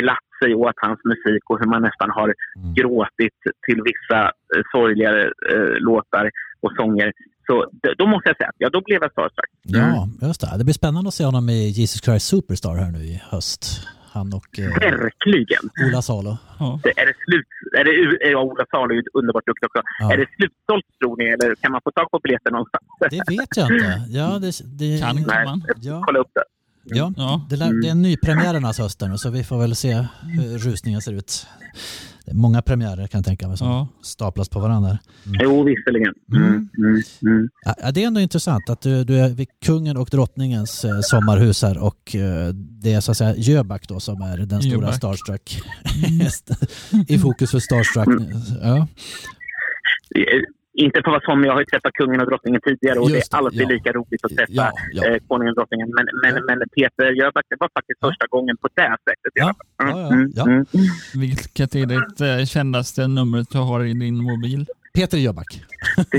glatt 0.00 0.28
sig 0.42 0.54
åt 0.54 0.74
hans 0.76 1.00
musik 1.04 1.50
och 1.50 1.58
hur 1.60 1.66
man 1.66 1.82
nästan 1.82 2.10
har 2.10 2.34
Mm. 2.56 2.74
gråtit 2.74 3.38
till 3.66 3.80
vissa 3.90 4.20
eh, 4.24 4.62
sorgligare 4.72 5.22
eh, 5.52 5.74
låtar 5.88 6.30
och 6.62 6.72
sånger. 6.76 7.12
Så 7.50 7.56
då 7.98 8.06
måste 8.06 8.28
jag 8.28 8.36
säga, 8.36 8.50
ja 8.58 8.68
då 8.70 8.80
blev 8.86 8.98
jag 9.02 9.10
starstruck. 9.12 9.50
Ja, 9.62 10.08
just 10.22 10.40
det. 10.40 10.58
Det 10.58 10.64
blir 10.64 10.74
spännande 10.74 11.08
att 11.08 11.14
se 11.14 11.24
honom 11.24 11.48
i 11.48 11.68
Jesus 11.68 12.00
Christ 12.04 12.26
Superstar 12.26 12.74
här 12.76 12.90
nu 12.90 12.98
i 12.98 13.22
höst. 13.30 13.62
Han 14.12 14.32
och 14.32 14.58
eh, 14.58 14.64
Verkligen! 14.80 15.64
Ola 15.88 16.02
Salo. 16.02 16.36
Ja. 16.58 16.80
Det- 16.82 17.00
Är 17.00 17.06
det 17.06 17.14
slut? 17.26 17.46
Är 17.78 17.84
det, 17.84 18.30
ja, 18.30 18.42
Ola 18.42 18.64
Salo 18.70 18.90
är 18.90 18.96
ju 18.96 19.02
underbart 19.14 19.46
duktig 19.46 19.66
också. 19.66 19.82
Ja. 20.00 20.12
Är 20.12 20.16
det 20.16 20.26
slutsålt 20.36 20.84
tror 21.00 21.16
ni 21.16 21.24
eller 21.24 21.54
kan 21.54 21.72
man 21.72 21.80
få 21.84 21.90
tag 21.90 22.10
på 22.10 22.18
biljetter 22.22 22.50
någonstans? 22.50 22.84
Det 23.10 23.22
vet 23.36 23.56
jag 23.56 23.66
inte. 23.72 24.02
Ja, 24.08 24.38
det, 24.38 24.52
det, 24.78 25.00
Kan 25.00 25.16
Nej, 25.16 25.24
kan 25.24 25.44
man. 25.44 25.62
Ja, 25.80 26.02
kolla 26.06 26.18
upp 26.18 26.30
det. 26.34 26.44
ja. 26.84 27.12
Ja. 27.16 27.46
Det, 27.50 27.56
lär, 27.56 27.80
det 27.82 27.86
är 27.88 27.90
en 27.90 28.02
ny 28.02 28.16
premiärernas 28.16 28.78
hösten 28.78 29.18
så 29.18 29.30
vi 29.30 29.44
får 29.44 29.58
väl 29.58 29.76
se 29.76 29.92
hur 30.22 30.58
rusningen 30.58 31.00
ser 31.00 31.12
ut. 31.12 31.46
Många 32.32 32.62
premiärer 32.62 33.06
kan 33.06 33.18
jag 33.18 33.24
tänka 33.24 33.48
mig 33.48 33.56
som 33.58 33.66
Ja. 33.68 33.88
staplas 34.02 34.48
på 34.48 34.60
varandra. 34.60 34.98
Jo, 35.24 35.62
visserligen. 35.64 36.14
Mm. 36.32 36.42
Mm. 36.46 36.68
Mm. 36.78 37.02
Mm. 37.36 37.48
Ja, 37.82 37.90
det 37.92 38.02
är 38.02 38.06
ändå 38.06 38.20
intressant 38.20 38.70
att 38.70 38.80
du, 38.80 39.04
du 39.04 39.18
är 39.18 39.28
vid 39.28 39.48
kungen 39.64 39.96
och 39.96 40.08
drottningens 40.10 40.84
eh, 40.84 41.00
sommarhus 41.00 41.62
här 41.62 41.78
och 41.78 42.16
eh, 42.16 42.48
det 42.54 42.92
är 42.92 43.00
så 43.00 43.10
att 43.10 43.16
säga 43.16 43.34
Jöback 43.36 43.88
då 43.88 44.00
som 44.00 44.22
är 44.22 44.36
den 44.38 44.62
stora 44.62 44.74
Jöback. 44.74 44.94
starstruck. 44.96 45.62
I 47.08 47.18
fokus 47.18 47.50
för 47.50 47.58
starstruck. 47.58 48.08
Ja. 48.62 48.86
Inte 50.84 50.96
för 51.04 51.10
att 51.10 51.14
vara 51.16 51.20
sån, 51.28 51.38
men 51.40 51.46
jag 51.48 51.54
har 51.56 51.60
ju 51.60 51.70
träffat 51.72 51.92
kungen 52.00 52.20
och 52.20 52.26
drottningen 52.30 52.60
tidigare 52.68 52.98
och 52.98 53.10
Just 53.10 53.30
det 53.30 53.36
det, 53.36 53.40
är 53.40 53.44
alltid 53.44 53.62
ja. 53.62 53.68
lika 53.68 53.90
roligt 53.98 54.24
att 54.24 54.30
träffa 54.36 54.52
Ja, 54.52 54.72
ja. 54.92 55.02
Eh, 55.06 55.18
konungen 55.28 55.50
och 55.52 55.56
drottningen. 55.58 55.88
Men, 55.96 56.06
men, 56.22 56.34
men 56.48 56.58
Peter 56.76 57.06
Jöback, 57.20 57.46
det 57.52 57.56
var 57.60 57.70
faktiskt 57.78 57.98
Ja. 58.00 58.08
första 58.08 58.26
gången 58.34 58.56
på 58.62 58.68
det 58.74 58.96
sättet. 59.06 59.32
i 59.34 59.38
Ja, 59.40 59.44
alla 59.44 59.54
fall. 59.54 60.00
ja, 60.00 60.08
ja, 60.08 60.14
Mm, 60.14 60.32
ja. 60.36 60.42
mm. 60.42 60.64
Vilket 61.14 61.74
är 61.74 61.86
det 61.92 62.38
eh, 62.40 62.44
kändaste 62.46 63.06
numret 63.06 63.46
du 63.50 63.58
har 63.58 63.84
i 63.84 63.92
din 63.94 64.16
mobil? 64.30 64.66
Peter 64.94 65.18
Jöback. 65.18 65.62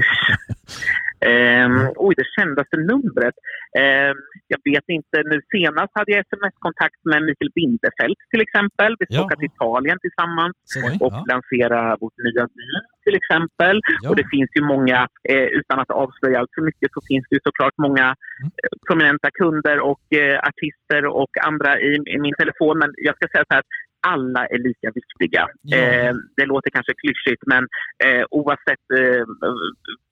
Ehm, 1.25 1.87
oj, 1.95 2.13
det 2.17 2.27
kändaste 2.37 2.77
numret. 2.91 3.35
Ehm, 3.79 4.17
jag 4.53 4.59
vet 4.71 4.87
inte. 4.97 5.17
Nu 5.31 5.37
senast 5.55 5.91
hade 5.97 6.11
jag 6.11 6.19
sms-kontakt 6.31 6.99
med 7.11 7.19
Mikael 7.27 7.51
Bindefeld 7.55 8.17
till 8.31 8.41
exempel. 8.41 8.95
Vi 8.99 9.05
ska 9.05 9.23
åka 9.25 9.35
till 9.35 9.51
Italien 9.55 9.97
tillsammans 10.05 10.55
Oj, 10.85 10.97
och 11.03 11.13
ja. 11.13 11.25
lansera 11.31 11.97
vårt 12.01 12.17
nya 12.25 12.43
vin 12.57 12.75
till 13.05 13.15
exempel. 13.21 13.75
Ja. 14.01 14.09
Och 14.09 14.15
det 14.15 14.27
finns 14.33 14.49
ju 14.57 14.61
många, 14.73 15.07
eh, 15.29 15.47
utan 15.59 15.79
att 15.79 15.91
avslöja 15.91 16.39
allt 16.39 16.53
för 16.55 16.61
mycket, 16.69 16.89
så 16.95 17.01
finns 17.09 17.25
det 17.29 17.35
ju 17.35 17.41
såklart 17.43 17.77
många 17.77 18.07
Mm. 18.41 18.51
eh, 18.63 18.69
prominenta 18.87 19.29
kunder 19.41 19.77
och 19.91 20.05
eh, 20.21 20.37
artister 20.49 21.01
och 21.21 21.33
andra 21.49 21.79
i, 21.79 21.91
i 22.15 22.17
min 22.25 22.35
telefon. 22.41 22.75
Men 22.81 22.89
jag 23.07 23.15
ska 23.15 23.27
säga 23.27 23.45
så 23.47 23.53
här 23.53 23.59
att 23.59 23.73
alla 24.07 24.41
är 24.53 24.59
lika 24.69 24.87
viktiga. 24.99 25.43
Ja. 25.61 25.77
Eh, 25.77 26.13
det 26.37 26.45
låter 26.45 26.69
kanske 26.77 26.93
klyschigt, 27.01 27.43
men 27.53 27.63
eh, 28.05 28.23
oavsett 28.39 28.85
eh, 29.01 29.23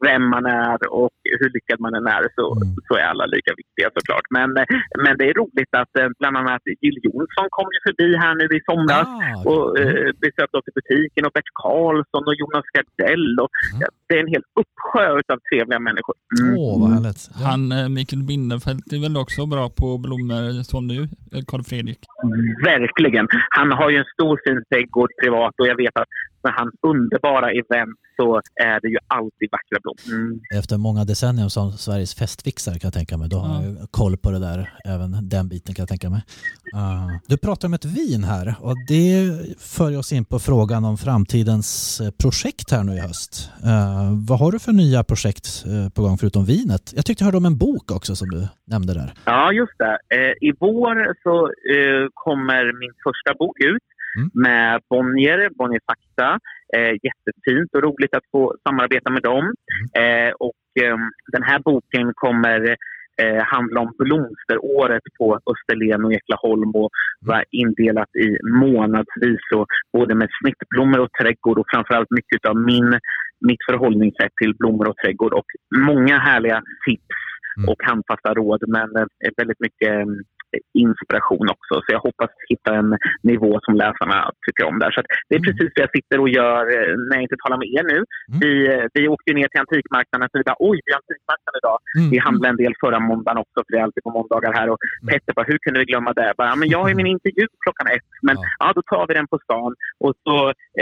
vem 0.07 0.23
man 0.35 0.45
är 0.45 0.77
och 0.99 1.11
hur 1.39 1.49
lyckad 1.55 1.79
man 1.85 1.93
än 1.99 2.07
är 2.17 2.25
så, 2.37 2.47
Mm. 2.55 2.75
så 2.87 2.93
är 3.01 3.05
alla 3.11 3.25
lika 3.35 3.51
viktiga 3.61 3.87
såklart. 3.97 4.27
Men, 4.37 4.49
eh, 4.57 4.65
men 5.03 5.13
det 5.17 5.25
är 5.29 5.33
roligt 5.41 5.73
att 5.81 5.93
eh, 6.01 6.07
bland 6.19 6.35
annat 6.41 6.61
Jill 6.83 6.97
Johnson 7.05 7.47
kom 7.57 7.67
ju 7.75 7.79
förbi 7.87 8.09
här 8.23 8.33
nu 8.39 8.45
i 8.57 8.59
somras 8.69 9.07
Ah, 9.07 9.49
och 9.49 9.79
eh, 9.79 10.09
besökte 10.23 10.55
oss 10.57 10.67
i 10.71 10.73
butiken 10.79 11.25
och 11.25 11.31
Bert 11.35 11.49
Karlsson 11.63 12.23
och 12.29 12.35
Jonas 12.41 12.65
Gardell. 12.75 13.29
Och, 13.43 13.49
Mm. 13.71 13.79
ja, 13.83 13.87
det 14.07 14.13
är 14.17 14.21
en 14.25 14.33
hel 14.35 14.43
uppsjö 14.61 15.05
av 15.33 15.39
trevliga 15.49 15.79
människor. 15.79 16.15
Mm. 16.41 16.57
Åh, 16.57 16.81
vad 16.81 16.89
härligt. 16.95 17.21
Han 17.47 17.61
eh, 17.71 17.89
Mikael 17.89 18.23
Binderfeldt 18.23 18.93
är 18.93 19.01
väl 19.05 19.17
också 19.17 19.45
bra 19.45 19.69
på 19.79 19.87
blommor 20.05 20.63
som 20.71 20.87
du, 20.87 20.99
Carl 21.47 21.63
Fredrik? 21.63 21.99
Verkligen. 22.63 23.27
Han 23.49 23.71
har 23.71 23.89
ju 23.89 23.97
en 23.97 24.05
stor 24.13 24.39
fin 24.43 24.63
trädgård 24.69 25.09
privat 25.21 25.53
och 25.57 25.67
jag 25.67 25.75
vet 25.75 25.97
att 25.97 26.07
med 26.43 26.53
hans 26.53 26.73
underbara 26.81 27.51
event 27.51 27.99
så 28.17 28.41
är 28.55 28.81
det 28.81 28.87
ju 28.87 28.97
alltid 29.07 29.47
vackra 29.51 29.77
blommor. 29.83 30.21
Mm. 30.21 30.39
Efter 30.59 30.77
många 30.77 31.05
decennier 31.05 31.47
som 31.47 31.71
Sveriges 31.71 32.15
festfixare 32.15 32.79
kan 32.79 32.87
jag 32.87 32.93
tänka 32.93 33.17
mig. 33.17 33.29
Då 33.29 33.37
har 33.37 33.55
jag 33.55 33.63
ju 33.63 33.75
koll 33.91 34.17
på 34.17 34.31
det 34.31 34.39
där, 34.39 34.59
även 34.85 35.29
den 35.29 35.49
biten 35.49 35.75
kan 35.75 35.83
jag 35.83 35.89
tänka 35.89 36.09
mig. 36.09 36.21
Ah. 36.73 37.09
du 37.27 37.37
pratar 37.37 37.67
om 37.67 37.73
ett 37.73 37.85
vin 37.85 38.23
här 38.23 38.55
och 38.59 38.75
det 38.87 39.13
för 39.59 39.97
oss 39.97 40.13
in 40.13 40.25
på 40.25 40.39
frågan 40.39 40.85
om 40.85 40.97
framtidens 40.97 42.01
eh, 42.01 42.11
projekt 42.21 42.71
här 42.71 42.83
nu 42.83 42.93
i 42.93 42.99
höst. 42.99 43.51
Eh, 43.63 44.11
vad 44.29 44.39
har 44.39 44.51
du 44.51 44.59
för 44.59 44.71
nya 44.71 45.03
projekt 45.03 45.47
eh, 45.65 45.89
på 45.93 46.01
gång 46.01 46.17
förutom 46.17 46.45
vinet? 46.45 46.93
Jag 46.95 47.05
tyckte 47.05 47.21
jag 47.21 47.25
hörde 47.25 47.37
om 47.37 47.45
en 47.45 47.57
bok 47.57 47.91
också 47.91 48.15
som 48.15 48.29
du 48.29 48.47
nämnde 48.67 48.93
där. 48.93 49.13
Ja, 49.25 49.51
just 49.51 49.77
det. 49.77 49.97
Eh, 50.17 50.33
I 50.49 50.51
vår 50.59 50.95
så 51.23 51.35
kommer 52.13 52.63
min 52.79 52.93
första 53.05 53.33
bok 53.39 53.59
ut 53.59 53.83
Mm. 54.17 54.29
med 54.33 54.81
Bonnier, 54.89 55.49
Bonnier 55.57 55.81
Fakta. 55.89 56.39
Eh, 56.77 56.93
jättefint 57.07 57.69
och 57.75 57.83
roligt 57.83 58.15
att 58.15 58.31
få 58.31 58.55
samarbeta 58.67 59.09
med 59.11 59.23
dem. 59.23 59.53
Eh, 59.93 60.31
och 60.39 60.83
eh, 60.83 60.97
den 61.31 61.43
här 61.43 61.59
boken 61.59 62.11
kommer 62.13 62.75
eh, 63.21 63.43
handla 63.43 63.81
om 63.81 63.91
blomsteråret 63.97 65.03
på 65.19 65.39
Österlen 65.51 66.05
och 66.05 66.13
Eklaholm 66.13 66.71
och 66.75 66.89
vara 67.19 67.43
indelat 67.51 68.15
i 68.15 68.37
månadsvis 68.65 69.45
och 69.55 69.67
både 69.93 70.15
med 70.15 70.29
snittblommor 70.41 70.99
och 70.99 71.11
trädgård 71.21 71.57
och 71.59 71.69
framförallt 71.73 72.11
mycket 72.11 72.45
av 72.45 72.55
min, 72.55 72.99
mitt 73.47 73.63
förhållningssätt 73.69 74.33
till 74.41 74.55
blommor 74.55 74.87
och 74.89 74.97
trädgård 74.97 75.33
och 75.33 75.45
många 75.75 76.17
härliga 76.19 76.61
tips 76.87 77.15
Mm. 77.57 77.69
och 77.69 77.83
handfasta 77.83 78.33
råd 78.33 78.63
men 78.67 78.95
eh, 78.95 79.31
väldigt 79.37 79.59
mycket 79.59 79.95
inspiration 80.85 81.47
också. 81.55 81.73
Så 81.83 81.87
jag 81.95 81.99
hoppas 82.07 82.31
hitta 82.51 82.71
en 82.81 82.89
nivå 83.31 83.51
som 83.65 83.73
läsarna 83.83 84.17
tycker 84.45 84.63
om 84.69 84.79
där. 84.83 84.91
Så 84.95 84.99
det 85.27 85.35
är 85.35 85.39
Mm. 85.43 85.47
precis 85.47 85.69
det 85.75 85.81
jag 85.85 85.91
sitter 85.97 86.17
och 86.23 86.29
gör 86.39 86.61
eh, 86.75 86.91
när 87.07 87.15
jag 87.17 87.25
inte 87.27 87.39
talar 87.43 87.57
med 87.61 87.69
er 87.77 87.83
nu. 87.93 87.99
Mm. 88.29 88.39
Vi, 88.43 88.51
eh, 88.73 88.85
vi 88.95 89.01
åkte 89.15 89.33
ner 89.39 89.47
till 89.51 89.63
antikmarknaden 89.65 90.25
och 90.33 90.45
bara, 90.51 90.61
oj, 90.69 90.77
vi 90.85 90.91
har 90.93 90.99
antikmarknaden 91.03 91.57
idag. 91.63 91.77
Mm. 91.97 92.09
Vi 92.13 92.17
handlade 92.27 92.49
en 92.53 92.61
del 92.63 92.73
förra 92.83 92.99
måndagen 93.09 93.37
också, 93.43 93.57
för 93.63 93.69
det 93.71 93.79
är 93.81 93.85
alltid 93.87 94.03
på 94.07 94.11
måndagar 94.19 94.51
här. 94.59 94.67
Och 94.73 94.79
Mm. 95.01 95.07
Petter 95.11 95.33
bara, 95.37 95.47
hur 95.51 95.59
kunde 95.63 95.79
vi 95.81 95.85
glömma 95.91 96.11
det? 96.19 96.33
Bara, 96.37 96.47
"Ja, 96.51 96.55
men 96.61 96.69
jag 96.73 96.79
har 96.81 96.89
ju 96.91 96.95
min 97.01 97.11
intervju 97.15 97.45
klockan 97.65 97.87
ett, 97.95 98.07
men 98.27 98.35
Ja. 98.37 98.43
ja. 98.63 98.67
då 98.77 98.81
tar 98.91 99.03
vi 99.07 99.13
den 99.19 99.27
på 99.33 99.37
stan. 99.45 99.71
Och 100.05 100.13
så 100.25 100.35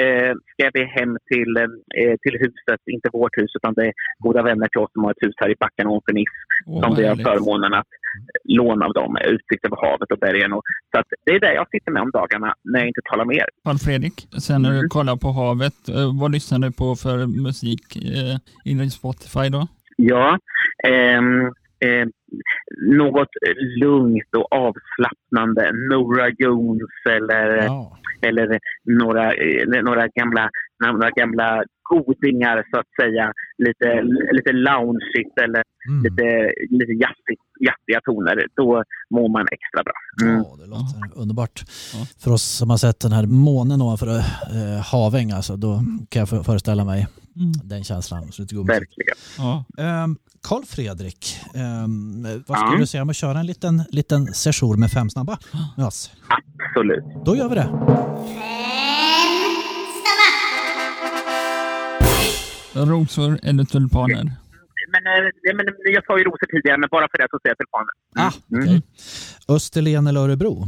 eh, 0.04 0.32
ska 0.52 0.64
vi 0.78 0.84
hem 0.98 1.12
till, 1.32 1.52
eh, 2.00 2.14
till 2.24 2.36
huset, 2.44 2.82
inte 2.96 3.10
vårt 3.20 3.38
hus, 3.40 3.52
utan 3.58 3.74
det 3.78 3.86
är 3.90 3.94
goda 4.26 4.42
vänner 4.50 4.68
till 4.68 4.82
oss 4.82 4.92
som 4.94 5.04
har 5.04 5.12
ett 5.12 5.24
hus 5.26 5.36
här 5.42 5.50
i 5.50 5.56
backen 5.60 5.88
ovanför 5.88 6.14
Nice, 6.14 6.36
Åh, 6.68 6.82
som 6.84 6.96
vi 6.96 7.08
har 7.08 7.16
förmånen 7.16 7.74
att 7.74 7.88
låna 8.44 8.86
av 8.86 8.94
dem. 8.94 9.18
Utsikt 9.26 9.66
över 9.66 9.78
havet 9.86 10.12
och 10.12 10.18
bergen. 10.20 10.54
Och, 10.54 10.62
så 10.92 11.00
att 11.00 11.06
det 11.26 11.32
är 11.32 11.40
det 11.40 11.54
jag 11.54 11.70
sitter 11.70 11.92
med 11.92 12.02
om 12.02 12.12
dagarna 12.12 12.54
när 12.64 12.80
jag 12.80 12.88
inte 12.88 13.02
talar 13.10 13.26
med 13.26 13.36
er. 13.36 13.46
Carl 13.64 13.78
Fredrik, 13.78 14.28
sen 14.40 14.62
när 14.62 14.70
du 14.72 14.78
Mm. 14.78 14.90
kollar 14.90 15.16
på 15.16 15.32
havet, 15.32 15.90
eh, 15.90 16.20
vad 16.22 16.32
lyssnar 16.32 16.60
du 16.60 16.72
på 16.72 16.96
för 16.96 17.18
musik 17.46 17.96
eh, 17.96 18.38
inom 18.72 18.90
Spotify 18.90 19.50
då? 19.50 19.68
Ja, 19.98 20.40
ehm, 20.88 21.42
eh, 21.80 22.08
något 23.02 23.30
lugnt 23.82 24.36
och 24.38 24.48
avslappnande. 24.54 25.72
Nora 25.92 26.30
Jones 26.38 26.90
eller, 27.10 27.48
Ja. 27.66 27.98
eller 28.22 28.60
några, 28.86 29.34
eh, 29.34 29.84
några, 29.84 30.08
gamla, 30.08 30.50
några 30.86 31.10
gamla 31.10 31.64
godingar 31.90 32.58
så 32.72 32.80
att 32.80 32.92
säga. 33.02 33.26
Lite, 33.66 33.90
lite 34.38 34.52
loungeigt 34.68 35.38
eller 35.46 35.64
Mm. 35.90 36.04
lite, 36.04 36.24
lite 36.80 36.92
jazzigt, 37.04 37.44
jazziga 37.68 38.00
toner. 38.06 38.46
Då 38.56 38.84
mår 39.16 39.30
man 39.30 39.46
extra 39.52 39.84
bra. 39.84 39.94
Mm. 40.30 40.44
Ja, 40.44 40.56
det 40.62 40.66
låter 40.70 41.22
underbart. 41.22 41.64
Ja. 41.94 42.06
För 42.24 42.32
oss 42.32 42.44
som 42.44 42.70
har 42.70 42.78
sett 42.78 43.00
den 43.00 43.12
här 43.12 43.26
månen 43.26 43.82
ovanför 43.82 44.08
eh, 44.18 44.82
Haväng, 44.92 45.32
alltså, 45.32 45.56
då 45.58 45.82
kan 46.10 46.20
jag 46.20 46.30
för- 46.30 46.44
föreställa 46.44 46.86
mig 46.86 47.08
Mm. 47.36 47.52
den 47.64 47.84
känslan. 47.84 48.32
Så 48.32 48.42
lite 48.42 48.56
god 48.56 48.66
musik. 48.66 48.82
Verkligen. 48.82 49.16
Ja. 49.38 49.66
Carl 50.48 50.64
Fredrik, 50.66 51.36
ehm, 51.56 52.24
vad 52.48 52.58
skulle 52.60 52.74
Ja. 52.76 52.80
du 52.80 52.88
säga 52.88 53.02
om 53.02 53.10
att 53.10 53.16
köra 53.16 53.40
en 53.40 53.46
liten, 53.46 53.84
liten 53.90 54.26
session 54.28 54.80
med 54.80 54.92
fem 54.92 55.10
snabba 55.10 55.38
med 55.78 55.86
oss? 55.86 56.12
Absolut. 56.70 57.04
Då 57.26 57.36
gör 57.36 57.50
vi 57.50 57.56
det. 57.56 57.68
Rosor 62.86 63.40
eller 63.44 63.64
tulpaner? 63.64 64.24
Men, 64.94 65.04
eh, 65.08 65.30
ja, 65.42 65.54
men 65.56 65.66
jag 65.94 66.06
sa 66.06 66.18
ju 66.18 66.24
rosor 66.24 66.48
tidigare, 66.52 66.78
men 66.78 66.90
bara 66.92 67.08
för 67.12 67.18
det 67.18 67.28
så 67.32 67.40
säger 67.42 67.56
jag 67.56 67.58
tulpaner. 67.58 67.94
Ah, 68.16 68.32
Mm. 68.52 68.64
okej. 68.64 68.82
Österlen 69.56 70.08
eller 70.08 70.20
Örebro? 70.20 70.68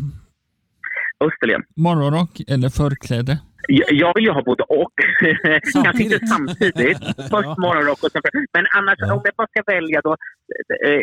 Österlen. 1.26 1.62
Morgonrock 1.76 2.42
eller 2.48 2.70
förkläde? 2.70 3.38
Jag 3.68 3.88
jag 3.92 4.12
vill 4.16 4.24
ju 4.26 4.32
ha 4.32 4.44
både 4.44 4.64
och. 4.64 4.94
Kanske 5.84 6.04
inte 6.04 6.28
Samtidigt. 6.28 6.98
Först 7.32 7.50
Ja. 7.52 7.56
morgonrock 7.58 8.04
och 8.04 8.12
sen... 8.12 8.22
Men 8.54 8.66
annars, 8.78 8.96
Ja. 9.00 9.14
om 9.14 9.22
jag 9.24 9.34
bara 9.38 9.48
ska 9.48 9.64
välja 9.74 10.02
då, 10.02 10.12
eh, 10.88 11.02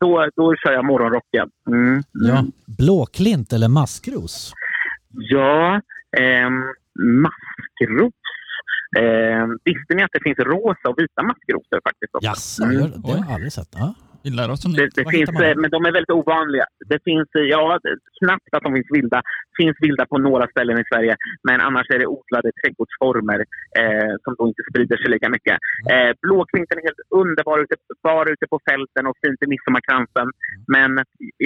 då, 0.00 0.28
då 0.36 0.54
kör 0.56 0.72
jag 0.72 0.84
morgonrocken. 0.84 1.48
Mm. 1.68 1.82
Mm. 1.88 2.02
Ja. 2.12 2.44
Blåklint 2.78 3.52
eller 3.52 3.68
maskros? 3.68 4.52
Ja, 5.10 5.80
ehm, 6.18 6.52
maskros. 7.24 8.12
Ehm, 8.98 9.58
visste 9.64 9.94
ni 9.94 10.02
att 10.02 10.10
det 10.12 10.20
finns 10.22 10.38
rosa 10.38 10.88
och 10.88 10.98
vita 10.98 11.22
maskrosor 11.22 11.80
faktiskt? 11.88 12.14
Också? 12.14 12.26
Jaså, 12.26 12.64
Mm. 12.64 12.90
det 13.02 13.08
har 13.12 13.18
jag 13.18 13.32
aldrig 13.34 13.52
sett. 13.52 13.68
Ja. 13.72 13.94
Vi 14.24 14.30
lär 14.30 14.50
oss 14.50 14.62
Det, 14.62 14.88
det 14.98 15.04
finns, 15.14 15.30
eh, 15.30 15.56
men 15.62 15.70
de 15.76 15.78
är 15.88 15.92
väldigt 15.98 16.14
ovanliga. 16.20 16.66
Det 16.92 16.98
finns, 17.08 17.28
eh, 17.38 17.46
ja, 17.54 17.78
det- 17.82 17.98
knappt 18.20 18.50
att 18.56 18.62
de 18.66 18.70
finns 18.76 18.90
vilda. 18.98 19.18
finns 19.62 19.76
vilda 19.86 20.04
på 20.12 20.18
några 20.28 20.46
ställen 20.54 20.76
i 20.82 20.84
Sverige, 20.92 21.14
men 21.48 21.58
annars 21.68 21.86
är 21.94 21.98
det 22.02 22.08
odlade 22.16 22.48
trädgårdsformer 22.60 23.38
eh, 23.80 24.12
som 24.24 24.32
då 24.38 24.42
inte 24.50 24.62
sprider 24.70 24.96
sig 25.00 25.08
lika 25.14 25.28
mycket. 25.36 25.56
Eh, 25.94 26.10
blåklinten 26.26 26.74
är 26.80 26.84
helt 26.88 27.02
underbar 27.22 27.56
ute, 27.64 27.74
bara 28.10 28.28
ute 28.34 28.46
på 28.52 28.56
fälten 28.70 29.02
och 29.10 29.16
fint 29.22 29.40
i 29.44 29.46
midsommarkransen. 29.54 30.26
Men 30.74 30.90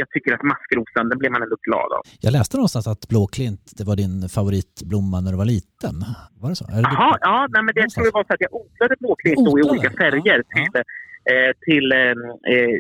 jag 0.01 0.07
tycker 0.14 0.31
att 0.37 0.43
maskrosen, 0.55 1.05
den 1.11 1.18
blir 1.20 1.31
man 1.35 1.43
ändå 1.47 1.57
glad 1.68 1.91
av. 1.99 2.03
Jag 2.27 2.33
läste 2.39 2.55
någonstans 2.57 2.87
att 2.93 3.03
blåklint 3.12 3.64
det 3.79 3.85
var 3.91 3.97
din 4.03 4.16
favoritblomma 4.37 5.16
när 5.25 5.31
du 5.35 5.39
var 5.45 5.51
liten. 5.57 5.95
Var 6.43 6.49
det 6.51 6.57
så? 6.61 6.64
Är 6.77 6.81
det 6.83 6.89
Jaha, 6.97 7.12
ja, 7.29 7.37
nej, 7.55 7.62
men 7.66 7.73
det 7.79 7.85
tror 7.93 8.05
jag 8.09 8.14
var 8.20 8.25
så 8.29 8.33
att 8.37 8.45
jag 8.47 8.53
odlade 8.61 8.95
blåklint 9.03 9.37
då 9.47 9.53
i 9.59 9.62
Odlade? 9.62 9.70
olika 9.70 9.91
färger 10.03 10.39
Ja, 10.61 10.66
ja. 10.75 10.83
Till, 11.27 11.35
eh, 11.37 11.53
till 11.66 11.93
eh, 11.93 12.55
eh, 12.55 12.79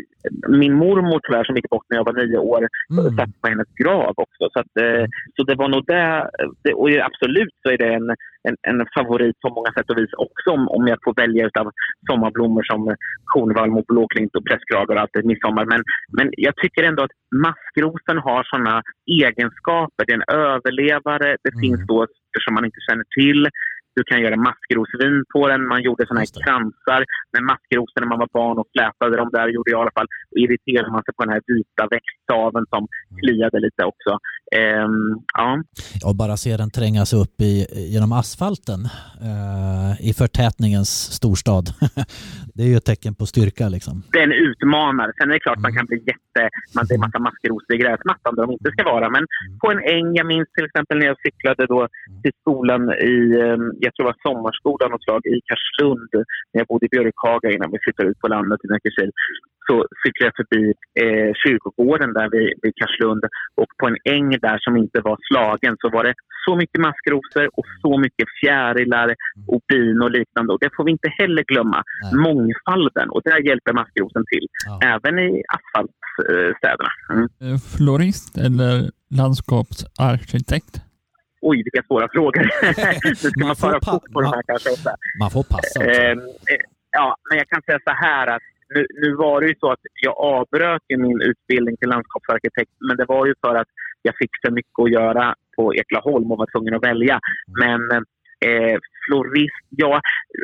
min 0.48 0.74
mormor 0.74 1.20
tyvärr 1.22 1.44
som 1.44 1.56
gick 1.56 1.70
bort 1.70 1.86
när 1.88 1.96
jag 1.96 2.04
var 2.04 2.12
nio 2.12 2.38
år. 2.38 2.68
Mm. 2.90 3.16
satt 3.16 3.40
på 3.40 3.48
hennes 3.48 3.68
grav 3.82 4.14
också. 4.16 4.42
Så, 4.52 4.58
att, 4.60 4.76
eh, 4.84 5.04
så 5.36 5.42
det 5.42 5.54
var 5.54 5.68
nog 5.68 5.84
det. 5.86 6.30
det 6.64 6.72
och 6.74 6.88
absolut 7.08 7.54
så 7.62 7.70
är 7.74 7.78
det 7.78 7.94
en, 7.94 8.08
en, 8.48 8.56
en 8.70 8.86
favorit 8.96 9.40
på 9.40 9.48
många 9.56 9.72
sätt 9.72 9.90
och 9.90 9.98
vis 9.98 10.12
också 10.26 10.50
om, 10.50 10.68
om 10.68 10.86
jag 10.86 10.98
får 11.04 11.14
välja 11.22 11.46
utav 11.46 11.70
sommarblommor 12.10 12.62
som 12.62 12.96
kornvalm 13.24 13.76
och 13.76 13.84
blåklint 13.88 14.36
och 14.36 14.44
prästkrage 14.44 14.90
och 14.90 15.00
allt 15.00 15.16
i 15.16 15.26
midsommar. 15.26 15.64
Men, 15.64 15.82
men 16.16 16.26
jag 16.36 16.56
tycker 16.56 16.82
ändå 16.82 17.02
att 17.02 17.16
maskrosen 17.46 18.18
har 18.18 18.42
sådana 18.44 18.82
egenskaper. 19.22 20.04
Det 20.06 20.12
är 20.12 20.20
en 20.22 20.34
överlevare. 20.48 21.36
Det 21.44 21.52
Mm. 21.52 21.60
finns 21.62 21.86
då 21.86 22.06
som 22.44 22.54
man 22.54 22.64
inte 22.64 22.80
känner 22.88 23.04
till. 23.20 23.40
Du 23.94 24.02
kan 24.10 24.20
göra 24.24 24.36
maskrosvin 24.36 25.16
på 25.32 25.40
den. 25.48 25.60
Man 25.72 25.82
gjorde 25.86 26.06
såna 26.06 26.20
det. 26.20 26.26
här 26.34 26.44
kransar 26.46 27.00
med 27.32 27.42
maskrosor 27.50 28.00
när 28.00 28.08
man 28.12 28.18
var 28.24 28.28
barn 28.40 28.58
och 28.58 28.68
flätade 28.74 29.16
dem 29.20 29.28
där, 29.32 29.48
gjorde 29.54 29.70
jag 29.70 29.78
i 29.80 29.82
alla 29.82 29.96
fall. 29.98 30.08
Och 30.32 30.38
irriterade 30.44 30.90
man 30.94 31.02
sig 31.04 31.14
på 31.16 31.22
den 31.24 31.32
här 31.34 31.42
vita 31.46 31.82
växtstaven 31.94 32.64
som 32.72 32.82
kliade 33.22 33.58
lite 33.66 33.82
också. 33.92 34.12
Ehm, 34.60 35.08
ja. 35.34 35.48
Och 36.08 36.16
bara 36.16 36.36
se 36.36 36.56
den 36.56 36.70
trängas 36.70 37.12
upp 37.22 37.34
i, 37.40 37.54
genom 37.94 38.12
asfalten 38.12 38.80
eh, 39.28 40.08
i 40.08 40.12
förtätningens 40.14 40.90
storstad. 41.18 41.66
det 42.54 42.62
är 42.62 42.66
ju 42.72 42.76
ett 42.76 42.84
tecken 42.84 43.14
på 43.14 43.26
styrka 43.26 43.68
liksom. 43.68 44.02
Det 44.12 44.18
är 44.18 44.22
en 44.30 44.32
utmanare. 44.48 45.12
Sen 45.18 45.28
är 45.30 45.32
det 45.34 45.40
klart 45.40 45.56
Mm. 45.56 45.62
man 45.62 45.74
kan 45.78 45.86
bli 45.86 45.98
jätte... 45.98 46.42
Man, 46.74 46.84
det 46.88 46.94
är 46.94 46.98
massa 46.98 47.18
maskrosor 47.18 47.74
i 47.74 47.78
gräsmattan 47.78 48.34
där 48.34 48.42
de 48.46 48.52
inte 48.52 48.70
ska 48.70 48.82
vara. 48.84 49.06
Men 49.16 49.22
Mm. 49.22 49.58
på 49.62 49.66
en 49.74 49.82
äng, 49.96 50.08
jag 50.20 50.26
minns 50.26 50.48
till 50.56 50.64
exempel 50.64 50.98
när 50.98 51.06
jag 51.06 51.16
cyklade 51.26 51.66
då 51.66 51.88
till 52.22 52.32
skolan 52.40 52.82
i, 53.14 53.18
ehm, 53.44 53.64
jag 53.86 53.92
tror 53.94 54.04
det 54.06 54.12
var 54.12 54.26
sommarskolan 54.28 54.90
något 54.90 55.04
slag, 55.06 55.22
i 55.34 55.36
Karlslund. 55.48 56.12
När 56.50 56.58
jag 56.62 56.68
bodde 56.70 56.86
i 56.86 56.92
Björkhaga 56.94 57.48
innan 57.54 57.70
vi 57.74 57.78
flyttade 57.84 58.08
ut 58.10 58.20
på 58.24 58.28
landet 58.36 58.60
i 58.64 58.68
Nackakiel. 58.68 59.12
Så 59.66 59.74
cyklade 60.02 60.28
jag 60.30 60.38
förbi 60.40 60.64
eh, 61.02 61.30
kyrkogården 61.42 62.10
där 62.18 62.28
vid, 62.34 62.50
vid 62.62 62.72
Karlslund. 62.78 63.24
Och 63.60 63.70
på 63.78 63.84
en 63.90 63.98
äng 64.16 64.30
där 64.46 64.58
som 64.64 64.74
inte 64.82 64.98
var 65.08 65.16
slagen 65.28 65.74
så 65.82 65.86
var 65.96 66.04
det 66.08 66.14
så 66.46 66.52
mycket 66.60 66.80
maskrosor 66.86 67.46
och 67.58 67.66
så 67.82 67.92
mycket 68.04 68.28
fjärilar 68.40 69.08
och 69.52 69.62
bin 69.68 69.98
och 70.04 70.12
liknande. 70.18 70.52
Och 70.52 70.60
det 70.64 70.70
får 70.76 70.84
vi 70.84 70.90
inte 70.96 71.10
heller 71.20 71.44
glömma. 71.52 71.80
Nej. 72.02 72.14
Mångfalden. 72.26 73.08
Och 73.14 73.22
där 73.24 73.40
hjälper 73.48 73.72
maskrosen 73.72 74.24
till. 74.32 74.46
Ja. 74.66 74.74
Även 74.94 75.14
i 75.18 75.42
asfaltstäderna. 75.56 76.92
Mm. 77.14 77.26
Eh, 77.42 77.58
Florist 77.76 78.38
eller 78.46 78.74
landskapsarkitekt? 79.20 80.74
Oj, 81.48 81.56
vilka 81.66 81.82
svåra 81.88 82.08
frågor. 82.08 82.42
nu 83.04 83.14
ska 83.14 83.30
Man 83.36 83.46
man, 83.46 83.80
fort 83.90 84.12
på 84.12 84.20
de 84.20 84.28
här 84.36 84.42
kanske. 84.46 84.70
Också. 84.70 84.90
Man 85.22 85.30
får 85.30 85.44
passa 85.54 85.78
också. 85.80 86.00
Ehm, 86.00 86.18
eh, 86.52 86.62
ja, 86.98 87.16
men 87.28 87.38
jag 87.38 87.48
kan 87.48 87.62
säga 87.62 87.78
så 87.88 87.94
här 88.06 88.26
att 88.26 88.42
nu, 88.74 88.86
nu 89.02 89.14
var 89.14 89.40
det 89.40 89.46
ju 89.46 89.54
så 89.60 89.72
att 89.72 89.84
jag 90.06 90.14
avbröt 90.18 90.82
min 90.88 91.20
utbildning 91.20 91.76
till 91.76 91.88
landskapsarkitekt, 91.88 92.72
men 92.88 92.96
det 92.96 93.04
var 93.04 93.26
ju 93.26 93.34
för 93.40 93.54
att 93.54 93.68
jag 94.02 94.14
fick 94.20 94.30
för 94.42 94.50
mycket 94.50 94.78
att 94.84 94.90
göra 94.90 95.34
på 95.56 95.74
Eklaholm 95.74 96.32
och 96.32 96.38
var 96.38 96.48
tvungen 96.52 96.74
att 96.74 96.84
välja. 96.84 97.20
Men 97.62 97.80
eh, 98.46 98.76
florist, 99.04 99.64
ja, 99.68 100.00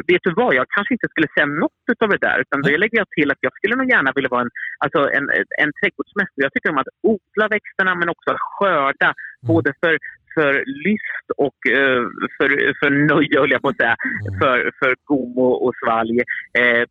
vet 0.06 0.22
du 0.22 0.32
vad? 0.34 0.54
Jag 0.54 0.66
kanske 0.68 0.94
inte 0.94 1.08
skulle 1.10 1.28
säga 1.34 1.46
något 1.46 2.02
av 2.04 2.08
det 2.08 2.26
där. 2.28 2.38
Utan 2.40 2.62
då 2.62 2.68
lägger 2.68 2.98
jag 2.98 3.10
till 3.10 3.30
att 3.30 3.42
jag 3.46 3.52
skulle 3.56 3.76
nog 3.76 3.90
gärna 3.90 4.12
vilja 4.14 4.28
vara 4.28 4.42
en, 4.46 4.50
alltså 4.78 5.00
en, 5.16 5.26
en 5.62 5.72
trädgårdsmästare. 5.78 6.44
Jag 6.46 6.52
tycker 6.52 6.70
om 6.70 6.78
att 6.78 6.94
odla 7.02 7.48
växterna 7.48 7.94
men 7.94 8.08
också 8.08 8.30
att 8.30 8.40
skörda. 8.40 9.14
Både 9.46 9.72
för, 9.80 9.98
för 10.34 10.52
lyst 10.66 11.26
och 11.36 11.58
eh, 11.78 12.02
för, 12.36 12.48
för 12.80 12.90
nöje, 12.90 13.40
höll 13.40 13.50
jag 13.50 13.62
på 13.62 13.68
att 13.68 13.76
säga. 13.76 13.96
Mm. 14.04 14.38
För, 14.40 14.70
för 14.78 14.94
gom 15.04 15.38
och, 15.38 15.64
och 15.66 15.74
svalg. 15.84 16.20
Eh, 16.58 16.84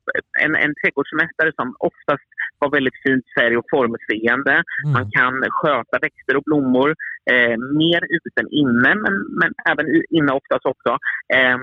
en, 0.44 0.56
en 0.56 0.74
trädgårdsmästare 0.82 1.52
som 1.56 1.76
oftast 1.80 2.28
har 2.60 2.70
väldigt 2.72 3.02
fint 3.04 3.26
färg 3.40 3.58
och 3.58 3.70
formseende. 3.70 4.64
Man 4.86 5.08
Mm. 5.08 5.12
kan 5.12 5.34
sköta 5.52 6.00
växter 6.02 6.36
och 6.38 6.44
blommor 6.44 6.90
eh, 7.32 7.58
mer 7.82 8.02
ute 8.16 8.42
än 8.42 8.52
inne, 8.52 8.96
men, 8.96 9.16
men 9.40 9.52
även 9.72 9.86
inne 10.10 10.32
oftast 10.32 10.66
också. 10.66 10.98
Eh, 11.36 11.58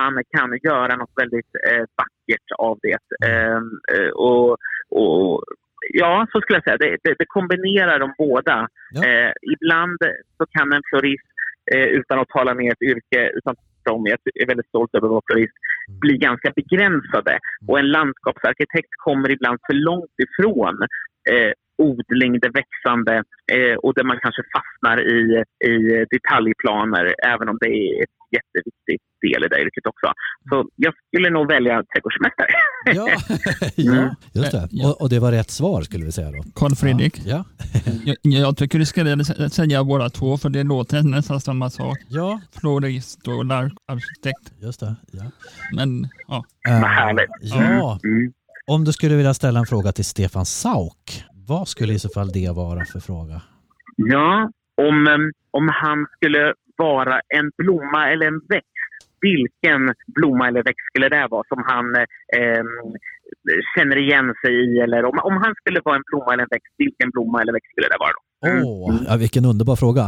man 0.00 0.22
kan 0.36 0.58
göra 0.62 0.96
något 0.96 1.14
väldigt 1.16 1.52
vackert 2.00 2.48
av 2.58 2.78
det. 2.82 2.98
Och, 4.14 4.56
och, 4.90 5.44
ja, 5.92 6.26
så 6.32 6.40
skulle 6.40 6.56
jag 6.56 6.64
säga. 6.64 6.76
Det, 6.76 6.96
det, 7.04 7.14
det 7.18 7.26
kombinerar 7.26 7.98
de 7.98 8.14
båda. 8.18 8.68
Ja. 8.90 9.06
Eh, 9.06 9.32
ibland 9.54 9.98
så 10.36 10.46
kan 10.46 10.72
en 10.72 10.82
florist, 10.90 11.32
eh, 11.74 11.88
utan 11.98 12.18
att 12.18 12.28
tala 12.28 12.54
ner 12.54 12.72
ett 12.72 12.82
yrke, 12.82 13.30
utan 13.34 13.54
tvärtom, 13.56 14.06
jag 14.06 14.18
är 14.34 14.46
väldigt 14.46 14.66
stolt 14.66 14.94
över 14.94 15.06
att 15.06 15.10
vara 15.10 15.22
florist, 15.30 15.52
bli 16.00 16.16
ganska 16.16 16.52
begränsade. 16.56 17.38
Och 17.68 17.78
en 17.78 17.90
landskapsarkitekt 17.90 18.92
kommer 18.96 19.30
ibland 19.30 19.58
för 19.66 19.74
långt 19.74 20.14
ifrån 20.26 20.76
eh, 21.30 21.52
odling, 21.78 22.40
det 22.40 22.48
växande 22.48 23.14
eh, 23.52 23.76
och 23.82 23.94
där 23.94 24.04
man 24.04 24.20
kanske 24.22 24.42
fastnar 24.54 24.96
i, 25.00 25.44
i 25.64 26.04
detaljplaner 26.10 27.14
även 27.32 27.48
om 27.48 27.58
det 27.60 27.68
är 27.68 28.04
jätteviktig 28.36 28.98
del 29.22 29.44
i 29.44 29.48
det 29.48 29.60
yrket 29.62 29.86
också. 29.86 30.06
Så 30.48 30.68
jag 30.76 30.94
skulle 31.06 31.30
nog 31.30 31.48
välja 31.48 31.82
trädgårdsmästare. 31.92 32.48
Ja, 32.94 33.08
ja 33.76 34.14
just 34.32 34.52
det. 34.52 34.68
Och, 34.86 35.00
och 35.02 35.08
det 35.08 35.18
var 35.18 35.32
rätt 35.32 35.50
svar 35.50 35.82
skulle 35.82 36.04
vi 36.04 36.12
säga 36.12 36.30
då. 36.30 36.42
Carl 36.54 36.74
Fredrik, 36.74 37.20
Ja, 37.24 37.44
jag, 38.04 38.16
jag 38.22 38.56
tycker 38.56 38.78
du 38.78 38.86
ska 38.86 39.16
säga 39.50 39.84
båda 39.84 40.08
två 40.10 40.36
för 40.38 40.48
det 40.50 40.62
låter 40.62 41.02
nästan 41.02 41.40
samma 41.40 41.70
sak. 41.70 41.98
ja, 42.08 42.40
Florist 42.60 43.28
och 43.28 43.44
larkarkitekt. 43.44 44.52
just 44.60 44.80
det. 44.80 44.96
Ja. 45.12 45.22
Men 45.72 46.08
ja, 46.28 46.44
Eh, 46.68 46.80
Vad 46.80 46.90
härligt. 46.90 47.30
Ja, 47.40 47.98
Mm. 48.04 48.32
om 48.66 48.84
du 48.84 48.92
skulle 48.92 49.14
vilja 49.16 49.34
ställa 49.34 49.60
en 49.60 49.66
fråga 49.66 49.92
till 49.92 50.04
Stefan 50.04 50.46
Sauk, 50.46 51.24
vad 51.46 51.68
skulle 51.68 51.92
i 51.92 51.98
så 51.98 52.08
fall 52.08 52.28
det 52.32 52.50
vara 52.50 52.84
för 52.84 53.00
fråga? 53.00 53.42
Ja, 53.96 54.50
om, 54.76 55.06
em, 55.06 55.32
om 55.50 55.68
han 55.82 56.06
skulle 56.16 56.54
vara 56.86 57.16
en 57.38 57.46
blomma 57.60 58.00
eller 58.12 58.26
en 58.32 58.40
växt, 58.54 58.88
vilken 59.28 59.80
blomma 60.16 60.44
eller 60.48 60.62
växt 60.68 60.86
skulle 60.90 61.08
det 61.16 61.26
vara 61.34 61.44
som 61.52 61.60
han 61.70 61.86
em, 62.42 62.72
känner 63.74 63.96
igen 64.04 64.28
sig 64.42 64.52
i? 64.66 64.70
Eller 64.84 65.00
om, 65.10 65.16
om 65.28 65.36
han 65.44 65.54
skulle 65.60 65.80
vara 65.84 65.96
en 65.96 66.06
blomma 66.10 66.30
eller 66.32 66.46
en 66.48 66.54
växt, 66.56 66.72
vilken 66.84 67.08
blomma 67.14 67.36
eller 67.40 67.52
växt 67.56 67.70
skulle 67.72 67.90
det 67.92 68.00
vara 68.04 68.14
då? 68.16 68.22
Mm. 68.48 68.64
Åh, 68.64 68.94
ja, 69.08 69.16
vilken 69.16 69.44
underbar 69.44 69.76
fråga. 69.76 70.04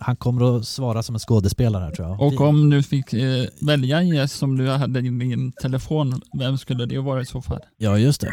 Han 0.00 0.16
kommer 0.16 0.56
att 0.56 0.64
svara 0.64 1.02
som 1.02 1.14
en 1.14 1.18
skådespelare 1.18 1.84
här 1.84 1.90
tror 1.90 2.08
jag. 2.08 2.20
och 2.26 2.40
om 2.40 2.70
du 2.70 2.82
fick 2.82 3.12
eh, 3.12 3.44
välja 3.66 3.98
en 3.98 4.08
gäst 4.08 4.38
som 4.38 4.56
du 4.56 4.68
hade 4.68 4.98
i 4.98 5.02
din 5.02 5.52
telefon, 5.52 6.20
vem 6.38 6.58
skulle 6.58 6.86
det 6.86 7.00
vara 7.00 7.20
i 7.20 7.24
så 7.24 7.42
fall? 7.42 7.60
Ja, 7.76 7.98
just 7.98 8.20
det. 8.20 8.30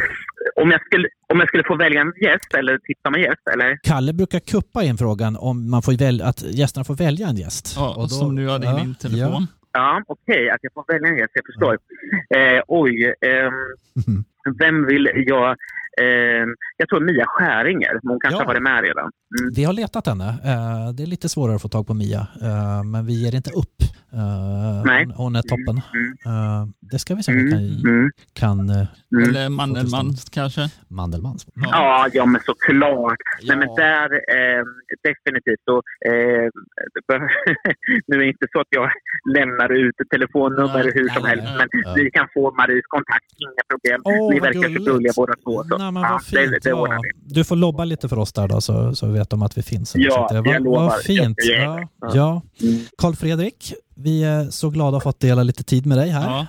Om 0.62 0.72
jag 0.72 0.82
skulle, 0.86 1.08
om 1.34 1.40
jag 1.40 1.48
skulle 1.48 1.64
få 1.68 1.76
välja 1.76 2.02
en 2.02 2.14
gäst 2.22 2.54
eller 2.58 2.78
tipsa 2.78 3.08
om 3.10 3.16
en 3.16 3.22
gäst, 3.22 3.48
eller? 3.54 3.80
Kalle 3.84 4.14
brukar 4.14 4.40
kuppa 4.40 4.84
in 4.84 4.98
frågan 4.98 5.38
om 5.40 5.70
man 5.70 5.82
får 5.82 5.94
väl, 5.98 6.22
att 6.22 6.42
gästerna 6.42 6.84
får 6.84 6.96
välja 6.96 7.28
en 7.28 7.36
gäst. 7.36 7.74
Ja, 7.78 7.90
Och 7.96 8.02
då- 8.04 8.08
som 8.08 8.36
du 8.36 8.50
hade 8.50 8.66
ja, 8.66 8.80
i 8.80 8.82
din 8.84 8.96
telefon. 8.96 9.48
Ja, 9.74 10.02
okej, 10.08 10.50
att 10.50 10.60
jag 10.62 10.74
får 10.74 10.86
välja 10.94 11.08
en 11.10 11.18
gäst, 11.18 11.32
jag 11.34 11.46
förstår. 11.46 11.74
Eh, 12.38 12.62
oj, 12.68 13.14
Mhm. 14.08 14.24
vem 14.60 14.86
vill 14.88 15.10
jag... 15.28 15.50
ehm, 16.02 16.50
jag 16.78 16.90
tror 16.90 17.00
Mia 17.00 17.26
Skäringer, 17.28 18.00
hon 18.04 18.20
kanske 18.20 18.38
Ja. 18.38 18.42
har 18.42 18.48
varit 18.48 18.64
med 18.64 18.84
redan. 18.84 19.12
Mm. 19.42 19.54
Vi 19.56 19.64
har 19.64 19.74
letat 19.74 20.08
henne. 20.08 20.28
Eh, 20.30 20.94
Det 20.94 21.04
är 21.04 21.08
lite 21.08 21.30
svårare 21.30 21.56
att 21.56 21.62
få 21.62 21.70
tag 21.70 21.88
på 21.88 21.94
Mia, 21.94 22.28
eh, 22.42 22.84
men 22.84 23.06
vi 23.06 23.14
ger 23.24 23.36
inte 23.36 23.52
upp. 23.52 23.78
Nej. 24.86 25.06
Hon, 25.06 25.14
hon 25.16 25.36
är 25.36 25.42
toppen. 25.42 25.78
Eh, 26.26 26.66
Det 26.92 27.00
ska 27.00 27.16
vi 27.16 27.24
se 27.24 27.32
om 27.32 27.38
vi 27.38 27.44
Mm. 27.52 27.82
kan, 27.84 27.92
Mm. 27.94 28.12
kan 28.34 28.70
Mm. 28.70 29.30
Eller 29.30 29.50
Mandelmann 29.50 30.14
kanske? 30.32 30.70
Mandelmans. 30.88 31.48
Ja, 31.56 32.08
ja, 32.14 32.26
men 32.26 32.42
såklart. 32.46 33.18
Ja. 33.42 33.48
Nej, 33.48 33.58
men 33.58 33.76
där, 33.76 34.10
eh, 34.14 34.64
definitivt. 35.04 35.62
Så, 35.66 35.76
eh, 36.12 36.48
nu 38.08 38.16
är 38.16 38.20
det 38.20 38.28
inte 38.28 38.48
så 38.52 38.60
att 38.60 38.68
jag 38.70 38.90
lämnar 39.36 39.70
ut 39.74 39.96
telefonnummer 40.12 40.84
Nej, 40.84 40.92
hur 40.96 41.10
som 41.10 41.24
nej, 41.24 41.30
helst, 41.30 41.46
nej. 41.58 41.68
men 41.74 41.82
Ja. 41.86 41.94
vi 41.96 42.12
kan 42.12 42.28
få 42.34 42.52
Maries 42.52 42.86
kontakt, 42.88 43.26
inga 43.46 43.64
problem. 43.72 44.02
Åh, 44.04 44.30
Ni 44.34 44.40
verkar 44.40 44.62
så 44.80 44.84
gulliga 44.92 45.14
båda 45.16 45.34
två. 45.44 45.64
Så. 45.64 45.78
Nej, 45.78 45.92
men 45.92 46.02
vad 46.02 46.24
fint. 46.24 46.64
det, 46.64 46.70
det. 46.70 47.02
Du 47.36 47.44
får 47.44 47.56
lobba 47.56 47.86
lite 47.86 48.10
för 48.10 48.20
oss 48.20 48.34
där 48.34 48.48
då, 48.48 48.62
så, 48.62 48.96
så 48.96 49.08
vet 49.08 49.30
de 49.30 49.42
att 49.42 49.58
vi 49.58 49.64
finns. 49.64 49.94
Ja, 49.96 50.28
Så 50.30 50.42
det- 50.42 50.50
jag 50.50 50.64
lovar. 50.64 50.84
Vad 50.84 51.02
fint. 51.02 51.38
Ja, 51.44 51.80
ja. 52.02 52.12
ja. 52.14 52.42
Mm. 52.62 52.80
Karl 52.98 53.14
Fredrik, 53.14 53.74
vi 54.00 54.24
är 54.24 54.50
så 54.50 54.70
glada 54.70 54.98
att 54.98 55.04
ha 55.04 55.12
fått 55.12 55.20
dela 55.20 55.44
lite 55.44 55.64
tid 55.64 55.86
med 55.86 55.98
dig 55.98 56.10
här. 56.10 56.40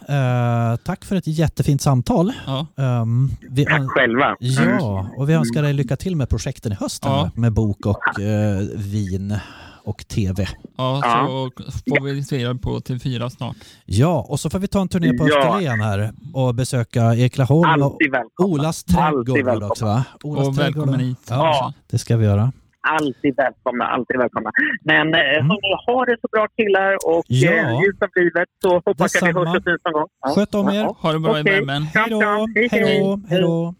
Eh, 0.72 0.76
tack 0.76 1.04
för 1.04 1.16
ett 1.16 1.26
jättefint 1.26 1.82
samtal. 1.82 2.32
Ja. 2.46 2.66
Um, 3.02 3.30
vi 3.50 3.64
Tack 3.64 3.82
själva. 3.88 4.36
Ja, 4.40 5.08
och 5.16 5.28
vi 5.28 5.34
önskar 5.34 5.62
dig 5.62 5.72
lycka 5.72 5.96
till 5.96 6.16
med 6.16 6.28
projekten 6.28 6.72
i 6.72 6.74
hösten 6.80 7.12
Ja. 7.12 7.30
med 7.34 7.52
bok 7.52 7.86
och 7.86 8.20
eh, 8.20 8.58
vin 8.74 9.38
och 9.84 10.08
tv. 10.08 10.48
Ja, 10.76 11.00
Ja. 11.02 11.26
så 11.66 11.70
får 11.88 12.04
vi 12.04 12.24
se 12.24 12.54
på 12.54 12.80
TV4 12.80 13.28
snart. 13.28 13.56
Ja, 13.84 14.26
och 14.28 14.40
så 14.40 14.50
får 14.50 14.58
vi 14.58 14.68
ta 14.68 14.80
en 14.80 14.88
turné 14.88 15.12
på 15.12 15.28
Ja. 15.28 15.38
Österlen 15.38 15.80
här 15.80 16.12
och 16.34 16.54
besöka 16.54 17.14
Eklaholm 17.14 17.82
och. 17.82 17.98
Olas 18.42 18.84
Alltid 18.96 19.34
trädgård 19.34 19.62
också 19.62 19.84
va? 19.84 20.04
Olas 20.22 20.48
Och 20.48 20.54
trädgård. 20.56 20.74
välkommen 20.76 21.00
hit. 21.00 21.18
Ja, 21.28 21.72
det 21.90 21.98
ska 21.98 22.16
vi 22.16 22.24
göra. 22.24 22.52
Alltid 22.88 23.36
välkomna, 23.36 23.84
alltid 23.84 24.16
välkomna. 24.18 24.50
Men 24.84 25.14
eh, 25.14 25.20
hörni, 25.20 25.58
ha 25.86 26.04
det 26.04 26.16
så 26.20 26.28
bra 26.32 26.46
killar 26.56 26.92
och 27.06 27.24
Ja. 27.28 27.52
eh, 27.52 27.78
njut 27.78 28.02
av 28.02 28.08
livet 28.14 28.48
så 28.62 28.68
hoppas 28.86 29.14
jag 29.14 29.22
vi 29.22 29.26
Detsamma. 29.32 29.50
hörs 29.50 29.56
och 29.58 29.64
syns 29.64 29.80
någon 29.84 29.92
gång. 29.92 30.08
Ja. 30.20 30.28
Sköt 30.34 30.54
om 30.54 30.68
er. 30.68 30.74
Ja. 30.74 30.96
Ha 31.02 31.12
det 31.12 31.18
bra 31.18 31.38
i 31.38 31.42
Okej. 31.42 31.54
värmen. 31.54 31.82
Hej 31.82 32.06
då! 32.10 32.20
Hej 33.30 33.40
då! 33.40 33.74